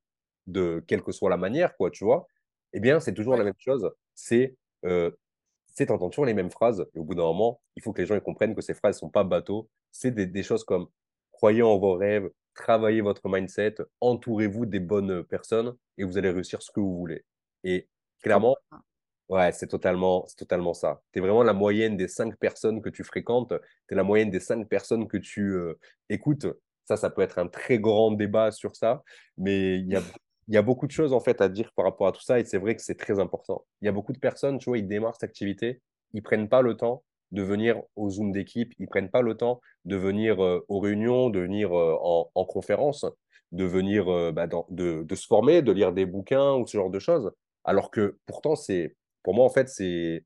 de 0.47 0.83
quelle 0.87 1.03
que 1.03 1.11
soit 1.11 1.29
la 1.29 1.37
manière, 1.37 1.75
quoi, 1.77 1.91
tu 1.91 2.03
vois, 2.03 2.27
eh 2.73 2.79
bien, 2.79 2.99
c'est 2.99 3.13
toujours 3.13 3.35
la 3.35 3.43
même 3.43 3.53
chose. 3.57 3.91
C'est, 4.15 4.55
euh, 4.85 5.11
toujours 5.75 6.25
les 6.25 6.33
mêmes 6.33 6.51
phrases. 6.51 6.85
Et 6.93 6.99
au 6.99 7.03
bout 7.03 7.15
d'un 7.15 7.23
moment, 7.23 7.61
il 7.75 7.81
faut 7.81 7.93
que 7.93 8.01
les 8.01 8.07
gens 8.07 8.19
comprennent 8.19 8.55
que 8.55 8.61
ces 8.61 8.73
phrases 8.73 8.97
ne 8.97 8.99
sont 8.99 9.09
pas 9.09 9.23
bateaux. 9.23 9.69
C'est 9.91 10.11
des, 10.11 10.25
des, 10.25 10.43
choses 10.43 10.63
comme 10.63 10.87
croyez 11.31 11.61
en 11.61 11.77
vos 11.77 11.95
rêves, 11.95 12.29
travaillez 12.53 13.01
votre 13.01 13.27
mindset, 13.29 13.75
entourez-vous 14.01 14.65
des 14.65 14.79
bonnes 14.79 15.23
personnes 15.23 15.75
et 15.97 16.03
vous 16.03 16.17
allez 16.17 16.29
réussir 16.29 16.61
ce 16.61 16.71
que 16.71 16.79
vous 16.79 16.95
voulez. 16.97 17.23
Et 17.63 17.87
clairement, 18.21 18.55
Ouais, 19.29 19.51
c'est 19.53 19.67
totalement, 19.67 20.25
totalement 20.37 20.73
ça. 20.73 21.01
Tu 21.11 21.19
es 21.19 21.21
vraiment 21.21 21.43
la 21.43 21.53
moyenne 21.53 21.95
des 21.97 22.07
cinq 22.07 22.37
personnes 22.37 22.81
que 22.81 22.89
tu 22.89 23.03
fréquentes. 23.03 23.53
Tu 23.87 23.93
es 23.93 23.95
la 23.97 24.03
moyenne 24.03 24.29
des 24.29 24.39
cinq 24.39 24.67
personnes 24.67 25.07
que 25.07 25.17
tu 25.17 25.53
euh, 25.53 25.79
écoutes. 26.09 26.45
Ça, 26.85 26.97
ça 26.97 27.09
peut 27.09 27.21
être 27.21 27.39
un 27.39 27.47
très 27.47 27.79
grand 27.79 28.11
débat 28.11 28.51
sur 28.51 28.75
ça. 28.75 29.01
Mais 29.37 29.77
il 29.79 29.87
y 29.87 29.95
a, 29.95 30.01
y 30.49 30.57
a 30.57 30.61
beaucoup 30.61 30.87
de 30.87 30.91
choses 30.91 31.13
en 31.13 31.21
fait 31.21 31.41
à 31.41 31.47
dire 31.49 31.71
par 31.75 31.85
rapport 31.85 32.07
à 32.07 32.11
tout 32.11 32.21
ça. 32.21 32.39
Et 32.39 32.43
c'est 32.45 32.57
vrai 32.57 32.75
que 32.75 32.81
c'est 32.81 32.97
très 32.97 33.19
important. 33.19 33.65
Il 33.81 33.85
y 33.85 33.87
a 33.87 33.91
beaucoup 33.93 34.11
de 34.13 34.19
personnes, 34.19 34.57
tu 34.59 34.69
vois, 34.69 34.77
ils 34.77 34.87
démarrent 34.87 35.15
cette 35.15 35.29
activité. 35.29 35.81
Ils 36.13 36.21
prennent 36.21 36.49
pas 36.49 36.61
le 36.61 36.75
temps 36.75 37.03
de 37.31 37.41
venir 37.41 37.81
au 37.95 38.09
Zoom 38.09 38.31
d'équipe. 38.33 38.73
Ils 38.77 38.87
prennent 38.87 39.09
pas 39.09 39.21
le 39.21 39.35
temps 39.35 39.61
de 39.85 39.95
venir 39.95 40.43
euh, 40.43 40.63
aux 40.67 40.79
réunions, 40.79 41.29
de 41.29 41.39
venir 41.39 41.73
euh, 41.73 41.95
en, 42.03 42.29
en, 42.35 42.45
conférence, 42.45 43.05
de 43.53 43.63
venir 43.63 44.05
bah, 44.33 44.47
dans, 44.47 44.67
de, 44.69 45.03
de 45.03 45.15
se 45.15 45.25
former, 45.27 45.61
de 45.61 45.71
lire 45.71 45.93
des 45.93 46.05
bouquins 46.05 46.55
ou 46.55 46.67
ce 46.67 46.77
genre 46.77 46.89
de 46.89 46.99
choses. 46.99 47.31
Alors 47.63 47.89
que 47.89 48.17
pourtant, 48.25 48.55
c'est 48.55 48.95
pour 49.23 49.33
moi, 49.33 49.45
en 49.45 49.49
fait, 49.49 49.69
c'est, 49.69 50.23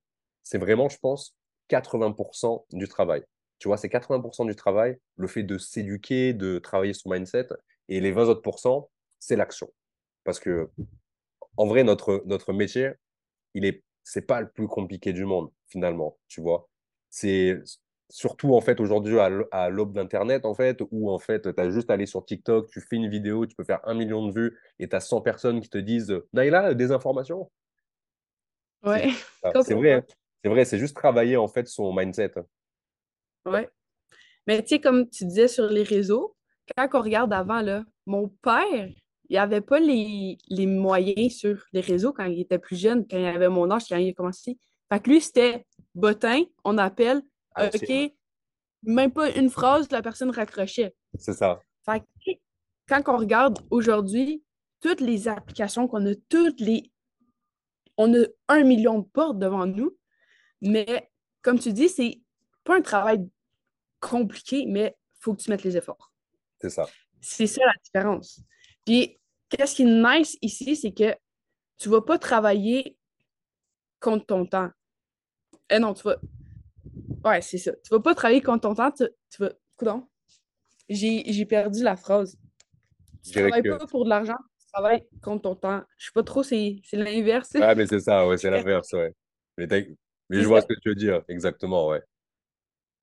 vraiment, 0.58 0.90
je 0.90 0.98
pense, 0.98 1.36
80% 1.70 2.66
du 2.72 2.88
travail. 2.88 3.24
Tu 3.60 3.68
vois, 3.68 3.78
c'est 3.78 3.90
80% 3.90 4.46
du 4.46 4.56
travail, 4.56 4.98
le 5.16 5.28
fait 5.28 5.44
de 5.44 5.58
s'éduquer, 5.58 6.34
de 6.34 6.60
travailler 6.60 6.94
son 6.94 7.10
mindset. 7.10 7.48
Et 7.90 8.00
les 8.02 8.12
20 8.12 8.24
autres 8.26 8.90
c'est 9.20 9.36
l'action. 9.36 9.72
Parce 10.24 10.40
que, 10.40 10.70
en 11.56 11.66
vrai, 11.68 11.84
notre, 11.84 12.24
notre 12.26 12.54
métier, 12.54 12.92
il 13.54 13.66
est, 13.66 13.84
c'est 14.04 14.26
pas 14.26 14.42
le 14.42 14.50
plus 14.50 14.68
compliqué 14.68 15.14
du 15.14 15.26
monde, 15.26 15.50
finalement. 15.68 16.18
Tu 16.28 16.42
vois, 16.42 16.70
c'est 17.10 17.60
surtout, 18.10 18.56
en 18.56 18.62
fait, 18.62 18.80
aujourd'hui, 18.80 19.18
à 19.20 19.70
l'aube 19.70 19.94
d'Internet, 19.94 20.46
en 20.46 20.54
fait, 20.54 20.82
où, 20.92 21.12
en 21.12 21.20
fait, 21.20 21.54
tu 21.54 21.62
as 21.62 21.70
juste 21.70 21.90
à 21.90 21.94
aller 21.94 22.06
sur 22.06 22.26
TikTok, 22.26 22.70
tu 22.70 22.82
fais 22.82 22.96
une 22.96 23.10
vidéo, 23.10 23.46
tu 23.46 23.56
peux 23.56 23.64
faire 23.64 23.82
un 23.86 23.94
million 23.94 24.26
de 24.28 24.34
vues 24.34 24.58
et 24.80 24.88
tu 24.88 24.96
as 24.96 25.02
100 25.02 25.22
personnes 25.22 25.62
qui 25.62 25.70
te 25.70 25.78
disent 25.78 26.14
Naïla, 26.34 26.74
des 26.74 26.92
informations? 26.92 27.50
Ouais. 28.84 29.10
C'est 29.64 29.74
vrai, 29.74 29.94
hein. 29.94 30.04
c'est 30.44 30.50
vrai, 30.50 30.66
c'est 30.66 30.78
juste 30.78 30.96
travailler 30.96 31.38
en 31.38 31.48
fait 31.48 31.68
son 31.68 31.94
mindset. 31.94 32.34
Ouais. 33.46 33.70
Mais 34.46 34.62
tu 34.62 34.70
sais, 34.70 34.80
comme 34.80 35.10
tu 35.10 35.26
disais 35.26 35.48
sur 35.48 35.68
les 35.68 35.84
réseaux, 35.84 36.36
quand 36.76 36.88
on 36.94 37.02
regarde 37.02 37.34
avant, 37.34 37.62
là, 37.62 37.84
mon 38.06 38.30
père, 38.42 38.90
il 39.30 39.36
n'avait 39.36 39.62
pas 39.62 39.80
les, 39.80 40.38
moyens 40.50 41.36
sur 41.36 41.64
les 41.74 41.82
réseaux 41.82 42.14
quand 42.14 42.26
il 42.26 42.40
était 42.40 42.60
plus 42.60 42.78
jeune, 42.78 43.06
quand 43.08 43.18
il 43.18 43.26
avait 43.26 43.50
mon 43.50 43.70
âge, 43.72 43.84
quand 43.90 43.98
il 43.98 44.10
a 44.10 44.14
commencé. 44.14 44.58
Fait 44.92 45.02
que 45.02 45.10
lui, 45.10 45.22
c'était 45.22 45.66
bottin, 45.94 46.44
on 46.64 46.78
appelle, 46.78 47.22
ah, 47.56 47.68
OK, 47.68 48.14
même 48.84 49.12
pas 49.12 49.30
une 49.32 49.50
phrase, 49.50 49.92
la 49.92 50.02
personne 50.02 50.32
raccrochait. 50.32 50.96
C'est 51.18 51.34
ça. 51.34 51.60
Fait 51.86 52.00
que 52.00 52.32
quand 52.88 53.02
on 53.08 53.18
regarde 53.18 53.60
aujourd'hui, 53.70 54.44
toutes 54.82 55.02
les 55.02 55.28
applications 55.28 55.88
qu'on 55.88 56.06
a, 56.06 56.16
toutes 56.30 56.60
les 56.62 56.92
on 57.98 58.14
a 58.14 58.26
un 58.48 58.64
million 58.64 59.00
de 59.00 59.06
portes 59.06 59.40
devant 59.40 59.66
nous, 59.66 59.98
mais 60.62 61.10
comme 61.42 61.60
tu 61.60 61.74
dis, 61.74 61.90
c'est 61.90 62.22
pas 62.64 62.78
un 62.78 62.82
travail 62.82 63.28
compliqué, 64.00 64.66
mais 64.68 64.96
il 65.16 65.20
faut 65.20 65.34
que 65.34 65.42
tu 65.42 65.50
mettes 65.50 65.64
les 65.64 65.78
efforts. 65.78 66.12
C'est 66.62 66.70
ça. 66.70 66.88
C'est 67.22 67.48
ça 67.48 67.66
la 67.66 67.74
différence. 67.84 68.42
Puis, 68.86 69.20
qu'est-ce 69.50 69.76
qui 69.76 69.84
est 69.84 69.86
nice 70.20 70.38
ici, 70.42 70.76
c'est 70.76 70.92
que 70.92 71.16
tu 71.78 71.90
vas 71.90 72.02
pas 72.02 72.18
travailler 72.18 72.98
contre 74.00 74.26
ton 74.26 74.46
temps. 74.46 74.70
Eh 75.70 75.80
non, 75.80 75.94
tu 75.94 76.04
vas. 76.04 76.18
Ouais, 77.26 77.42
c'est 77.42 77.58
ça. 77.58 77.74
Tu 77.84 77.90
vas 77.90 78.00
pas 78.00 78.16
travailler 78.16 78.42
contre 78.42 78.62
ton 78.62 78.76
temps, 78.76 78.92
tu, 78.92 79.06
tu 79.30 79.42
vas. 79.42 79.52
Coudon. 79.76 80.08
J'ai 80.90 81.46
perdu 81.46 81.84
la 81.84 81.96
phrase. 81.96 82.38
Tu 83.24 83.32
travailles 83.32 83.64
pas 83.64 83.86
pour 83.88 84.06
de 84.06 84.10
l'argent, 84.10 84.38
travailles 84.78 85.04
contre 85.22 85.44
ton 85.44 85.56
temps. 85.56 85.82
Je 85.98 86.06
sais 86.06 86.12
pas 86.14 86.24
trop, 86.24 86.44
c'est 86.44 86.80
l'inverse. 86.94 87.56
Ah, 87.56 87.76
mais 87.76 87.88
c'est 87.88 88.00
ça, 88.00 88.28
ouais, 88.28 88.38
c'est 88.38 88.50
l'inverse, 88.52 88.92
ouais. 88.94 89.14
Mais, 89.58 89.68
mais 90.30 90.42
je 90.42 90.48
vois 90.48 90.62
ce 90.62 90.68
que 90.68 90.80
tu 90.82 90.90
veux 90.90 90.96
dire, 90.96 91.24
exactement, 91.28 91.88
ouais. 91.88 92.02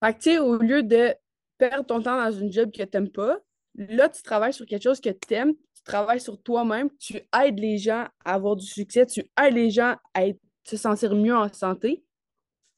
Fait 0.03 0.15
que, 0.15 0.19
tu 0.19 0.31
sais, 0.31 0.39
au 0.39 0.57
lieu 0.57 0.83
de 0.83 1.15
perdre 1.59 1.87
ton 1.87 2.01
temps 2.03 2.23
dans 2.23 2.33
une 2.33 2.53
job 2.53 2.71
que 2.71 2.83
tu 2.83 2.89
n'aimes 2.95 3.11
pas, 3.11 3.39
là, 3.75 4.09
tu 4.09 4.23
travailles 4.23 4.53
sur 4.53 4.67
quelque 4.67 4.83
chose 4.83 5.01
que 5.01 5.11
tu 5.11 5.35
aimes, 5.35 5.55
tu 5.55 5.83
travailles 5.85 6.21
sur 6.21 6.41
toi-même, 6.43 6.91
tu 6.99 7.17
aides 7.17 7.59
les 7.59 7.79
gens 7.79 8.07
à 8.25 8.35
avoir 8.35 8.57
du 8.57 8.67
succès, 8.67 9.07
tu 9.07 9.25
aides 9.41 9.55
les 9.55 9.71
gens 9.71 9.97
à 10.15 10.25
se 10.65 10.77
sentir 10.77 11.15
mieux 11.15 11.35
en 11.35 11.53
santé. 11.53 12.05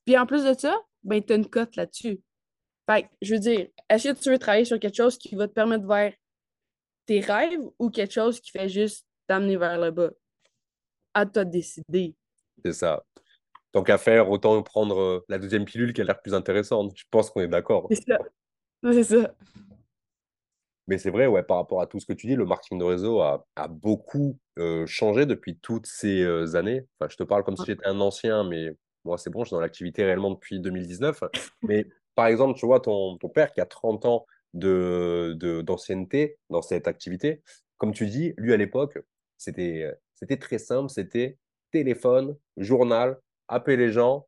Puis 0.04 0.16
en 0.16 0.26
plus 0.26 0.44
de 0.44 0.54
ça, 0.54 0.76
ben, 1.02 1.22
tu 1.22 1.32
as 1.32 1.36
une 1.36 1.48
cote 1.48 1.76
là-dessus. 1.76 2.20
Fait 2.88 3.02
que, 3.02 3.08
je 3.20 3.34
veux 3.34 3.40
dire, 3.40 3.66
est-ce 3.90 4.08
que 4.08 4.18
tu 4.18 4.30
veux 4.30 4.38
travailler 4.38 4.64
sur 4.64 4.78
quelque 4.78 4.96
chose 4.96 5.18
qui 5.18 5.34
va 5.34 5.48
te 5.48 5.52
permettre 5.52 5.86
vers 5.86 6.12
tes 7.06 7.20
rêves 7.20 7.60
ou 7.78 7.90
quelque 7.90 8.12
chose 8.12 8.40
qui 8.40 8.50
fait 8.50 8.68
juste 8.68 9.06
t'amener 9.26 9.56
vers 9.56 9.78
le 9.78 9.90
bas? 9.90 10.10
À 11.14 11.24
toi 11.24 11.44
de 11.44 11.50
décider. 11.50 12.14
C'est 12.64 12.72
ça. 12.72 13.04
Tant 13.72 13.82
qu'à 13.82 13.98
faire, 13.98 14.30
autant 14.30 14.62
prendre 14.62 14.98
euh, 14.98 15.24
la 15.28 15.38
deuxième 15.38 15.64
pilule 15.64 15.92
qui 15.92 16.00
a 16.00 16.04
l'air 16.04 16.20
plus 16.20 16.34
intéressante. 16.34 16.92
Je 16.94 17.04
pense 17.10 17.30
qu'on 17.30 17.40
est 17.40 17.48
d'accord. 17.48 17.86
C'est 17.90 18.02
ça. 18.02 18.18
C'est 18.82 19.04
ça. 19.04 19.34
Mais 20.88 20.98
c'est 20.98 21.10
vrai, 21.10 21.26
ouais, 21.26 21.42
par 21.42 21.56
rapport 21.56 21.80
à 21.80 21.86
tout 21.86 21.98
ce 21.98 22.06
que 22.06 22.12
tu 22.12 22.28
dis, 22.28 22.36
le 22.36 22.44
marketing 22.44 22.78
de 22.78 22.84
réseau 22.84 23.20
a, 23.20 23.44
beaucoup 23.68 24.38
euh, 24.58 24.86
changé 24.86 25.26
depuis 25.26 25.58
toutes 25.58 25.86
ces 25.86 26.22
euh, 26.22 26.54
années. 26.54 26.86
Enfin, 27.00 27.08
je 27.10 27.16
te 27.16 27.24
parle 27.24 27.42
comme 27.42 27.56
si 27.56 27.64
j'étais 27.66 27.86
un 27.86 28.00
ancien, 28.00 28.44
mais 28.44 28.76
moi, 29.04 29.18
c'est 29.18 29.30
bon, 29.30 29.42
je 29.42 29.48
suis 29.48 29.54
dans 29.54 29.60
l'activité 29.60 30.04
réellement 30.04 30.30
depuis 30.30 30.60
2019. 30.60 31.24
mais 31.62 31.88
par 32.14 32.26
exemple, 32.26 32.58
tu 32.58 32.66
vois, 32.66 32.80
ton, 32.80 33.18
ton 33.18 33.28
père 33.28 33.52
qui 33.52 33.60
a 33.60 33.66
30 33.66 34.04
ans 34.06 34.26
de, 34.56 35.62
d'ancienneté 35.62 36.38
dans 36.50 36.62
cette 36.62 36.88
activité. 36.88 37.42
Comme 37.78 37.92
tu 37.92 38.06
dis, 38.06 38.34
lui 38.36 38.52
à 38.52 38.56
l'époque, 38.56 38.98
c'était, 39.36 39.90
c'était 40.14 40.38
très 40.38 40.58
simple, 40.58 40.90
c'était 40.90 41.38
téléphone, 41.70 42.36
journal, 42.56 43.18
appeler 43.48 43.76
les 43.76 43.92
gens. 43.92 44.26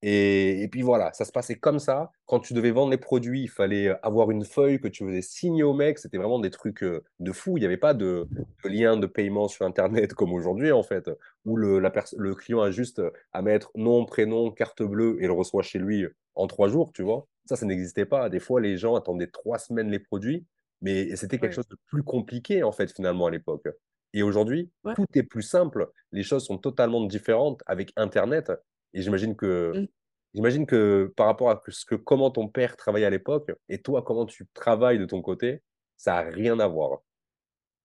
Et, 0.00 0.68
puis 0.70 0.82
voilà, 0.82 1.12
ça 1.12 1.24
se 1.24 1.32
passait 1.32 1.56
comme 1.56 1.80
ça. 1.80 2.12
Quand 2.26 2.38
tu 2.38 2.54
devais 2.54 2.70
vendre 2.70 2.92
les 2.92 2.98
produits, 2.98 3.42
il 3.42 3.48
fallait 3.48 3.88
avoir 4.02 4.30
une 4.30 4.44
feuille 4.44 4.80
que 4.80 4.86
tu 4.86 5.04
faisais 5.04 5.22
signer 5.22 5.64
au 5.64 5.74
mec. 5.74 5.98
C'était 5.98 6.18
vraiment 6.18 6.38
des 6.38 6.50
trucs 6.50 6.84
euh, 6.84 7.02
de 7.18 7.32
fou. 7.32 7.56
Il 7.56 7.60
n'y 7.60 7.66
avait 7.66 7.76
pas 7.76 7.94
de, 7.94 8.28
lien 8.64 8.96
de 8.96 9.06
paiement 9.06 9.48
sur 9.48 9.66
Internet 9.66 10.14
comme 10.14 10.32
aujourd'hui, 10.32 10.70
en 10.70 10.84
fait, 10.84 11.10
où 11.44 11.56
le, 11.56 11.80
la 11.80 11.92
le 12.16 12.34
client 12.36 12.60
a 12.60 12.70
juste 12.70 13.02
à 13.32 13.42
mettre 13.42 13.72
nom, 13.74 14.04
prénom, 14.04 14.52
carte 14.52 14.82
bleue 14.82 15.16
et 15.20 15.26
le 15.26 15.32
reçoit 15.32 15.62
chez 15.62 15.80
lui 15.80 16.06
en 16.36 16.46
trois 16.46 16.68
jours, 16.68 16.92
tu 16.92 17.02
vois. 17.02 17.26
Ça, 17.48 17.56
ça 17.56 17.64
n'existait 17.64 18.04
pas. 18.04 18.28
Des 18.28 18.40
fois, 18.40 18.60
les 18.60 18.76
gens 18.76 18.94
attendaient 18.94 19.26
trois 19.26 19.58
semaines 19.58 19.90
les 19.90 19.98
produits, 19.98 20.44
mais 20.82 21.16
c'était 21.16 21.38
quelque 21.38 21.54
chose 21.54 21.68
de 21.68 21.78
plus 21.86 22.02
compliqué, 22.02 22.62
en 22.62 22.72
fait, 22.72 22.92
finalement, 22.94 23.24
à 23.24 23.30
l'époque. 23.30 23.66
Et 24.12 24.22
aujourd'hui, 24.22 24.70
tout 24.94 25.06
est 25.14 25.22
plus 25.22 25.40
simple. 25.40 25.90
Les 26.12 26.22
choses 26.22 26.44
sont 26.44 26.58
totalement 26.58 27.02
différentes 27.06 27.62
avec 27.64 27.90
Internet. 27.96 28.52
Et 28.92 29.00
j'imagine 29.00 29.34
que, 29.34 29.72
mmh. 29.74 29.88
j'imagine 30.34 30.66
que 30.66 31.10
par 31.16 31.24
rapport 31.24 31.48
à 31.48 31.62
ce 31.68 31.86
que, 31.86 31.94
comment 31.94 32.30
ton 32.30 32.48
père 32.48 32.76
travaillait 32.76 33.06
à 33.06 33.10
l'époque 33.10 33.50
et 33.70 33.80
toi, 33.80 34.02
comment 34.02 34.26
tu 34.26 34.46
travailles 34.52 34.98
de 34.98 35.06
ton 35.06 35.22
côté, 35.22 35.62
ça 35.96 36.22
n'a 36.22 36.30
rien 36.30 36.60
à 36.60 36.68
voir. 36.68 36.98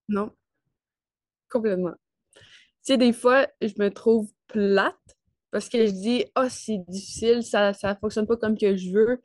Non, 0.10 0.30
complètement. 1.50 1.94
Tu 2.36 2.42
sais, 2.82 2.98
des 2.98 3.14
fois, 3.14 3.48
je 3.62 3.74
me 3.80 3.88
trouve 3.88 4.30
plate 4.48 5.18
parce 5.52 5.70
que 5.70 5.86
je 5.86 5.92
dis, 5.92 6.26
oh, 6.38 6.48
c'est 6.50 6.80
difficile, 6.90 7.44
ça 7.44 7.72
ne 7.72 7.94
fonctionne 7.96 8.28
pas 8.28 8.36
comme 8.36 8.58
que 8.58 8.76
je 8.76 8.92
veux. 8.92 9.22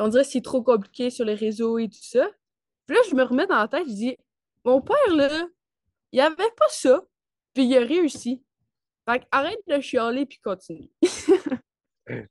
On 0.00 0.08
dirait 0.08 0.24
que 0.24 0.30
c'est 0.30 0.42
trop 0.42 0.62
compliqué 0.62 1.10
sur 1.10 1.24
les 1.24 1.34
réseaux 1.34 1.78
et 1.78 1.88
tout 1.88 2.02
ça. 2.02 2.26
Puis 2.86 2.96
là, 2.96 3.02
je 3.08 3.14
me 3.14 3.22
remets 3.22 3.46
dans 3.46 3.58
la 3.58 3.68
tête, 3.68 3.86
je 3.86 3.92
dis, 3.92 4.16
mon 4.64 4.80
père, 4.80 5.14
là, 5.14 5.28
il 6.12 6.16
n'y 6.16 6.20
avait 6.20 6.36
pas 6.36 6.68
ça, 6.70 7.02
puis 7.54 7.64
il 7.64 7.76
a 7.76 7.80
réussi. 7.80 8.42
Fait 9.08 9.22
arrête 9.30 9.60
de 9.68 9.80
chialer 9.80 10.26
puis 10.26 10.38
continue. 10.38 10.90
je 12.06 12.24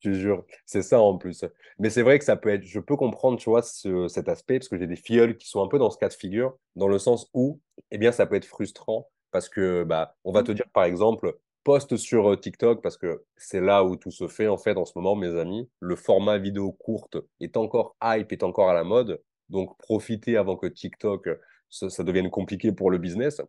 te 0.00 0.12
jure, 0.12 0.44
c'est 0.64 0.82
ça 0.82 1.00
en 1.00 1.16
plus. 1.16 1.44
Mais 1.78 1.90
c'est 1.90 2.02
vrai 2.02 2.18
que 2.18 2.24
ça 2.24 2.36
peut 2.36 2.50
être, 2.50 2.64
je 2.64 2.80
peux 2.80 2.96
comprendre, 2.96 3.38
tu 3.38 3.50
vois, 3.50 3.62
cet 3.62 4.28
aspect, 4.28 4.58
parce 4.58 4.68
que 4.68 4.78
j'ai 4.78 4.86
des 4.86 4.96
filleuls 4.96 5.36
qui 5.36 5.48
sont 5.48 5.62
un 5.62 5.68
peu 5.68 5.78
dans 5.78 5.90
ce 5.90 5.98
cas 5.98 6.08
de 6.08 6.14
figure, 6.14 6.56
dans 6.74 6.88
le 6.88 6.98
sens 6.98 7.30
où, 7.34 7.60
eh 7.90 7.98
bien, 7.98 8.12
ça 8.12 8.26
peut 8.26 8.36
être 8.36 8.46
frustrant, 8.46 9.08
parce 9.30 9.48
que, 9.48 9.84
bah, 9.84 10.16
on 10.24 10.32
va 10.32 10.42
te 10.42 10.52
dire, 10.52 10.68
par 10.72 10.84
exemple, 10.84 11.38
poste 11.66 11.96
sur 11.96 12.30
euh, 12.30 12.36
TikTok, 12.36 12.80
parce 12.80 12.96
que 12.96 13.24
c'est 13.36 13.60
là 13.60 13.82
où 13.82 13.96
tout 13.96 14.12
se 14.12 14.28
fait, 14.28 14.46
en 14.46 14.56
fait, 14.56 14.76
en 14.76 14.84
ce 14.84 14.92
moment, 14.94 15.16
mes 15.16 15.36
amis. 15.36 15.68
Le 15.80 15.96
format 15.96 16.38
vidéo 16.38 16.70
courte 16.70 17.16
est 17.40 17.56
encore 17.56 17.96
hype, 18.00 18.30
est 18.30 18.44
encore 18.44 18.70
à 18.70 18.72
la 18.72 18.84
mode. 18.84 19.20
Donc, 19.48 19.76
profitez 19.78 20.36
avant 20.36 20.56
que 20.56 20.68
TikTok 20.68 21.28
ça, 21.68 22.04
devienne 22.04 22.30
compliqué 22.30 22.70
pour 22.70 22.92
le 22.92 22.98
business. 22.98 23.40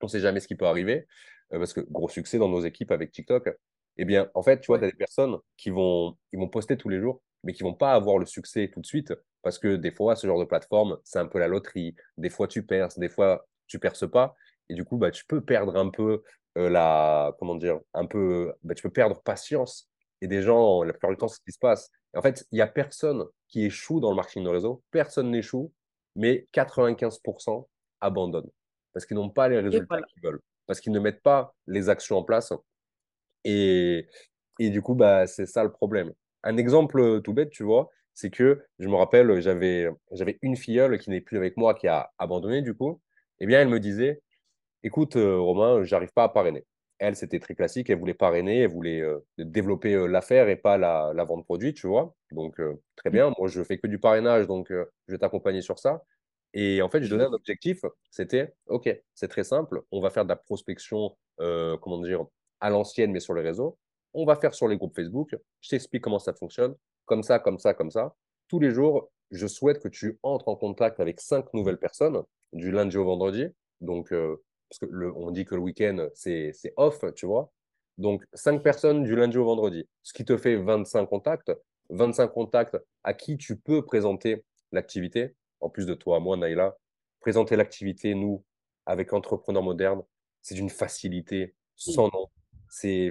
On 0.00 0.06
ne 0.06 0.08
sait 0.08 0.20
jamais 0.20 0.38
ce 0.38 0.46
qui 0.46 0.54
peut 0.54 0.66
arriver, 0.66 1.08
euh, 1.52 1.58
parce 1.58 1.72
que 1.72 1.80
gros 1.80 2.08
succès 2.08 2.38
dans 2.38 2.48
nos 2.48 2.60
équipes 2.60 2.92
avec 2.92 3.10
TikTok. 3.10 3.48
Eh 3.96 4.04
bien, 4.04 4.30
en 4.34 4.44
fait, 4.44 4.60
tu 4.60 4.68
vois, 4.68 4.78
tu 4.78 4.84
as 4.84 4.90
des 4.92 4.96
personnes 4.96 5.36
qui 5.56 5.70
vont, 5.70 6.16
ils 6.32 6.38
vont 6.38 6.48
poster 6.48 6.76
tous 6.76 6.88
les 6.88 7.00
jours, 7.00 7.20
mais 7.42 7.54
qui 7.54 7.64
vont 7.64 7.74
pas 7.74 7.92
avoir 7.92 8.18
le 8.18 8.26
succès 8.26 8.70
tout 8.72 8.80
de 8.80 8.86
suite, 8.86 9.12
parce 9.42 9.58
que 9.58 9.74
des 9.74 9.90
fois, 9.90 10.14
ce 10.14 10.28
genre 10.28 10.38
de 10.38 10.44
plateforme, 10.44 10.98
c'est 11.02 11.18
un 11.18 11.26
peu 11.26 11.40
la 11.40 11.48
loterie. 11.48 11.96
Des 12.18 12.30
fois, 12.30 12.46
tu 12.46 12.64
perces, 12.64 13.00
des 13.00 13.08
fois, 13.08 13.48
tu 13.66 13.80
perces 13.80 14.08
pas. 14.08 14.36
Et 14.68 14.74
du 14.74 14.84
coup, 14.84 14.96
bah, 14.96 15.10
tu 15.10 15.24
peux 15.26 15.40
perdre 15.40 15.76
un 15.76 15.88
peu 15.88 16.22
euh, 16.58 16.68
la, 16.68 17.34
comment 17.38 17.54
dire, 17.54 17.80
un 17.94 18.06
peu, 18.06 18.52
bah, 18.62 18.74
tu 18.74 18.82
peux 18.82 18.90
perdre 18.90 19.20
patience. 19.22 19.88
Et 20.20 20.26
des 20.26 20.42
gens, 20.42 20.82
la 20.82 20.92
plupart 20.92 21.10
du 21.10 21.16
temps, 21.16 21.28
c'est 21.28 21.36
ce 21.36 21.42
qui 21.42 21.52
se 21.52 21.58
passe. 21.58 21.90
en 22.16 22.22
fait, 22.22 22.44
il 22.52 22.56
n'y 22.56 22.60
a 22.60 22.66
personne 22.66 23.24
qui 23.46 23.64
échoue 23.64 24.00
dans 24.00 24.10
le 24.10 24.16
marketing 24.16 24.44
de 24.44 24.48
réseau. 24.48 24.82
Personne 24.90 25.30
n'échoue 25.30 25.72
mais 26.18 26.48
95% 26.52 27.66
abandonnent 28.00 28.50
parce 28.92 29.06
qu'ils 29.06 29.16
n'ont 29.16 29.30
pas 29.30 29.48
les 29.48 29.60
résultats 29.60 30.02
qu'ils 30.02 30.22
veulent, 30.22 30.40
parce 30.66 30.80
qu'ils 30.80 30.92
ne 30.92 30.98
mettent 30.98 31.22
pas 31.22 31.54
les 31.66 31.88
actions 31.88 32.18
en 32.18 32.24
place. 32.24 32.52
Et, 33.44 34.08
et 34.58 34.70
du 34.70 34.82
coup, 34.82 34.94
bah, 34.94 35.26
c'est 35.26 35.46
ça 35.46 35.62
le 35.62 35.70
problème. 35.70 36.12
Un 36.42 36.56
exemple 36.56 37.22
tout 37.22 37.32
bête, 37.32 37.50
tu 37.50 37.62
vois, 37.62 37.90
c'est 38.14 38.30
que 38.30 38.64
je 38.80 38.88
me 38.88 38.96
rappelle, 38.96 39.40
j'avais, 39.40 39.88
j'avais 40.10 40.38
une 40.42 40.56
filleule 40.56 40.98
qui 40.98 41.10
n'est 41.10 41.20
plus 41.20 41.36
avec 41.36 41.56
moi, 41.56 41.74
qui 41.74 41.86
a 41.86 42.10
abandonné 42.18 42.60
du 42.62 42.74
coup. 42.74 43.00
Eh 43.38 43.46
bien, 43.46 43.60
elle 43.60 43.68
me 43.68 43.78
disait, 43.78 44.20
écoute, 44.82 45.16
euh, 45.16 45.38
Romain, 45.38 45.84
j'arrive 45.84 46.12
pas 46.12 46.24
à 46.24 46.28
parrainer. 46.28 46.64
Elle, 46.98 47.14
c'était 47.14 47.38
très 47.38 47.54
classique, 47.54 47.90
elle 47.90 47.98
voulait 47.98 48.14
parrainer, 48.14 48.62
elle 48.62 48.70
voulait 48.70 49.00
euh, 49.00 49.20
développer 49.38 49.94
euh, 49.94 50.06
l'affaire 50.06 50.48
et 50.48 50.56
pas 50.56 50.76
la, 50.78 51.12
la, 51.14 51.24
vente 51.24 51.44
produit, 51.44 51.72
tu 51.72 51.86
vois. 51.86 52.14
Donc, 52.32 52.60
très 52.96 53.10
bien, 53.10 53.32
moi, 53.38 53.48
je 53.48 53.62
fais 53.62 53.78
que 53.78 53.86
du 53.86 53.98
parrainage, 53.98 54.46
donc 54.46 54.68
je 54.70 55.12
vais 55.12 55.18
t'accompagner 55.18 55.62
sur 55.62 55.78
ça. 55.78 56.02
Et 56.54 56.82
en 56.82 56.88
fait, 56.88 57.02
je 57.02 57.10
donnais 57.10 57.24
un 57.24 57.32
objectif, 57.32 57.84
c'était, 58.10 58.54
OK, 58.66 58.88
c'est 59.14 59.28
très 59.28 59.44
simple, 59.44 59.82
on 59.92 60.00
va 60.00 60.10
faire 60.10 60.24
de 60.24 60.30
la 60.30 60.36
prospection, 60.36 61.16
comment 61.38 62.00
dire, 62.00 62.26
à 62.60 62.70
l'ancienne, 62.70 63.12
mais 63.12 63.20
sur 63.20 63.34
les 63.34 63.42
réseaux. 63.42 63.78
On 64.14 64.24
va 64.24 64.36
faire 64.36 64.54
sur 64.54 64.66
les 64.68 64.76
groupes 64.76 64.96
Facebook. 64.96 65.36
Je 65.60 65.68
t'explique 65.68 66.02
comment 66.02 66.18
ça 66.18 66.32
fonctionne, 66.32 66.74
comme 67.04 67.22
ça, 67.22 67.38
comme 67.38 67.58
ça, 67.58 67.74
comme 67.74 67.90
ça. 67.90 68.14
Tous 68.48 68.58
les 68.58 68.70
jours, 68.70 69.10
je 69.30 69.46
souhaite 69.46 69.80
que 69.80 69.88
tu 69.88 70.18
entres 70.22 70.48
en 70.48 70.56
contact 70.56 71.00
avec 71.00 71.20
cinq 71.20 71.52
nouvelles 71.54 71.78
personnes, 71.78 72.22
du 72.52 72.70
lundi 72.70 72.96
au 72.96 73.04
vendredi. 73.04 73.46
Donc, 73.80 74.12
parce 74.68 74.78
que 74.78 74.86
le, 74.90 75.14
on 75.16 75.30
dit 75.30 75.44
que 75.44 75.54
le 75.54 75.60
week-end, 75.60 76.08
c'est 76.14 76.52
off, 76.76 77.04
tu 77.14 77.26
vois. 77.26 77.52
Donc, 77.96 78.24
5 78.34 78.62
personnes 78.62 79.02
du 79.02 79.16
lundi 79.16 79.38
au 79.38 79.44
vendredi, 79.44 79.88
ce 80.02 80.12
qui 80.12 80.24
te 80.24 80.36
fait 80.36 80.56
25 80.56 81.06
contacts. 81.06 81.52
25 81.90 82.28
contacts 82.28 82.76
à 83.02 83.14
qui 83.14 83.36
tu 83.38 83.56
peux 83.56 83.84
présenter 83.84 84.44
l'activité, 84.72 85.34
en 85.60 85.70
plus 85.70 85.86
de 85.86 85.94
toi, 85.94 86.20
moi, 86.20 86.36
Naïla. 86.36 86.76
Présenter 87.20 87.56
l'activité, 87.56 88.14
nous, 88.14 88.44
avec 88.86 89.12
Entrepreneurs 89.12 89.62
Modernes, 89.62 90.02
c'est 90.42 90.54
d'une 90.54 90.70
facilité 90.70 91.54
sans 91.76 92.04
nom. 92.04 92.28
C'est. 92.68 93.10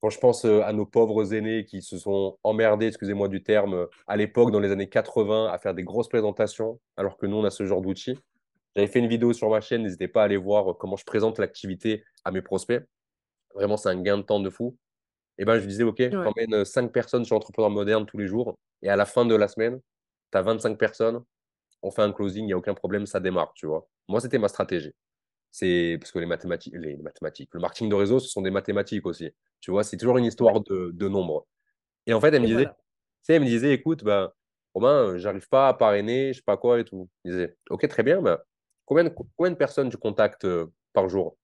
Quand 0.00 0.10
je 0.10 0.18
pense 0.20 0.44
euh, 0.44 0.62
à 0.62 0.72
nos 0.72 0.86
pauvres 0.86 1.34
aînés 1.34 1.64
qui 1.64 1.82
se 1.82 1.98
sont 1.98 2.38
emmerdés, 2.44 2.86
excusez-moi 2.86 3.26
du 3.26 3.42
terme, 3.42 3.88
à 4.06 4.16
l'époque, 4.16 4.52
dans 4.52 4.60
les 4.60 4.70
années 4.70 4.88
80, 4.88 5.50
à 5.50 5.58
faire 5.58 5.74
des 5.74 5.82
grosses 5.82 6.08
présentations, 6.08 6.78
alors 6.96 7.16
que 7.16 7.26
nous, 7.26 7.36
on 7.36 7.44
a 7.44 7.50
ce 7.50 7.66
genre 7.66 7.82
d'outils. 7.82 8.16
J'avais 8.76 8.88
fait 8.88 8.98
une 8.98 9.08
vidéo 9.08 9.32
sur 9.32 9.50
ma 9.50 9.60
chaîne, 9.60 9.82
n'hésitez 9.82 10.08
pas 10.08 10.22
à 10.22 10.24
aller 10.24 10.36
voir 10.36 10.76
comment 10.78 10.96
je 10.96 11.04
présente 11.04 11.38
l'activité 11.38 12.04
à 12.24 12.30
mes 12.30 12.42
prospects. 12.42 12.84
Vraiment, 13.54 13.76
c'est 13.76 13.88
un 13.88 14.00
gain 14.00 14.18
de 14.18 14.22
temps 14.22 14.40
de 14.40 14.50
fou. 14.50 14.76
Et 15.38 15.44
ben, 15.44 15.58
je 15.58 15.66
disais, 15.66 15.84
OK, 15.84 15.98
ouais. 15.98 16.10
j'emmène 16.12 16.64
5 16.64 16.92
personnes 16.92 17.24
sur 17.24 17.36
Entrepreneur 17.36 17.70
Moderne 17.70 18.06
tous 18.06 18.18
les 18.18 18.26
jours. 18.26 18.58
Et 18.82 18.88
à 18.88 18.96
la 18.96 19.06
fin 19.06 19.24
de 19.24 19.34
la 19.34 19.48
semaine, 19.48 19.80
tu 20.32 20.38
as 20.38 20.42
25 20.42 20.76
personnes, 20.78 21.22
on 21.82 21.90
fait 21.90 22.02
un 22.02 22.12
closing, 22.12 22.44
il 22.44 22.48
n'y 22.48 22.52
a 22.52 22.58
aucun 22.58 22.74
problème, 22.74 23.06
ça 23.06 23.20
démarre, 23.20 23.52
tu 23.54 23.66
vois. 23.66 23.88
Moi, 24.08 24.20
c'était 24.20 24.38
ma 24.38 24.48
stratégie. 24.48 24.92
C'est 25.50 25.96
parce 26.00 26.12
que 26.12 26.18
les 26.18 26.26
mathématiques, 26.26 26.74
les 26.76 26.96
mathématiques, 26.96 27.50
le 27.54 27.60
marketing 27.60 27.88
de 27.88 27.94
réseau, 27.94 28.18
ce 28.18 28.28
sont 28.28 28.42
des 28.42 28.50
mathématiques 28.50 29.06
aussi. 29.06 29.30
Tu 29.60 29.70
vois, 29.70 29.84
c'est 29.84 29.96
toujours 29.96 30.18
une 30.18 30.24
histoire 30.24 30.60
de, 30.60 30.90
de 30.92 31.08
nombres. 31.08 31.46
Et 32.06 32.12
en 32.12 32.20
fait, 32.20 32.34
elle 32.34 32.42
me 32.42 32.46
disait, 32.46 32.68
elle 33.28 33.40
me 33.40 33.46
disait, 33.46 33.72
écoute, 33.72 34.04
ben, 34.04 34.30
Romain, 34.74 35.16
j'arrive 35.18 35.48
pas 35.48 35.68
à 35.68 35.74
parrainer, 35.74 36.32
je 36.32 36.38
sais 36.38 36.44
pas 36.44 36.56
quoi 36.56 36.80
et 36.80 36.84
tout. 36.84 37.08
Je 37.24 37.30
disais, 37.30 37.56
ok, 37.70 37.86
très 37.88 38.02
bien, 38.02 38.20
ben, 38.20 38.38
Combien 38.88 39.04
de, 39.04 39.54
personnes 39.54 39.90
tu 39.90 39.98
contactes 39.98 40.46
euh, 40.46 40.72
par 40.94 41.10
jour? 41.10 41.36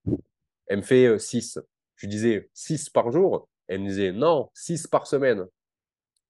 Elle 0.66 0.78
me 0.78 0.82
fait 0.82 1.18
6. 1.18 1.58
Euh, 1.58 1.60
je 1.96 2.06
lui 2.06 2.10
disais 2.10 2.48
6 2.54 2.88
par 2.88 3.10
jour? 3.10 3.50
Elle 3.68 3.82
me 3.82 3.88
disait 3.88 4.12
non, 4.12 4.50
6 4.54 4.86
par 4.86 5.06
semaine. 5.06 5.44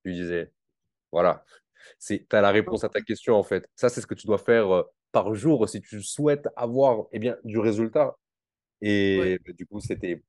Je 0.04 0.10
lui 0.10 0.16
disais 0.16 0.50
voilà, 1.12 1.44
tu 2.04 2.26
as 2.32 2.40
la 2.40 2.50
réponse 2.50 2.82
à 2.82 2.88
ta 2.88 3.00
question 3.00 3.36
en 3.36 3.44
fait. 3.44 3.64
Ça, 3.76 3.88
c'est 3.88 4.00
ce 4.00 4.08
que 4.08 4.14
tu 4.14 4.26
dois 4.26 4.38
faire 4.38 4.74
euh, 4.74 4.82
par 5.12 5.32
jour 5.36 5.68
si 5.68 5.80
tu 5.80 6.02
souhaites 6.02 6.48
avoir 6.56 7.06
eh 7.12 7.20
bien, 7.20 7.36
du 7.44 7.60
résultat. 7.60 8.16
Et 8.80 9.38
bah, 9.46 9.52
du 9.52 9.66
coup, 9.66 9.78
c'était, 9.78 10.20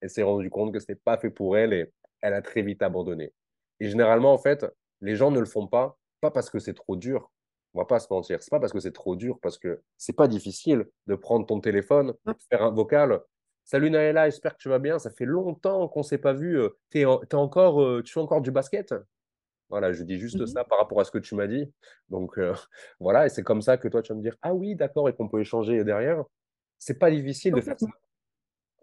elle 0.00 0.10
s'est 0.10 0.24
rendue 0.24 0.50
compte 0.50 0.72
que 0.72 0.80
ce 0.80 0.86
n'était 0.88 1.00
pas 1.04 1.18
fait 1.18 1.30
pour 1.30 1.56
elle 1.56 1.72
et 1.72 1.92
elle 2.20 2.34
a 2.34 2.42
très 2.42 2.62
vite 2.62 2.82
abandonné. 2.82 3.32
Et 3.78 3.88
généralement, 3.88 4.32
en 4.32 4.38
fait, 4.38 4.66
les 5.00 5.14
gens 5.14 5.30
ne 5.30 5.38
le 5.38 5.46
font 5.46 5.68
pas, 5.68 5.96
pas 6.20 6.32
parce 6.32 6.50
que 6.50 6.58
c'est 6.58 6.74
trop 6.74 6.96
dur, 6.96 7.30
on 7.74 7.80
va 7.80 7.84
pas 7.84 8.00
se 8.00 8.06
mentir. 8.10 8.42
C'est 8.42 8.50
pas 8.50 8.60
parce 8.60 8.72
que 8.72 8.80
c'est 8.80 8.92
trop 8.92 9.16
dur, 9.16 9.38
parce 9.40 9.58
que 9.58 9.82
c'est 9.96 10.14
pas 10.14 10.28
difficile 10.28 10.86
de 11.06 11.14
prendre 11.14 11.46
ton 11.46 11.60
téléphone, 11.60 12.14
faire 12.50 12.62
un 12.62 12.70
vocal. 12.70 13.20
Salut 13.64 13.90
Naëla, 13.90 14.28
j'espère 14.28 14.56
que 14.56 14.62
tu 14.62 14.68
vas 14.68 14.78
bien. 14.78 14.98
Ça 14.98 15.10
fait 15.10 15.24
longtemps 15.24 15.88
qu'on 15.88 16.02
s'est 16.02 16.18
pas 16.18 16.32
vu. 16.32 16.60
Es, 16.92 17.04
encore, 17.04 17.82
euh, 17.82 18.02
tu 18.02 18.12
fais 18.12 18.20
encore 18.20 18.42
du 18.42 18.50
basket? 18.50 18.94
Voilà, 19.68 19.92
je 19.92 20.02
dis 20.02 20.18
juste 20.18 20.38
mmh 20.38 20.46
ça 20.48 20.64
par 20.64 20.78
rapport 20.78 21.00
à 21.00 21.04
ce 21.04 21.10
que 21.10 21.18
tu 21.18 21.34
m'as 21.34 21.46
dit. 21.46 21.72
Donc 22.10 22.38
euh, 22.38 22.54
voilà, 23.00 23.26
et 23.26 23.28
c'est 23.30 23.42
comme 23.42 23.62
ça 23.62 23.78
que 23.78 23.88
toi 23.88 24.02
tu 24.02 24.12
vas 24.12 24.16
me 24.16 24.22
dire 24.22 24.36
ah 24.42 24.52
oui, 24.52 24.76
d'accord, 24.76 25.08
et 25.08 25.14
qu'on 25.14 25.28
peut 25.28 25.40
échanger 25.40 25.82
derrière. 25.84 26.24
C'est 26.78 26.98
pas 26.98 27.10
difficile 27.10 27.54
de 27.54 27.60
faire 27.60 27.78
ça. 27.78 27.86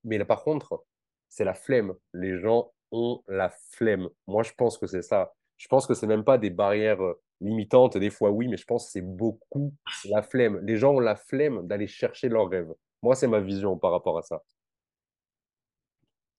Mais 0.03 0.17
là, 0.17 0.25
par 0.25 0.43
contre, 0.43 0.85
c'est 1.27 1.43
la 1.43 1.53
flemme. 1.53 1.93
Les 2.13 2.39
gens 2.39 2.71
ont 2.91 3.21
la 3.27 3.49
flemme. 3.49 4.09
Moi, 4.25 4.43
je 4.43 4.53
pense 4.53 4.77
que 4.77 4.87
c'est 4.87 5.01
ça. 5.01 5.33
Je 5.57 5.67
pense 5.67 5.85
que 5.85 5.93
c'est 5.93 6.07
même 6.07 6.23
pas 6.23 6.37
des 6.37 6.49
barrières 6.49 7.03
euh, 7.03 7.21
limitante, 7.41 7.97
des 7.97 8.09
fois 8.09 8.31
oui, 8.31 8.47
mais 8.47 8.57
je 8.57 8.65
pense 8.65 8.85
que 8.85 8.91
c'est 8.91 9.01
beaucoup 9.01 9.73
la 10.05 10.21
flemme. 10.21 10.59
Les 10.63 10.77
gens 10.77 10.93
ont 10.95 10.99
la 10.99 11.15
flemme 11.15 11.67
d'aller 11.67 11.87
chercher 11.87 12.29
leurs 12.29 12.49
rêves. 12.49 12.73
Moi, 13.01 13.15
c'est 13.15 13.27
ma 13.27 13.39
vision 13.39 13.77
par 13.77 13.91
rapport 13.91 14.17
à 14.17 14.21
ça. 14.21 14.43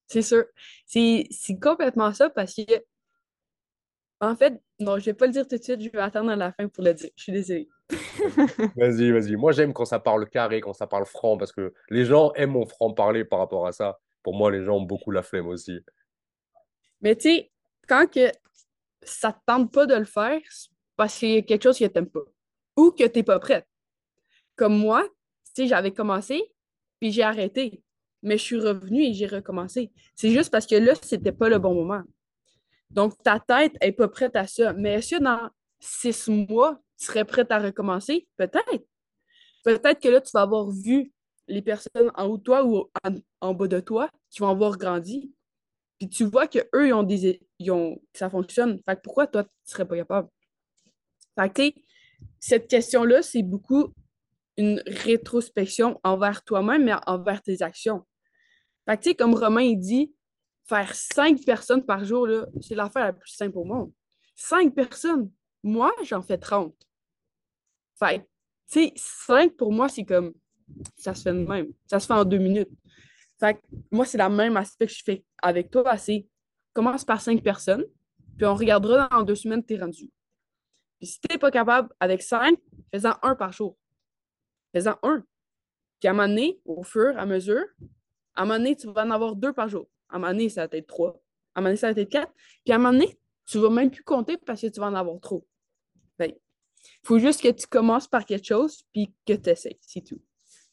C'est 0.06 0.22
sûr. 0.22 0.44
C'est 0.86 1.28
complètement 1.60 2.12
ça 2.12 2.30
parce 2.30 2.54
que, 2.54 2.84
en 4.20 4.36
fait, 4.36 4.60
non, 4.78 4.98
je 4.98 5.06
vais 5.06 5.14
pas 5.14 5.26
le 5.26 5.32
dire 5.32 5.46
tout 5.46 5.56
de 5.56 5.62
suite, 5.62 5.80
je 5.80 5.88
vais 5.88 5.98
attendre 5.98 6.30
à 6.30 6.36
la 6.36 6.52
fin 6.52 6.68
pour 6.68 6.84
le 6.84 6.92
dire. 6.92 7.10
Je 7.16 7.22
suis 7.22 7.32
désolée. 7.32 7.68
vas-y, 8.76 9.10
vas-y. 9.12 9.36
Moi, 9.36 9.52
j'aime 9.52 9.72
quand 9.72 9.84
ça 9.84 10.00
parle 10.00 10.28
carré, 10.28 10.60
quand 10.60 10.72
ça 10.72 10.86
parle 10.86 11.06
franc, 11.06 11.38
parce 11.38 11.52
que 11.52 11.72
les 11.88 12.04
gens 12.04 12.32
aiment 12.34 12.52
mon 12.52 12.66
franc-parler 12.66 13.24
par 13.24 13.38
rapport 13.38 13.66
à 13.66 13.72
ça. 13.72 14.00
Pour 14.22 14.34
moi, 14.34 14.50
les 14.50 14.64
gens 14.64 14.76
ont 14.76 14.82
beaucoup 14.82 15.10
la 15.12 15.22
flemme 15.22 15.46
aussi. 15.46 15.80
Mais 17.00 17.16
tu 17.16 17.30
sais, 17.30 17.50
quand 17.88 18.10
que 18.10 18.30
ça 19.02 19.32
te 19.32 19.38
tente 19.46 19.72
pas 19.72 19.86
de 19.86 19.94
le 19.94 20.04
faire, 20.04 20.40
parce 21.00 21.18
qu'il 21.18 21.30
y 21.30 21.36
a 21.38 21.40
quelque 21.40 21.62
chose 21.62 21.78
que 21.78 21.86
tu 21.86 21.92
n'aimes 21.94 22.10
pas 22.10 22.20
ou 22.76 22.90
que 22.90 23.04
tu 23.04 23.18
n'es 23.18 23.22
pas 23.22 23.38
prête. 23.38 23.66
Comme 24.54 24.76
moi, 24.76 25.08
tu 25.56 25.66
j'avais 25.66 25.92
commencé, 25.92 26.42
puis 27.00 27.10
j'ai 27.10 27.22
arrêté. 27.22 27.82
Mais 28.22 28.36
je 28.36 28.42
suis 28.42 28.60
revenue 28.60 29.04
et 29.04 29.14
j'ai 29.14 29.26
recommencé. 29.26 29.92
C'est 30.14 30.30
juste 30.30 30.50
parce 30.50 30.66
que 30.66 30.74
là, 30.74 30.92
c'était 31.00 31.32
pas 31.32 31.48
le 31.48 31.58
bon 31.58 31.74
moment. 31.74 32.02
Donc, 32.90 33.14
ta 33.22 33.40
tête 33.40 33.72
n'est 33.80 33.92
pas 33.92 34.08
prête 34.08 34.36
à 34.36 34.46
ça. 34.46 34.74
Mais 34.74 34.96
est-ce 34.96 35.16
que 35.16 35.22
dans 35.22 35.48
six 35.78 36.28
mois, 36.28 36.78
tu 36.98 37.06
serais 37.06 37.24
prête 37.24 37.50
à 37.50 37.60
recommencer? 37.60 38.28
Peut-être. 38.36 38.84
Peut-être 39.64 40.00
que 40.02 40.08
là, 40.10 40.20
tu 40.20 40.32
vas 40.34 40.42
avoir 40.42 40.68
vu 40.68 41.14
les 41.48 41.62
personnes 41.62 42.12
en 42.14 42.26
haut 42.26 42.36
de 42.36 42.42
toi 42.42 42.62
ou 42.62 42.90
en, 43.40 43.54
bas 43.54 43.68
de 43.68 43.80
toi 43.80 44.10
qui 44.28 44.40
vont 44.40 44.50
avoir 44.50 44.76
grandi. 44.76 45.32
Puis 45.98 46.10
tu 46.10 46.24
vois 46.26 46.46
qu'eux, 46.46 46.88
ils 46.88 46.92
ont 46.92 47.04
des. 47.04 47.40
Ils 47.58 47.72
ça 48.12 48.28
fonctionne. 48.28 48.78
Fait 48.84 49.00
pourquoi 49.02 49.26
toi, 49.26 49.44
tu 49.44 49.48
ne 49.48 49.70
serais 49.70 49.88
pas 49.88 49.96
capable? 49.96 50.28
Fait 51.38 51.50
que, 51.52 51.80
cette 52.38 52.68
question-là, 52.68 53.22
c'est 53.22 53.42
beaucoup 53.42 53.92
une 54.56 54.82
rétrospection 54.86 55.98
envers 56.04 56.44
toi-même, 56.44 56.84
mais 56.84 56.94
envers 57.06 57.42
tes 57.42 57.62
actions. 57.62 58.06
Fait 58.88 58.98
que, 58.98 59.16
comme 59.16 59.34
Romain, 59.34 59.62
il 59.62 59.78
dit, 59.78 60.12
faire 60.68 60.94
cinq 60.94 61.44
personnes 61.44 61.84
par 61.84 62.04
jour, 62.04 62.28
c'est 62.60 62.74
l'affaire 62.74 63.04
la 63.04 63.12
plus 63.12 63.30
simple 63.30 63.58
au 63.58 63.64
monde. 63.64 63.92
Cinq 64.34 64.74
personnes. 64.74 65.30
Moi, 65.62 65.92
j'en 66.04 66.22
fais 66.22 66.38
30. 66.38 66.74
Fait 67.98 68.26
tu 68.70 68.84
sais, 68.84 68.92
cinq 68.96 69.56
pour 69.56 69.72
moi, 69.72 69.88
c'est 69.88 70.04
comme, 70.04 70.32
ça 70.96 71.14
se 71.14 71.22
fait 71.22 71.32
de 71.32 71.44
même. 71.44 71.68
Ça 71.86 71.98
se 71.98 72.06
fait 72.06 72.12
en 72.12 72.24
deux 72.24 72.38
minutes. 72.38 72.70
Fait 73.40 73.54
que 73.54 73.60
moi, 73.90 74.04
c'est 74.06 74.18
le 74.18 74.28
même 74.28 74.56
aspect 74.56 74.86
que 74.86 74.92
je 74.92 75.02
fais 75.04 75.24
avec 75.42 75.70
toi. 75.70 75.96
C'est 75.98 76.26
commence 76.72 77.04
par 77.04 77.20
cinq 77.20 77.42
personnes, 77.42 77.84
puis 78.36 78.46
on 78.46 78.54
regardera 78.54 79.08
dans 79.08 79.22
deux 79.22 79.34
semaines, 79.34 79.64
t'es 79.64 79.78
rendu. 79.78 80.08
Puis 81.00 81.08
si 81.08 81.20
t'es 81.20 81.38
pas 81.38 81.50
capable 81.50 81.88
avec 81.98 82.22
cinq, 82.22 82.58
fais-en 82.92 83.14
un 83.22 83.34
par 83.34 83.52
jour. 83.52 83.76
Fais-en 84.72 84.96
un. 85.02 85.24
Puis 85.98 86.08
à 86.08 86.10
un 86.10 86.14
moment 86.14 86.28
donné, 86.28 86.60
au 86.64 86.82
fur 86.82 87.10
et 87.10 87.18
à 87.18 87.26
mesure, 87.26 87.64
à 88.34 88.42
un 88.42 88.44
moment 88.44 88.58
donné, 88.58 88.76
tu 88.76 88.86
vas 88.92 89.04
en 89.04 89.10
avoir 89.10 89.34
deux 89.34 89.52
par 89.52 89.68
jour. 89.68 89.88
À 90.08 90.16
un 90.16 90.18
moment 90.18 90.32
donné, 90.32 90.48
ça 90.48 90.66
va 90.66 90.76
être 90.76 90.86
trois. 90.86 91.20
À 91.54 91.58
un 91.58 91.62
moment 91.62 91.70
donné, 91.70 91.76
ça 91.76 91.92
va 91.92 92.00
être 92.00 92.08
quatre. 92.08 92.32
Puis 92.64 92.72
à 92.72 92.76
un 92.76 92.78
moment 92.78 92.92
donné, 92.92 93.18
tu 93.46 93.58
vas 93.58 93.70
même 93.70 93.90
plus 93.90 94.04
compter 94.04 94.36
parce 94.36 94.60
que 94.60 94.66
tu 94.68 94.78
vas 94.78 94.86
en 94.86 94.94
avoir 94.94 95.18
trop. 95.20 95.46
Il 97.02 97.06
faut 97.06 97.18
juste 97.18 97.42
que 97.42 97.48
tu 97.48 97.66
commences 97.66 98.08
par 98.08 98.24
quelque 98.24 98.46
chose 98.46 98.82
puis 98.92 99.12
que 99.26 99.32
tu 99.34 99.50
essaies. 99.50 99.78
C'est 99.80 100.02
tout. 100.02 100.20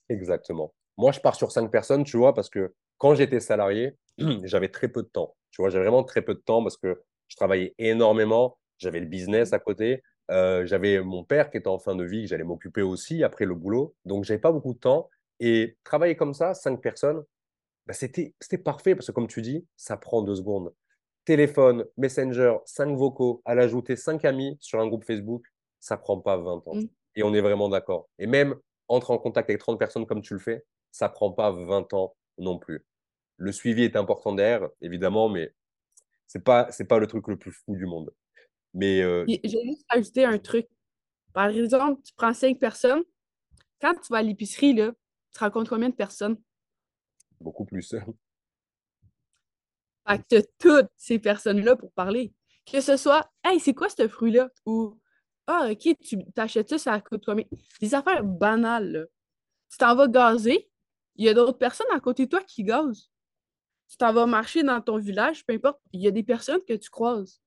Exactement. 0.09 0.73
Moi, 0.97 1.11
je 1.11 1.19
pars 1.19 1.35
sur 1.35 1.51
cinq 1.51 1.69
personnes, 1.71 2.03
tu 2.03 2.17
vois, 2.17 2.33
parce 2.33 2.49
que 2.49 2.73
quand 2.97 3.15
j'étais 3.15 3.39
salarié, 3.39 3.97
j'avais 4.43 4.69
très 4.69 4.87
peu 4.87 5.03
de 5.03 5.07
temps. 5.07 5.35
Tu 5.51 5.61
vois, 5.61 5.69
j'avais 5.69 5.85
vraiment 5.85 6.03
très 6.03 6.21
peu 6.21 6.33
de 6.33 6.39
temps 6.39 6.63
parce 6.63 6.77
que 6.77 7.01
je 7.27 7.35
travaillais 7.35 7.75
énormément. 7.77 8.57
J'avais 8.77 8.99
le 8.99 9.05
business 9.05 9.53
à 9.53 9.59
côté. 9.59 10.03
Euh, 10.29 10.65
j'avais 10.65 11.01
mon 11.01 11.23
père 11.23 11.49
qui 11.49 11.57
était 11.57 11.67
en 11.67 11.79
fin 11.79 11.95
de 11.95 12.03
vie, 12.03 12.27
j'allais 12.27 12.43
m'occuper 12.43 12.81
aussi 12.81 13.23
après 13.23 13.45
le 13.45 13.55
boulot. 13.55 13.95
Donc, 14.05 14.23
j'avais 14.23 14.39
pas 14.39 14.51
beaucoup 14.51 14.73
de 14.73 14.79
temps. 14.79 15.09
Et 15.39 15.77
travailler 15.83 16.15
comme 16.15 16.33
ça, 16.33 16.53
cinq 16.53 16.81
personnes, 16.81 17.23
bah, 17.85 17.93
c'était 17.93 18.33
parfait 18.63 18.95
parce 18.95 19.07
que, 19.07 19.11
comme 19.11 19.27
tu 19.27 19.41
dis, 19.41 19.65
ça 19.75 19.97
prend 19.97 20.21
deux 20.21 20.35
secondes. 20.35 20.73
Téléphone, 21.25 21.85
Messenger, 21.97 22.57
cinq 22.65 22.95
vocaux, 22.95 23.41
à 23.45 23.55
l'ajouter 23.55 23.95
cinq 23.95 24.25
amis 24.25 24.57
sur 24.59 24.79
un 24.79 24.87
groupe 24.87 25.03
Facebook, 25.03 25.45
ça 25.79 25.97
prend 25.97 26.19
pas 26.19 26.37
20 26.37 26.67
ans. 26.67 26.75
Mmh. 26.75 26.87
Et 27.15 27.23
on 27.23 27.33
est 27.33 27.41
vraiment 27.41 27.69
d'accord. 27.69 28.09
Et 28.19 28.27
même 28.27 28.55
entrer 28.87 29.13
en 29.13 29.17
contact 29.17 29.49
avec 29.49 29.59
30 29.59 29.79
personnes 29.79 30.05
comme 30.05 30.21
tu 30.21 30.33
le 30.33 30.39
fais, 30.39 30.63
ça 30.91 31.09
prend 31.09 31.31
pas 31.31 31.51
20 31.51 31.93
ans 31.93 32.15
non 32.37 32.57
plus. 32.57 32.85
Le 33.37 33.51
suivi 33.51 33.83
est 33.83 33.95
important 33.95 34.33
derrière, 34.33 34.69
évidemment, 34.81 35.29
mais 35.29 35.53
c'est 36.27 36.43
pas 36.43 36.67
c'est 36.71 36.85
pas 36.85 36.99
le 36.99 37.07
truc 37.07 37.27
le 37.27 37.37
plus 37.37 37.51
fou 37.51 37.75
du 37.75 37.85
monde. 37.85 38.11
Mais 38.73 39.01
euh... 39.01 39.25
j'ai 39.27 39.65
juste 39.65 39.85
ajouté 39.89 40.25
un 40.25 40.37
truc. 40.37 40.67
Par 41.33 41.47
exemple, 41.47 42.01
tu 42.03 42.13
prends 42.13 42.33
cinq 42.33 42.59
personnes. 42.59 43.03
Quand 43.81 43.93
tu 43.95 44.11
vas 44.11 44.19
à 44.19 44.21
l'épicerie, 44.23 44.73
là, 44.73 44.91
tu 45.33 45.39
rencontres 45.39 45.69
combien 45.69 45.89
de 45.89 45.95
personnes? 45.95 46.37
Beaucoup 47.39 47.65
plus. 47.65 47.95
Fait 50.07 50.17
que 50.19 50.23
tu 50.29 50.35
as 50.37 50.43
toutes 50.57 50.91
ces 50.95 51.19
personnes-là 51.19 51.75
pour 51.75 51.91
parler. 51.91 52.33
Que 52.65 52.81
ce 52.81 52.97
soit, 52.97 53.29
hey, 53.43 53.59
c'est 53.59 53.73
quoi 53.73 53.89
ce 53.89 54.07
fruit-là? 54.07 54.49
Ou, 54.65 54.99
ah, 55.45 55.69
ok, 55.71 55.95
tu 56.01 56.17
t'achètes 56.33 56.69
ça, 56.69 56.77
ça 56.77 57.01
coûte 57.01 57.23
combien? 57.25 57.45
Des 57.79 57.93
affaires 57.93 58.23
banales, 58.23 58.91
là. 58.91 59.05
Tu 59.69 59.77
t'en 59.77 59.95
vas 59.95 60.07
gazer, 60.07 60.69
il 61.15 61.25
y 61.25 61.29
a 61.29 61.33
d'autres 61.33 61.57
personnes 61.57 61.87
à 61.91 61.99
côté 61.99 62.25
de 62.25 62.29
toi 62.29 62.41
qui 62.41 62.63
gazent. 62.63 63.09
Tu 63.89 63.97
t'en 63.97 64.13
vas 64.13 64.25
marcher 64.25 64.63
dans 64.63 64.81
ton 64.81 64.97
village, 64.97 65.45
peu 65.45 65.53
importe, 65.53 65.79
il 65.93 66.01
y 66.01 66.07
a 66.07 66.11
des 66.11 66.23
personnes 66.23 66.61
que 66.67 66.73
tu 66.73 66.89
croises. 66.89 67.41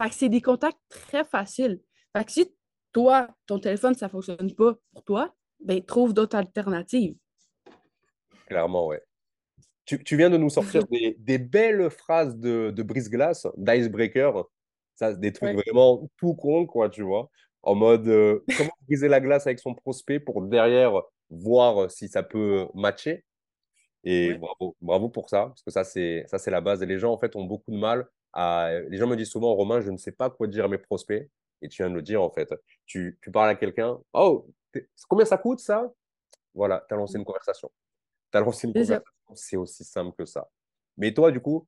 Fait 0.00 0.08
que 0.08 0.14
c'est 0.14 0.28
des 0.28 0.40
contacts 0.40 0.80
très 0.88 1.24
faciles. 1.24 1.80
Fait 2.16 2.24
que 2.24 2.32
si 2.32 2.54
toi, 2.92 3.28
ton 3.46 3.58
téléphone, 3.58 3.94
ça 3.94 4.06
ne 4.06 4.10
fonctionne 4.10 4.54
pas 4.54 4.74
pour 4.92 5.04
toi, 5.04 5.34
ben 5.60 5.82
trouve 5.82 6.12
d'autres 6.14 6.36
alternatives. 6.36 7.16
Clairement, 8.46 8.86
ouais. 8.86 9.02
Tu, 9.84 10.16
viens 10.16 10.30
de 10.30 10.36
nous 10.36 10.50
sortir 10.50 10.84
des, 11.18 11.38
belles 11.38 11.90
phrases 11.90 12.36
de, 12.36 12.70
de 12.70 12.82
brise-glace, 12.82 13.46
d'icebreaker. 13.56 14.48
Ça, 14.94 15.14
des 15.14 15.32
trucs 15.32 15.56
vraiment 15.56 16.08
tout 16.18 16.34
con, 16.34 16.66
quoi, 16.66 16.88
tu 16.88 17.02
vois. 17.02 17.30
En 17.62 17.74
mode, 17.74 18.08
euh, 18.08 18.44
comment 18.56 18.72
briser 18.86 19.08
la 19.08 19.20
glace 19.20 19.46
avec 19.46 19.58
son 19.58 19.74
prospect 19.74 20.20
pour 20.20 20.42
derrière 20.42 21.00
voir 21.30 21.90
si 21.90 22.08
ça 22.08 22.22
peut 22.22 22.66
matcher? 22.74 23.24
Et 24.04 24.34
bravo, 24.34 24.76
bravo 24.80 25.08
pour 25.08 25.30
ça, 25.30 25.46
parce 25.46 25.62
que 25.62 25.70
ça, 25.70 25.84
c'est 25.84 26.24
ça 26.26 26.38
c'est 26.38 26.50
la 26.50 26.60
base. 26.60 26.82
Et 26.82 26.86
les 26.86 26.98
gens, 26.98 27.12
en 27.12 27.18
fait, 27.18 27.36
ont 27.36 27.44
beaucoup 27.44 27.70
de 27.70 27.78
mal 27.78 28.06
à. 28.32 28.70
Les 28.88 28.98
gens 28.98 29.06
me 29.06 29.16
disent 29.16 29.30
souvent, 29.30 29.54
Romain, 29.54 29.80
je 29.80 29.90
ne 29.90 29.96
sais 29.96 30.12
pas 30.12 30.30
quoi 30.30 30.46
dire 30.46 30.64
à 30.64 30.68
mes 30.68 30.78
prospects. 30.78 31.28
Et 31.60 31.68
tu 31.68 31.82
viens 31.82 31.90
de 31.90 31.94
le 31.94 32.02
dire, 32.02 32.22
en 32.22 32.30
fait. 32.30 32.52
Tu, 32.86 33.18
tu 33.22 33.30
parles 33.30 33.50
à 33.50 33.54
quelqu'un. 33.54 33.98
Oh, 34.12 34.48
combien 35.08 35.24
ça 35.24 35.38
coûte, 35.38 35.60
ça? 35.60 35.92
Voilà, 36.54 36.84
tu 36.88 36.94
as 36.94 36.96
lancé 36.96 37.18
une 37.18 37.24
conversation. 37.24 37.70
Tu 38.30 38.38
as 38.38 38.40
lancé 38.40 38.66
une 38.66 38.72
conversation. 38.72 39.04
C'est 39.34 39.56
aussi 39.56 39.84
simple 39.84 40.14
que 40.16 40.24
ça. 40.24 40.48
Mais 40.98 41.14
toi, 41.14 41.30
du 41.30 41.40
coup, 41.40 41.66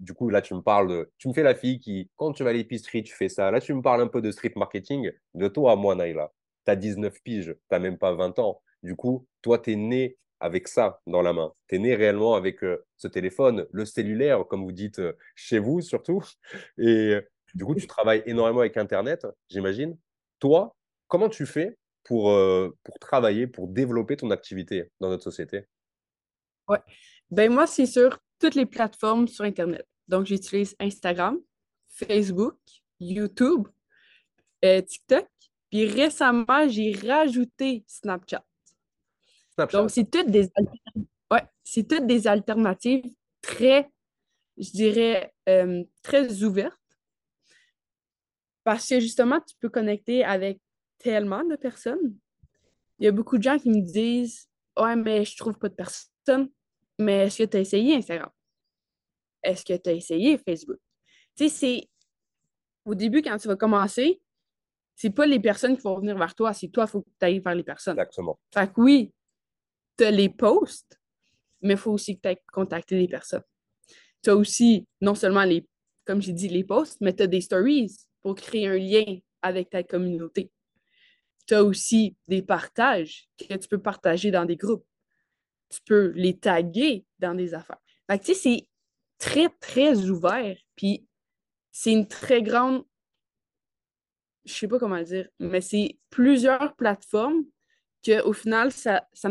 du 0.00 0.12
coup, 0.12 0.28
là, 0.28 0.42
tu 0.42 0.54
me 0.54 0.60
parles 0.60 0.88
de. 0.88 1.12
Tu 1.18 1.28
me 1.28 1.32
fais 1.32 1.42
la 1.42 1.54
fille 1.54 1.78
qui, 1.78 2.10
quand 2.16 2.32
tu 2.32 2.42
vas 2.42 2.50
à 2.50 2.52
l'épicerie, 2.52 3.02
tu 3.02 3.14
fais 3.14 3.28
ça. 3.28 3.50
Là, 3.50 3.60
tu 3.60 3.72
me 3.74 3.82
parles 3.82 4.02
un 4.02 4.08
peu 4.08 4.20
de 4.20 4.30
street 4.30 4.52
marketing. 4.56 5.10
De 5.34 5.48
toi 5.48 5.72
à 5.72 5.76
moi, 5.76 5.94
Naïla. 5.94 6.32
Tu 6.64 6.70
as 6.70 6.76
19 6.76 7.22
piges. 7.22 7.54
Tu 7.54 7.60
n'as 7.70 7.78
même 7.78 7.98
pas 7.98 8.12
20 8.14 8.38
ans. 8.38 8.60
Du 8.82 8.96
coup, 8.96 9.26
toi, 9.42 9.58
tu 9.58 9.72
es 9.72 9.76
né 9.76 10.18
avec 10.40 10.68
ça 10.68 11.00
dans 11.06 11.22
la 11.22 11.32
main. 11.32 11.52
Tu 11.68 11.76
es 11.76 11.78
né 11.78 11.94
réellement 11.94 12.34
avec 12.34 12.62
euh, 12.62 12.84
ce 12.96 13.08
téléphone, 13.08 13.66
le 13.70 13.84
cellulaire, 13.84 14.44
comme 14.48 14.64
vous 14.64 14.72
dites 14.72 14.98
euh, 14.98 15.12
chez 15.34 15.58
vous 15.58 15.80
surtout. 15.80 16.22
Et 16.78 17.14
euh, 17.14 17.20
du 17.54 17.64
coup, 17.64 17.74
tu 17.74 17.86
travailles 17.86 18.22
énormément 18.26 18.60
avec 18.60 18.76
Internet, 18.76 19.26
j'imagine. 19.48 19.96
Toi, 20.38 20.76
comment 21.08 21.28
tu 21.28 21.46
fais 21.46 21.78
pour, 22.04 22.24
pour 22.84 22.98
travailler, 23.00 23.46
pour 23.46 23.66
développer 23.66 24.16
ton 24.16 24.30
activité 24.30 24.90
dans 25.00 25.08
notre 25.08 25.24
société? 25.24 25.64
Ouais. 26.68 26.78
Ben 27.30 27.50
moi, 27.50 27.66
c'est 27.66 27.86
sur 27.86 28.18
toutes 28.38 28.54
les 28.54 28.66
plateformes 28.66 29.26
sur 29.26 29.44
Internet. 29.44 29.86
Donc, 30.06 30.26
j'utilise 30.26 30.76
Instagram, 30.78 31.40
Facebook, 31.88 32.58
YouTube, 33.00 33.66
TikTok. 34.62 35.26
Puis 35.70 35.86
récemment, 35.86 36.68
j'ai 36.68 36.92
rajouté 36.92 37.82
Snapchat. 37.86 38.44
Donc, 39.72 39.90
c'est 39.90 40.10
toutes 40.10 40.30
des 40.30 40.50
ouais, 41.30 41.42
c'est 41.64 41.88
toutes 41.88 42.06
des 42.06 42.26
alternatives 42.26 43.14
très, 43.40 43.90
je 44.58 44.70
dirais, 44.70 45.32
euh, 45.48 45.82
très 46.02 46.42
ouvertes. 46.42 46.78
Parce 48.64 48.88
que 48.88 49.00
justement, 49.00 49.40
tu 49.40 49.54
peux 49.60 49.68
connecter 49.68 50.24
avec 50.24 50.60
tellement 50.98 51.44
de 51.44 51.56
personnes. 51.56 52.16
Il 52.98 53.04
y 53.04 53.08
a 53.08 53.12
beaucoup 53.12 53.38
de 53.38 53.42
gens 53.42 53.58
qui 53.58 53.70
me 53.70 53.80
disent 53.80 54.48
Ouais, 54.78 54.96
mais 54.96 55.24
je 55.24 55.36
trouve 55.36 55.58
pas 55.58 55.68
de 55.68 55.74
personnes. 55.74 56.50
Mais 56.98 57.26
est-ce 57.26 57.38
que 57.38 57.48
tu 57.48 57.56
as 57.56 57.60
essayé 57.60 57.96
Instagram? 57.96 58.30
Est-ce 59.42 59.64
que 59.64 59.76
tu 59.76 59.88
as 59.88 59.92
essayé 59.92 60.38
Facebook? 60.38 60.78
Tu 61.36 61.48
sais, 61.48 61.48
c'est 61.48 61.88
au 62.84 62.94
début, 62.94 63.22
quand 63.22 63.36
tu 63.36 63.48
vas 63.48 63.56
commencer, 63.56 64.20
c'est 64.94 65.10
pas 65.10 65.26
les 65.26 65.40
personnes 65.40 65.76
qui 65.76 65.82
vont 65.82 65.98
venir 65.98 66.16
vers 66.16 66.34
toi, 66.34 66.54
c'est 66.54 66.68
toi, 66.68 66.84
il 66.84 66.90
faut 66.90 67.02
que 67.02 67.08
tu 67.20 67.26
ailles 67.26 67.40
vers 67.40 67.54
les 67.54 67.62
personnes. 67.62 67.98
Exactement. 67.98 68.38
Fait 68.52 68.72
que 68.72 68.80
oui, 68.80 69.12
tu 69.96 70.04
as 70.04 70.10
les 70.10 70.28
posts, 70.28 70.98
mais 71.62 71.74
il 71.74 71.78
faut 71.78 71.92
aussi 71.92 72.18
que 72.18 72.28
tu 72.28 72.40
contacter 72.52 72.96
les 72.96 73.08
personnes. 73.08 73.42
Tu 74.22 74.30
as 74.30 74.36
aussi, 74.36 74.86
non 75.00 75.14
seulement 75.14 75.44
les, 75.44 75.66
comme 76.04 76.22
j'ai 76.22 76.32
dit, 76.32 76.48
les 76.48 76.64
posts, 76.64 77.00
mais 77.00 77.14
tu 77.14 77.22
as 77.22 77.26
des 77.26 77.40
stories 77.40 77.94
pour 78.22 78.34
créer 78.34 78.66
un 78.66 78.76
lien 78.76 79.18
avec 79.42 79.70
ta 79.70 79.82
communauté. 79.82 80.50
Tu 81.46 81.54
as 81.54 81.62
aussi 81.62 82.16
des 82.26 82.42
partages 82.42 83.28
que 83.38 83.54
tu 83.54 83.68
peux 83.68 83.80
partager 83.80 84.30
dans 84.30 84.44
des 84.44 84.56
groupes. 84.56 84.86
Tu 85.68 85.80
peux 85.84 86.12
les 86.14 86.36
taguer 86.36 87.04
dans 87.18 87.34
des 87.34 87.54
affaires. 87.54 87.80
Fait 88.08 88.18
tu 88.18 88.26
sais, 88.26 88.34
c'est 88.34 88.68
très, 89.18 89.48
très 89.60 90.08
ouvert. 90.08 90.56
Puis, 90.76 91.06
c'est 91.72 91.92
une 91.92 92.08
très 92.08 92.42
grande. 92.42 92.84
Je 94.44 94.52
sais 94.52 94.68
pas 94.68 94.78
comment 94.78 94.96
le 94.96 95.04
dire, 95.04 95.28
mais 95.40 95.60
c'est 95.60 95.98
plusieurs 96.08 96.76
plateformes 96.76 97.44
qu'au 98.04 98.32
final, 98.32 98.70
ça, 98.70 99.06
ça, 99.12 99.28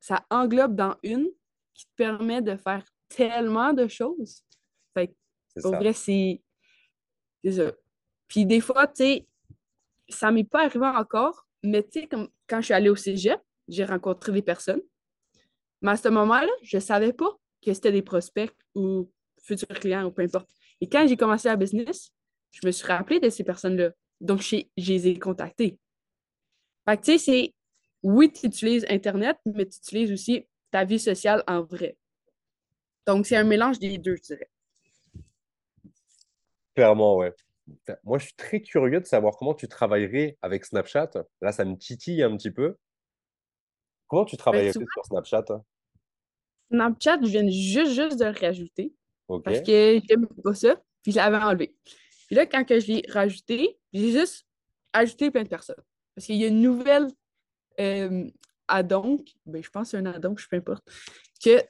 ça 0.00 0.24
englobe 0.30 0.74
dans 0.74 0.96
une 1.02 1.28
qui 1.74 1.84
te 1.86 1.94
permet 1.96 2.42
de 2.42 2.56
faire 2.56 2.84
tellement 3.08 3.72
de 3.72 3.86
choses. 3.86 4.44
Fait 4.94 5.14
pour 5.62 5.76
vrai, 5.76 5.92
c'est 5.92 6.42
ça. 7.48 7.72
Puis 8.28 8.46
des 8.46 8.60
fois, 8.60 8.86
tu 8.86 8.96
sais, 8.96 9.26
ça 10.08 10.30
m'est 10.30 10.44
pas 10.44 10.64
arrivé 10.64 10.86
encore, 10.86 11.46
mais 11.62 11.82
tu 11.82 12.00
sais, 12.00 12.06
comme 12.06 12.28
quand 12.48 12.60
je 12.60 12.66
suis 12.66 12.74
allée 12.74 12.90
au 12.90 12.96
cégep, 12.96 13.40
j'ai 13.68 13.84
rencontré 13.84 14.32
des 14.32 14.42
personnes. 14.42 14.82
Mais 15.82 15.92
à 15.92 15.96
ce 15.96 16.08
moment-là, 16.08 16.50
je 16.62 16.78
savais 16.78 17.12
pas 17.12 17.38
que 17.64 17.72
c'était 17.72 17.92
des 17.92 18.02
prospects 18.02 18.54
ou 18.74 19.10
futurs 19.42 19.68
clients 19.68 20.04
ou 20.04 20.10
peu 20.10 20.22
importe. 20.22 20.50
Et 20.80 20.88
quand 20.88 21.06
j'ai 21.06 21.16
commencé 21.16 21.48
la 21.48 21.56
business, 21.56 22.10
je 22.50 22.66
me 22.66 22.72
suis 22.72 22.86
rappelé 22.86 23.20
de 23.20 23.30
ces 23.30 23.44
personnes-là. 23.44 23.90
Donc, 24.20 24.40
je 24.42 24.62
les 24.76 25.08
ai 25.08 25.18
contactées. 25.18 25.78
Fait 26.86 26.96
que, 26.96 27.02
tu 27.02 27.12
sais, 27.12 27.18
c'est 27.18 27.54
oui, 28.02 28.32
tu 28.32 28.46
utilises 28.46 28.86
Internet, 28.88 29.36
mais 29.44 29.66
tu 29.66 29.78
utilises 29.78 30.12
aussi 30.12 30.46
ta 30.70 30.84
vie 30.84 30.98
sociale 30.98 31.42
en 31.46 31.62
vrai. 31.62 31.96
Donc, 33.06 33.26
c'est 33.26 33.36
un 33.36 33.44
mélange 33.44 33.78
des 33.78 33.98
deux, 33.98 34.16
je 34.16 34.22
dirais. 34.22 34.50
Clairement, 36.74 37.16
ouais. 37.16 37.34
Moi, 38.04 38.18
je 38.18 38.26
suis 38.26 38.34
très 38.34 38.60
curieux 38.60 39.00
de 39.00 39.06
savoir 39.06 39.36
comment 39.36 39.54
tu 39.54 39.68
travaillerais 39.68 40.38
avec 40.42 40.64
Snapchat. 40.64 41.10
Là, 41.40 41.52
ça 41.52 41.64
me 41.64 41.76
titille 41.76 42.22
un 42.22 42.36
petit 42.36 42.50
peu. 42.50 42.76
Comment 44.06 44.24
tu 44.24 44.36
ben, 44.36 44.40
travaillerais 44.40 44.72
sur 44.72 45.04
Snapchat? 45.04 45.44
Snapchat, 46.70 47.18
je 47.22 47.28
viens 47.28 47.48
juste, 47.48 47.94
juste 47.94 48.18
de 48.18 48.24
le 48.24 48.38
rajouter. 48.38 48.94
Parce 49.44 49.60
que 49.60 50.00
j'aime 50.08 50.26
pas 50.42 50.54
ça. 50.54 50.82
Puis 51.02 51.12
je 51.12 51.16
l'avais 51.16 51.36
enlevé. 51.36 51.74
Puis 52.26 52.36
là, 52.36 52.46
quand 52.46 52.64
que 52.64 52.80
je 52.80 52.86
l'ai 52.88 53.02
rajouté, 53.08 53.78
j'ai 53.92 54.12
juste 54.12 54.46
ajouté 54.92 55.30
plein 55.30 55.44
de 55.44 55.48
personnes. 55.48 55.82
Parce 56.14 56.26
qu'il 56.26 56.36
y 56.36 56.44
a 56.44 56.48
une 56.48 56.60
nouvelle 56.60 57.08
euh, 57.80 58.30
addon, 58.68 59.24
ben, 59.46 59.62
je 59.62 59.70
pense 59.70 59.88
que 59.88 59.90
c'est 59.90 59.96
un 59.96 60.06
addon, 60.06 60.36
je 60.36 60.46
peu 60.48 60.56
importe, 60.56 60.88
que 61.44 61.62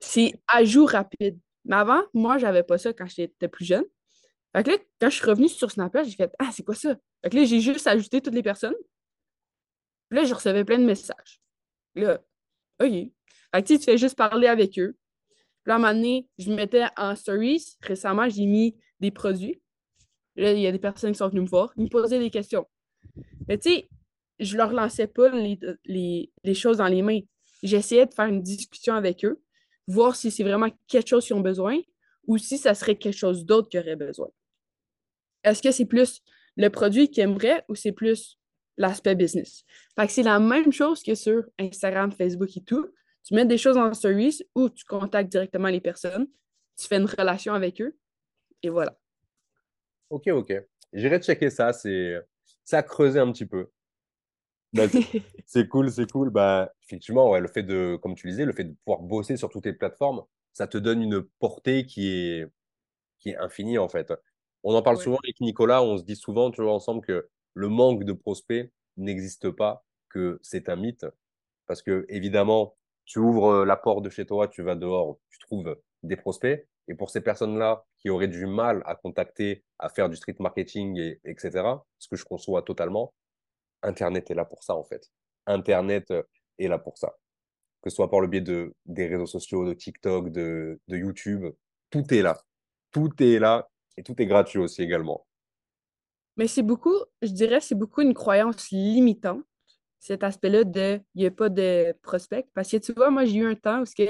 c'est 0.00 0.32
ajout 0.46 0.86
rapide. 0.86 1.38
Mais 1.64 1.76
avant, 1.76 2.02
moi, 2.14 2.38
j'avais 2.38 2.62
pas 2.62 2.78
ça 2.78 2.92
quand 2.92 3.06
j'étais 3.06 3.48
plus 3.48 3.64
jeune. 3.64 3.84
Fait 4.56 4.62
que 4.62 4.70
là, 4.70 4.78
quand 5.00 5.10
je 5.10 5.16
suis 5.16 5.26
revenue 5.26 5.48
sur 5.48 5.70
Snapchat, 5.70 6.04
j'ai 6.04 6.16
fait 6.16 6.32
Ah, 6.38 6.50
c'est 6.52 6.62
quoi 6.62 6.74
ça? 6.74 6.96
Fait 7.22 7.30
que 7.30 7.36
là, 7.36 7.44
j'ai 7.44 7.60
juste 7.60 7.86
ajouté 7.86 8.20
toutes 8.20 8.34
les 8.34 8.42
personnes. 8.42 8.76
Puis 10.08 10.18
là, 10.18 10.24
je 10.24 10.32
recevais 10.32 10.64
plein 10.64 10.78
de 10.78 10.84
messages. 10.84 11.40
Là, 11.94 12.20
OK. 12.80 12.90
Fait 12.90 13.62
que 13.62 13.66
tu 13.66 13.78
fais 13.78 13.98
juste 13.98 14.16
parler 14.16 14.46
avec 14.46 14.78
eux. 14.78 14.96
Puis 15.62 15.70
là, 15.70 15.74
à 15.74 15.76
un 15.76 15.80
moment 15.80 15.92
donné, 15.92 16.28
je 16.38 16.50
mettais 16.52 16.86
en 16.96 17.14
stories. 17.14 17.76
Récemment, 17.82 18.28
j'ai 18.28 18.46
mis 18.46 18.76
des 19.00 19.10
produits. 19.10 19.60
Là, 20.36 20.52
il 20.52 20.60
y 20.60 20.66
a 20.66 20.72
des 20.72 20.78
personnes 20.78 21.12
qui 21.12 21.18
sont 21.18 21.28
venues 21.28 21.42
me 21.42 21.46
voir. 21.46 21.72
Ils 21.76 21.84
me 21.84 21.88
posaient 21.88 22.18
des 22.18 22.30
questions. 22.30 22.66
Mais 23.48 23.58
tu 23.58 23.70
sais, 23.70 23.88
je 24.38 24.56
leur 24.56 24.72
lançais 24.72 25.06
pas 25.06 25.30
les, 25.30 26.30
les 26.44 26.54
choses 26.54 26.78
dans 26.78 26.86
les 26.86 27.02
mains. 27.02 27.20
J'essayais 27.62 28.06
de 28.06 28.14
faire 28.14 28.26
une 28.26 28.42
discussion 28.42 28.94
avec 28.94 29.24
eux, 29.24 29.40
voir 29.86 30.14
si 30.14 30.30
c'est 30.30 30.44
vraiment 30.44 30.68
quelque 30.86 31.08
chose 31.08 31.26
qu'ils 31.26 31.36
ont 31.36 31.40
besoin 31.40 31.78
ou 32.26 32.38
si 32.38 32.58
ça 32.58 32.74
serait 32.74 32.96
quelque 32.96 33.16
chose 33.16 33.44
d'autre 33.44 33.68
qu'ils 33.68 33.80
auraient 33.80 33.96
besoin. 33.96 34.28
Est-ce 35.44 35.62
que 35.62 35.70
c'est 35.70 35.86
plus 35.86 36.20
le 36.56 36.68
produit 36.68 37.10
qu'ils 37.10 37.24
aimeraient 37.24 37.64
ou 37.68 37.74
c'est 37.74 37.92
plus 37.92 38.38
l'aspect 38.76 39.14
business? 39.14 39.64
Fait 39.98 40.06
que 40.06 40.12
c'est 40.12 40.22
la 40.22 40.38
même 40.38 40.72
chose 40.72 41.02
que 41.02 41.14
sur 41.14 41.44
Instagram, 41.58 42.12
Facebook 42.12 42.56
et 42.56 42.62
tout. 42.62 42.86
Tu 43.24 43.34
mets 43.34 43.46
des 43.46 43.58
choses 43.58 43.76
en 43.76 43.92
service 43.94 44.42
ou 44.54 44.68
tu 44.68 44.84
contactes 44.84 45.30
directement 45.30 45.68
les 45.68 45.80
personnes, 45.80 46.26
tu 46.78 46.86
fais 46.86 46.96
une 46.96 47.06
relation 47.06 47.52
avec 47.54 47.80
eux 47.80 47.96
et 48.62 48.68
voilà. 48.68 48.96
Ok, 50.10 50.28
ok. 50.28 50.52
J'irai 50.92 51.20
checker 51.20 51.50
ça. 51.50 51.72
C'est 51.72 52.16
ça 52.64 52.82
creuser 52.82 53.18
un 53.18 53.30
petit 53.32 53.46
peu. 53.46 53.68
Bah, 54.72 54.84
c'est 55.46 55.68
cool, 55.68 55.90
c'est 55.90 56.10
cool. 56.10 56.30
Bah, 56.30 56.72
effectivement, 56.82 57.30
ouais, 57.30 57.40
le 57.40 57.48
fait 57.48 57.62
de, 57.62 57.98
comme 58.02 58.14
tu 58.14 58.28
disais, 58.28 58.44
le 58.44 58.52
fait 58.52 58.64
de 58.64 58.74
pouvoir 58.84 59.02
bosser 59.02 59.36
sur 59.36 59.48
toutes 59.48 59.66
les 59.66 59.72
plateformes, 59.72 60.24
ça 60.52 60.66
te 60.66 60.78
donne 60.78 61.02
une 61.02 61.22
portée 61.38 61.86
qui 61.86 62.08
est, 62.08 62.46
qui 63.18 63.30
est 63.30 63.36
infinie 63.36 63.78
en 63.78 63.88
fait. 63.88 64.12
On 64.64 64.74
en 64.74 64.82
parle 64.82 64.98
souvent 64.98 65.18
avec 65.22 65.40
Nicolas, 65.40 65.82
on 65.82 65.98
se 65.98 66.02
dit 66.02 66.16
souvent, 66.16 66.50
tu 66.50 66.62
vois, 66.62 66.72
ensemble 66.74 67.04
que 67.04 67.28
le 67.54 67.68
manque 67.68 68.04
de 68.04 68.12
prospects 68.12 68.70
n'existe 68.96 69.50
pas, 69.50 69.84
que 70.08 70.38
c'est 70.42 70.68
un 70.68 70.76
mythe. 70.76 71.06
Parce 71.66 71.82
que, 71.82 72.06
évidemment, 72.08 72.76
tu 73.04 73.18
ouvres 73.18 73.48
euh, 73.48 73.64
la 73.64 73.76
porte 73.76 74.02
de 74.04 74.10
chez 74.10 74.26
toi, 74.26 74.48
tu 74.48 74.62
vas 74.62 74.74
dehors, 74.74 75.18
tu 75.30 75.38
trouves 75.38 75.76
des 76.02 76.16
prospects. 76.16 76.66
Et 76.88 76.94
pour 76.94 77.10
ces 77.10 77.20
personnes-là 77.20 77.84
qui 77.98 78.10
auraient 78.10 78.28
du 78.28 78.46
mal 78.46 78.82
à 78.86 78.94
contacter, 78.94 79.64
à 79.78 79.88
faire 79.88 80.08
du 80.08 80.16
street 80.16 80.36
marketing, 80.40 80.98
et, 80.98 81.20
etc., 81.24 81.62
ce 81.98 82.08
que 82.08 82.16
je 82.16 82.24
conçois 82.24 82.62
totalement, 82.62 83.12
Internet 83.82 84.30
est 84.30 84.34
là 84.34 84.44
pour 84.44 84.62
ça, 84.62 84.74
en 84.74 84.84
fait. 84.84 85.10
Internet 85.46 86.10
euh, 86.10 86.22
est 86.58 86.68
là 86.68 86.78
pour 86.78 86.98
ça. 86.98 87.14
Que 87.82 87.90
ce 87.90 87.96
soit 87.96 88.10
par 88.10 88.20
le 88.20 88.26
biais 88.26 88.40
de, 88.40 88.74
des 88.86 89.06
réseaux 89.06 89.26
sociaux, 89.26 89.66
de 89.66 89.74
TikTok, 89.74 90.30
de, 90.30 90.80
de 90.88 90.96
YouTube, 90.96 91.46
tout 91.90 92.12
est 92.12 92.22
là. 92.22 92.40
Tout 92.90 93.10
est 93.22 93.38
là 93.38 93.68
et 93.96 94.02
tout 94.02 94.20
est 94.20 94.26
gratuit 94.26 94.58
aussi 94.58 94.82
également. 94.82 95.26
Mais 96.36 96.46
c'est 96.46 96.62
beaucoup, 96.62 96.94
je 97.20 97.32
dirais, 97.32 97.60
c'est 97.60 97.74
beaucoup 97.74 98.00
une 98.00 98.14
croyance 98.14 98.70
limitante, 98.70 99.44
cet 99.98 100.22
aspect-là 100.22 100.64
de 100.64 101.00
il 101.14 101.20
n'y 101.20 101.26
a 101.26 101.30
pas 101.32 101.48
de 101.48 101.92
prospect. 102.02 102.46
Parce 102.54 102.70
que 102.70 102.76
tu 102.76 102.92
vois, 102.92 103.10
moi, 103.10 103.24
j'ai 103.24 103.38
eu 103.38 103.46
un 103.46 103.56
temps 103.56 103.82
où 103.82 104.04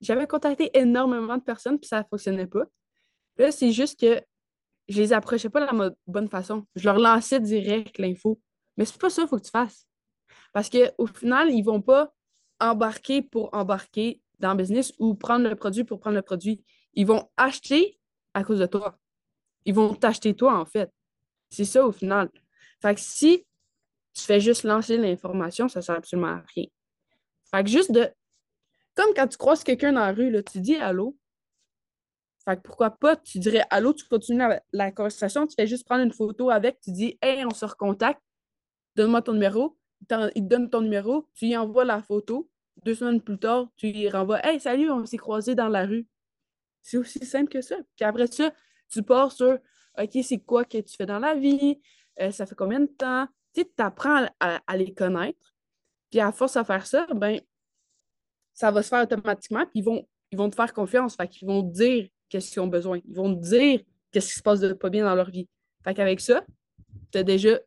j'avais 0.00 0.26
contacté 0.26 0.70
énormément 0.76 1.36
de 1.36 1.42
personnes, 1.42 1.78
puis 1.78 1.88
ça 1.88 1.98
ne 1.98 2.04
fonctionnait 2.04 2.46
pas. 2.46 2.64
Là, 3.36 3.52
c'est 3.52 3.72
juste 3.72 4.00
que 4.00 4.22
je 4.88 5.00
les 5.00 5.12
approchais 5.12 5.50
pas 5.50 5.60
de 5.60 5.76
la 5.76 5.90
bonne 6.06 6.28
façon. 6.28 6.66
Je 6.76 6.84
leur 6.84 6.98
lançais 6.98 7.40
direct 7.40 7.98
l'info. 7.98 8.40
Mais 8.76 8.84
c'est 8.84 9.00
pas 9.00 9.10
ça 9.10 9.22
qu'il 9.22 9.28
faut 9.28 9.38
que 9.38 9.44
tu 9.44 9.50
fasses. 9.50 9.86
Parce 10.52 10.70
qu'au 10.70 11.06
final, 11.06 11.50
ils 11.50 11.62
vont 11.62 11.80
pas 11.80 12.12
embarquer 12.60 13.22
pour 13.22 13.52
embarquer 13.54 14.20
dans 14.38 14.52
le 14.52 14.56
business 14.56 14.92
ou 14.98 15.14
prendre 15.14 15.48
le 15.48 15.56
produit 15.56 15.84
pour 15.84 16.00
prendre 16.00 16.16
le 16.16 16.22
produit. 16.22 16.64
Ils 16.94 17.06
vont 17.06 17.28
acheter 17.36 17.98
à 18.34 18.44
cause 18.44 18.58
de 18.58 18.66
toi. 18.66 18.98
Ils 19.64 19.74
vont 19.74 19.94
t'acheter 19.94 20.34
toi, 20.34 20.58
en 20.58 20.64
fait. 20.64 20.90
C'est 21.50 21.64
ça 21.64 21.86
au 21.86 21.92
final. 21.92 22.30
Fait 22.80 22.94
que 22.94 23.00
si 23.00 23.46
tu 24.12 24.22
fais 24.22 24.40
juste 24.40 24.64
lancer 24.64 24.96
l'information, 24.96 25.68
ça 25.68 25.82
sert 25.82 25.96
absolument 25.96 26.28
à 26.28 26.44
rien. 26.54 26.66
Fait 27.50 27.64
que 27.64 27.70
juste 27.70 27.92
de. 27.92 28.08
Comme 28.94 29.12
quand 29.14 29.26
tu 29.26 29.36
croises 29.36 29.64
quelqu'un 29.64 29.92
dans 29.92 30.00
la 30.00 30.12
rue, 30.12 30.30
là, 30.30 30.42
tu 30.42 30.60
dis 30.60 30.76
allô. 30.76 31.16
Fait 32.44 32.56
que 32.56 32.62
pourquoi 32.62 32.90
pas, 32.90 33.16
tu 33.16 33.38
dirais 33.38 33.64
allô, 33.70 33.92
tu 33.94 34.04
continues 34.04 34.42
la, 34.72 34.92
conversation, 34.92 35.46
tu 35.46 35.54
fais 35.54 35.66
juste 35.66 35.86
prendre 35.86 36.02
une 36.02 36.12
photo 36.12 36.50
avec, 36.50 36.78
tu 36.80 36.92
dis 36.92 37.18
Hey, 37.22 37.44
on 37.44 37.50
se 37.50 37.64
recontacte, 37.64 38.20
donne-moi 38.96 39.22
ton 39.22 39.32
numéro. 39.32 39.76
Il 40.00 40.06
te 40.06 40.40
donne 40.40 40.68
ton 40.68 40.80
numéro, 40.80 41.28
tu 41.34 41.46
y 41.46 41.56
envoies 41.56 41.84
la 41.84 42.02
photo. 42.02 42.50
Deux 42.84 42.94
semaines 42.94 43.20
plus 43.20 43.38
tard, 43.38 43.68
tu 43.76 43.88
y 43.88 44.08
renvoies 44.10 44.44
Hey, 44.44 44.60
salut, 44.60 44.90
on 44.90 45.06
s'est 45.06 45.16
croisés 45.16 45.54
dans 45.54 45.68
la 45.68 45.86
rue. 45.86 46.06
C'est 46.82 46.98
aussi 46.98 47.24
simple 47.24 47.50
que 47.50 47.62
ça. 47.62 47.76
Puis 47.96 48.04
après 48.04 48.26
ça, 48.26 48.52
tu 48.88 49.02
pars 49.02 49.32
sur 49.32 49.58
OK, 49.98 50.18
c'est 50.22 50.40
quoi 50.40 50.64
que 50.64 50.78
tu 50.78 50.96
fais 50.96 51.06
dans 51.06 51.18
la 51.18 51.34
vie? 51.34 51.80
Euh, 52.20 52.30
ça 52.30 52.46
fait 52.46 52.54
combien 52.54 52.80
de 52.80 52.86
temps? 52.86 53.26
Tu 53.54 53.62
sais, 53.62 53.70
apprends 53.78 54.26
à, 54.40 54.76
les 54.76 54.92
connaître. 54.92 55.54
Puis 56.10 56.20
à 56.20 56.32
force 56.32 56.56
à 56.56 56.64
faire 56.64 56.86
ça, 56.86 57.06
ben 57.14 57.40
ça 58.52 58.70
va 58.70 58.82
se 58.82 58.88
faire 58.88 59.02
automatiquement. 59.02 59.64
Puis 59.64 59.80
ils 59.80 59.84
vont, 59.84 60.06
ils 60.30 60.38
vont 60.38 60.50
te 60.50 60.56
faire 60.56 60.72
confiance. 60.72 61.16
Fait 61.16 61.28
qu'ils 61.28 61.48
vont 61.48 61.62
te 61.62 61.72
dire 61.72 62.08
qu'est-ce 62.28 62.50
qu'ils 62.50 62.60
ont 62.60 62.66
besoin. 62.66 63.00
Ils 63.06 63.14
vont 63.14 63.34
te 63.34 63.40
dire 63.40 63.80
qu'est-ce 64.10 64.28
qui 64.28 64.38
se 64.38 64.42
passe 64.42 64.60
de 64.60 64.72
pas 64.72 64.90
bien 64.90 65.04
dans 65.04 65.14
leur 65.14 65.30
vie. 65.30 65.48
Fait 65.84 65.94
qu'avec 65.94 66.20
ça, 66.20 66.44
tu 67.12 67.18
as 67.18 67.22
déjà 67.22 67.58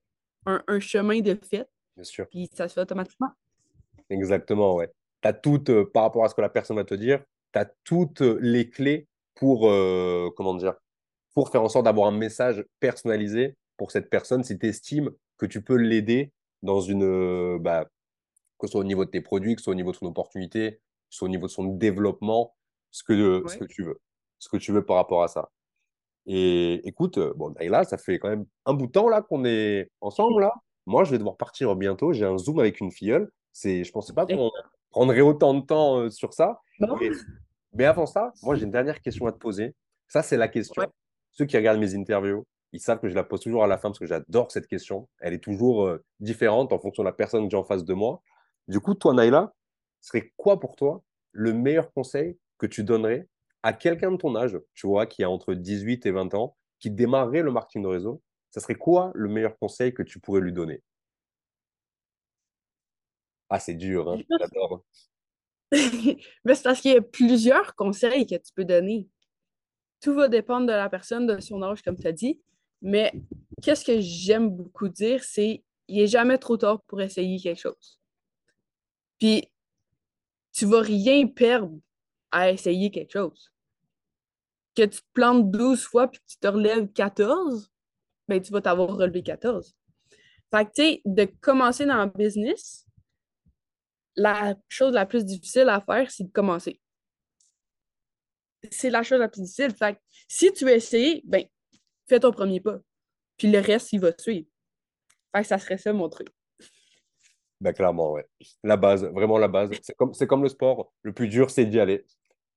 un, 0.48 0.80
chemin 0.80 1.20
de 1.22 1.36
fait. 1.36 1.68
Bien 1.96 2.04
sûr. 2.04 2.28
Puis 2.30 2.50
ça 2.54 2.68
se 2.68 2.74
fait 2.74 2.82
automatiquement. 2.82 3.32
Exactement, 4.10 4.76
ouais. 4.76 4.92
Tu 5.22 5.28
as 5.28 5.34
tout, 5.34 5.64
euh, 5.70 5.90
par 5.92 6.04
rapport 6.04 6.24
à 6.26 6.30
ce 6.30 6.36
que 6.36 6.42
la 6.42 6.50
personne 6.50 6.78
va 6.78 6.84
te 6.84 6.94
dire, 6.94 7.24
tu 7.54 7.60
as 7.60 7.66
toutes 7.84 8.22
les 8.22 8.70
clés 8.70 9.08
pour, 9.36 9.70
euh, 9.70 10.30
comment 10.36 10.56
dire, 10.56 10.76
pour 11.34 11.50
faire 11.50 11.64
en 11.64 11.70
sorte 11.70 11.86
d'avoir 11.86 12.08
un 12.08 12.18
message 12.18 12.66
personnalisé 12.80 13.58
pour 13.78 13.92
cette 13.92 14.10
personne 14.10 14.44
si 14.44 14.58
tu 14.58 14.68
estimes 14.68 15.12
que 15.38 15.46
tu 15.46 15.62
peux 15.62 15.76
l'aider 15.76 16.32
dans 16.64 16.82
une, 16.82 17.04
euh, 17.04 17.58
bah, 17.60 17.86
que 18.58 18.68
ce 18.68 18.72
soit 18.72 18.82
au 18.82 18.86
niveau 18.86 19.06
de 19.06 19.12
tes 19.12 19.22
produits, 19.22 19.56
que 19.56 19.62
ce 19.62 19.66
soit 19.66 19.74
au 19.74 19.76
niveau 19.76 19.92
de 19.92 19.98
son 19.98 20.08
opportunité, 20.08 20.72
que 20.72 20.80
ce 21.10 21.20
soit 21.20 21.28
au 21.28 21.32
niveau 21.32 21.48
de 21.48 21.52
son 21.52 21.66
développement, 21.66 22.56
ce 22.92 23.04
que, 23.04 23.44
ce 23.48 23.58
que 23.58 23.66
tu 23.66 23.84
veux, 23.84 24.00
ce 24.40 24.50
que 24.50 24.58
tu 24.58 24.72
veux 24.72 24.84
par 24.84 24.96
rapport 24.96 25.24
à 25.24 25.28
ça. 25.28 25.50
Et 26.28 26.88
écoute, 26.88 27.18
euh, 27.18 27.34
bon, 27.36 27.54
là, 27.60 27.84
ça 27.86 27.98
fait 27.98 28.20
quand 28.20 28.30
même 28.30 28.46
un 28.66 28.74
bout 28.74 28.88
de 28.88 28.92
temps 28.92 29.10
là 29.10 29.22
qu'on 29.22 29.46
est 29.46 29.90
ensemble 30.02 30.42
là. 30.42 30.54
Moi, 30.86 31.04
je 31.04 31.12
vais 31.12 31.18
devoir 31.18 31.38
partir 31.38 31.76
bientôt. 31.76 32.14
J'ai 32.14 32.26
un 32.26 32.38
zoom 32.38 32.60
avec 32.60 32.80
une 32.80 32.92
filleule. 32.92 33.32
C'est, 33.54 33.84
je 33.84 33.92
pensais 33.92 34.14
pas 34.14 34.26
qu'on 34.26 34.52
prendrait 34.92 35.22
autant 35.22 35.54
de 35.54 35.62
temps 35.62 36.10
sur 36.10 36.34
ça. 36.34 36.60
Mais 37.74 37.86
avant 37.86 38.06
ça, 38.06 38.34
moi, 38.44 38.56
j'ai 38.56 38.64
une 38.64 38.72
dernière 38.72 39.02
question 39.02 39.26
à 39.26 39.32
te 39.32 39.38
poser. 39.38 39.76
Ça, 40.08 40.22
c'est 40.22 40.38
la 40.38 40.48
question. 40.48 40.84
Ceux 41.32 41.46
qui 41.46 41.58
regardent 41.58 41.80
mes 41.80 41.96
interviews, 41.96 42.46
ils 42.74 42.80
savent 42.80 43.00
que 43.00 43.10
je 43.10 43.16
la 43.16 43.24
pose 43.24 43.42
toujours 43.42 43.64
à 43.64 43.68
la 43.68 43.78
fin 43.78 43.90
parce 43.90 44.00
que 44.00 44.06
j'adore 44.06 44.52
cette 44.52 44.68
question. 44.68 45.08
Elle 45.20 45.34
est 45.34 45.44
toujours 45.44 45.86
euh, 45.86 46.04
différente 46.20 46.74
en 46.74 46.80
fonction 46.80 47.04
de 47.04 47.08
la 47.08 47.14
personne 47.14 47.46
que 47.46 47.52
j'ai 47.52 47.58
en 47.58 47.64
face 47.64 47.84
de 47.84 47.94
moi. 47.94 48.22
Du 48.68 48.80
coup, 48.80 48.94
toi, 48.94 49.14
Naïla, 49.14 49.54
serait 50.02 50.34
quoi 50.38 50.60
pour 50.60 50.76
toi 50.76 51.04
le 51.32 51.54
meilleur 51.54 51.92
conseil 51.92 52.38
que 52.58 52.66
tu 52.66 52.84
donnerais 52.84 53.28
à 53.64 53.74
quelqu'un 53.74 54.12
de 54.12 54.18
ton 54.18 54.36
âge, 54.36 54.60
tu 54.74 54.88
vois, 54.88 55.06
qui 55.06 55.24
a 55.24 55.30
entre 55.30 55.54
18 55.54 56.06
et 56.06 56.12
20 56.12 56.34
ans, 56.36 56.56
qui 56.80 56.92
démarrerait 56.92 57.42
le 57.42 57.52
marketing 57.52 57.84
de 57.84 57.88
réseau 57.88 58.22
Ça 58.52 58.60
serait 58.60 58.76
quoi 58.76 59.12
le 59.16 59.30
meilleur 59.30 59.58
conseil 59.58 59.94
que 59.94 60.04
tu 60.04 60.20
pourrais 60.20 60.42
lui 60.42 60.54
donner? 60.54 60.84
Ah, 63.50 63.60
c'est 63.60 63.76
dur, 63.76 64.10
hein 64.10 64.20
j'adore. 64.40 64.84
Mais 65.72 66.56
c'est 66.56 66.64
parce 66.64 66.82
qu'il 66.82 66.94
y 66.94 66.98
a 66.98 67.02
plusieurs 67.02 67.76
conseils 67.76 68.26
que 68.26 68.36
tu 68.36 68.54
peux 68.54 68.66
donner. 68.66 69.08
Tout 70.02 70.14
va 70.14 70.28
dépendre 70.28 70.68
de 70.68 70.72
la 70.72 70.90
personne, 70.90 71.28
de 71.28 71.40
son 71.40 71.62
âge, 71.64 71.82
comme 71.82 71.98
tu 71.98 72.08
as 72.08 72.12
dit. 72.12 72.40
Mais 72.82 73.12
qu'est-ce 73.62 73.84
que 73.84 74.00
j'aime 74.00 74.50
beaucoup 74.50 74.88
dire, 74.88 75.24
c'est 75.24 75.64
il 75.88 75.98
n'est 75.98 76.08
jamais 76.08 76.38
trop 76.38 76.58
tard 76.58 76.82
pour 76.84 77.02
essayer 77.02 77.40
quelque 77.40 77.60
chose. 77.60 78.00
Puis, 79.20 79.50
tu 80.52 80.66
vas 80.66 80.82
rien 80.82 81.28
perdre 81.28 81.80
à 82.32 82.52
essayer 82.52 82.92
quelque 82.92 83.14
chose. 83.14 83.52
que 84.76 84.84
tu 84.84 85.00
te 85.00 85.08
plantes 85.14 85.50
12 85.50 85.84
fois 85.84 86.08
puis 86.08 86.20
que 86.20 86.26
tu 86.28 86.38
te 86.38 86.48
relèves 86.48 86.92
14, 86.94 87.72
ben 88.28 88.42
tu 88.42 88.52
vas 88.52 88.62
t'avoir 88.62 88.96
relevé 88.96 89.24
14. 89.24 89.76
Fait 90.52 90.66
que, 90.66 90.70
tu 90.70 90.82
sais, 90.84 91.02
de 91.06 91.26
commencer 91.42 91.86
dans 91.86 91.96
un 91.96 92.08
business, 92.08 92.86
la 94.16 94.56
chose 94.70 94.94
la 94.94 95.06
plus 95.06 95.26
difficile 95.26 95.70
à 95.70 95.82
faire, 95.82 96.10
c'est 96.12 96.26
de 96.26 96.32
commencer. 96.32 96.80
C'est 98.72 98.90
la 98.90 99.04
chose 99.04 99.20
la 99.20 99.30
plus 99.30 99.42
difficile. 99.42 99.74
Fait 99.76 99.96
que, 99.96 100.00
si 100.28 100.52
tu 100.54 100.66
veux 100.66 100.74
essayer, 100.74 101.22
ben, 101.26 101.46
fais 102.08 102.20
ton 102.20 102.32
premier 102.32 102.60
pas. 102.60 102.80
Puis 103.38 103.50
le 103.52 103.60
reste, 103.60 103.94
il 103.94 104.00
va 104.00 104.12
suivre. 104.18 104.48
Fait 105.36 105.42
que 105.42 105.48
ça 105.48 105.58
serait 105.60 105.78
ça 105.78 105.94
mon 105.94 106.10
truc. 106.10 106.30
Ben, 107.60 107.74
clairement, 107.74 108.14
ouais. 108.14 108.26
La 108.64 108.78
base, 108.78 109.04
vraiment 109.06 109.38
la 109.38 109.48
base. 109.48 109.72
C'est 109.82 109.96
comme, 109.96 110.14
c'est 110.14 110.28
comme 110.28 110.44
le 110.44 110.50
sport. 110.50 110.92
Le 111.02 111.14
plus 111.14 111.28
dur, 111.28 111.50
c'est 111.50 111.66
d'y 111.66 111.80
aller. 111.80 112.06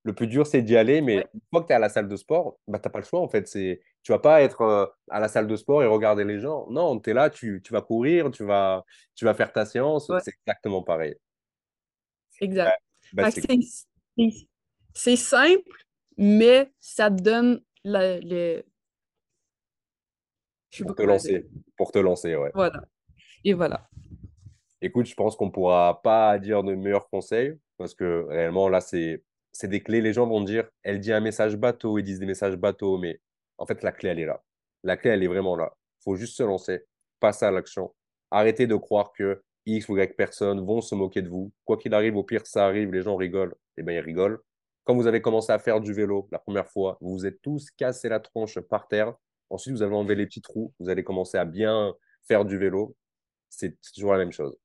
Le 0.03 0.15
plus 0.15 0.27
dur, 0.27 0.47
c'est 0.47 0.63
d'y 0.63 0.77
aller, 0.77 1.03
mais 1.03 1.27
une 1.35 1.41
fois 1.51 1.63
que 1.63 1.67
tu 1.67 1.73
es 1.73 1.77
à 1.77 1.79
la 1.79 1.91
salle 1.91 2.09
de 2.09 2.17
sport, 2.17 2.59
bah, 2.67 2.79
tu 2.79 2.87
n'as 2.87 2.93
pas 2.93 3.01
le 3.01 3.05
choix 3.05 3.21
en 3.21 3.29
fait. 3.29 3.47
C'est... 3.47 3.81
Tu 4.03 4.13
vas 4.13 4.19
pas 4.19 4.43
être 4.43 4.63
euh, 4.63 4.87
à 5.11 5.21
la 5.21 5.29
salle 5.29 5.47
de 5.47 5.57
sport 5.57 5.83
et 5.83 5.87
regarder 5.87 6.25
les 6.25 6.39
gens. 6.39 6.67
Non, 6.71 6.99
tu 6.99 7.11
es 7.11 7.15
là, 7.15 7.29
tu, 7.29 7.61
tu, 7.63 7.73
vas 7.73 7.83
courir, 7.83 8.31
tu 8.31 8.45
vas, 8.45 8.85
tu 9.15 9.27
vas 9.27 9.35
faire 9.35 9.53
ta 9.53 9.67
séance. 9.67 10.11
C'est 10.25 10.33
exactement 10.47 10.83
pareil. 10.83 11.17
Exact. 12.41 12.81
Bah, 13.13 13.29
c'est, 14.95 15.17
simple, 15.17 15.85
mais 16.17 16.71
ça 16.81 17.11
te 17.11 17.23
donne 17.23 17.63
le. 17.85 18.63
pour 20.83 20.95
te 20.95 21.03
lancer. 21.03 21.47
Pour 21.77 21.93
te 21.93 21.99
lancer, 21.99 22.37
ouais. 22.37 22.51
Voilà. 22.55 22.85
Et 23.45 23.53
voilà. 23.53 23.89
Écoute, 24.83 25.07
je 25.07 25.15
pense 25.15 25.37
qu'on 25.37 25.51
pourra 25.51 26.01
pas 26.03 26.39
dire 26.39 26.63
de 26.63 26.75
meilleurs 26.75 27.09
conseils 27.11 27.55
parce 27.77 27.95
que 27.95 28.25
réellement, 28.29 28.69
là, 28.69 28.81
c'est 28.81 29.23
des 29.63 29.83
clés. 29.83 30.01
Les 30.01 30.13
gens 30.13 30.27
vont 30.27 30.41
dire, 30.43 30.69
elle 30.83 31.01
dit 31.01 31.13
un 31.13 31.21
message 31.21 31.57
bateau, 31.57 31.99
ils 31.99 32.03
disent 32.03 32.19
des 32.19 32.27
messages 32.27 32.57
bateaux, 32.57 32.99
mais 32.99 33.21
en 33.59 33.67
fait, 33.67 33.83
la 33.83 33.93
clé, 33.93 34.11
elle 34.11 34.21
est 34.21 34.27
là. 34.27 34.43
La 34.83 34.97
clé, 34.97 35.11
elle 35.11 35.23
est 35.23 35.29
vraiment 35.29 35.57
là. 35.57 35.73
Il 36.01 36.05
faut 36.05 36.17
juste 36.17 36.37
se 36.37 36.43
lancer, 36.43 36.85
passer 37.21 37.45
à 37.45 37.51
l'action. 37.51 37.95
Arrêtez 38.31 38.67
de 38.67 38.77
croire 38.77 39.13
que 39.13 39.43
X 39.67 39.89
ou 39.91 39.99
Y 39.99 40.17
personnes 40.17 40.65
vont 40.65 40.81
se 40.81 40.95
moquer 40.95 41.21
de 41.21 41.29
vous. 41.29 41.53
Quoi 41.67 41.77
qu'il 41.77 41.93
arrive, 41.93 42.17
au 42.17 42.25
pire, 42.25 42.47
ça 42.47 42.65
arrive, 42.67 42.91
les 42.93 43.03
gens 43.03 43.17
rigolent. 43.17 43.55
Eh 43.77 43.83
bien, 43.83 43.97
ils 43.97 44.01
rigolent. 44.01 44.41
Quand 44.85 44.95
vous 44.95 45.07
avez 45.07 45.21
commencé 45.21 45.53
à 45.53 45.59
faire 45.59 45.81
du 45.81 45.93
vélo 45.93 46.27
la 46.33 46.39
première 46.39 46.67
fois, 46.67 46.97
vous 47.03 47.13
vous 47.13 47.27
êtes 47.27 47.43
tous 47.43 47.71
cassé 47.73 48.09
la 48.09 48.21
tronche 48.21 48.59
par 48.61 48.89
terre. 48.89 49.15
Ensuite, 49.51 49.75
vous 49.75 49.83
avez 49.83 49.95
enlevé 49.95 50.15
les 50.15 50.27
petits 50.27 50.41
trous. 50.41 50.73
Vous 50.81 50.89
allez 50.89 51.05
commencer 51.05 51.37
à 51.37 51.45
bien 51.45 51.95
faire 52.27 52.47
du 52.47 52.57
vélo. 52.57 52.97
C'est 53.51 53.77
toujours 53.95 54.13
la 54.13 54.19
même 54.19 54.33
chose. 54.33 54.57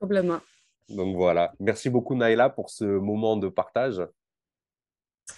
Complètement. 0.00 0.40
Donc 0.88 1.16
voilà. 1.16 1.52
Merci 1.58 1.90
beaucoup, 1.90 2.14
Naïla, 2.14 2.50
pour 2.50 2.70
ce 2.70 2.84
moment 2.84 3.36
de 3.36 3.48
partage. 3.48 4.02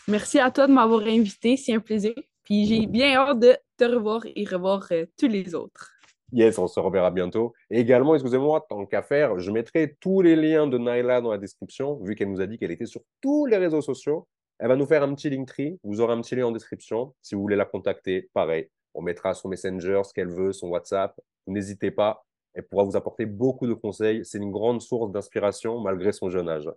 Merci 0.06 0.38
à 0.38 0.50
toi 0.50 0.66
de 0.66 0.72
m'avoir 0.72 1.02
invité. 1.02 1.56
C'est 1.56 1.74
un 1.74 1.80
plaisir. 1.80 2.14
Puis 2.44 2.66
j'ai 2.66 2.86
bien 2.86 3.14
hâte 3.14 3.40
de 3.40 3.56
te 3.76 3.84
revoir 3.84 4.22
et 4.24 4.44
revoir 4.44 4.86
euh, 4.90 5.06
tous 5.18 5.28
les 5.28 5.54
autres. 5.54 5.92
Yes, 6.32 6.58
on 6.58 6.66
se 6.66 6.78
reverra 6.78 7.10
bientôt. 7.10 7.54
Et 7.70 7.80
également, 7.80 8.14
excusez-moi, 8.14 8.66
tant 8.68 8.84
qu'à 8.84 9.02
faire, 9.02 9.38
je 9.38 9.50
mettrai 9.50 9.96
tous 9.98 10.20
les 10.20 10.36
liens 10.36 10.66
de 10.66 10.76
Naila 10.76 11.22
dans 11.22 11.30
la 11.30 11.38
description, 11.38 11.98
vu 12.02 12.14
qu'elle 12.14 12.30
nous 12.30 12.40
a 12.40 12.46
dit 12.46 12.58
qu'elle 12.58 12.70
était 12.70 12.86
sur 12.86 13.00
tous 13.22 13.46
les 13.46 13.56
réseaux 13.56 13.80
sociaux. 13.80 14.28
Elle 14.58 14.68
va 14.68 14.76
nous 14.76 14.86
faire 14.86 15.02
un 15.02 15.14
petit 15.14 15.30
Linktree. 15.30 15.78
Vous 15.82 16.00
aurez 16.00 16.12
un 16.12 16.20
petit 16.20 16.36
lien 16.36 16.46
en 16.46 16.52
description. 16.52 17.14
Si 17.22 17.34
vous 17.34 17.40
voulez 17.40 17.56
la 17.56 17.64
contacter, 17.64 18.28
pareil. 18.34 18.68
On 18.92 19.00
mettra 19.00 19.32
son 19.32 19.48
Messenger, 19.48 20.02
ce 20.04 20.12
qu'elle 20.12 20.28
veut, 20.28 20.52
son 20.52 20.68
WhatsApp. 20.68 21.18
N'hésitez 21.46 21.90
pas. 21.90 22.26
Elle 22.58 22.66
pourra 22.66 22.82
vous 22.82 22.96
apporter 22.96 23.24
beaucoup 23.24 23.68
de 23.68 23.72
conseils. 23.72 24.24
C'est 24.24 24.38
une 24.38 24.50
grande 24.50 24.82
source 24.82 25.12
d'inspiration 25.12 25.78
malgré 25.78 26.10
son 26.10 26.28
jeune 26.28 26.48
âge. 26.48 26.68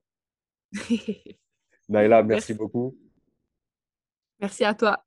Naila, 1.90 2.22
merci 2.22 2.54
beaucoup. 2.54 2.96
Merci 4.40 4.64
à 4.64 4.76
toi. 4.76 5.04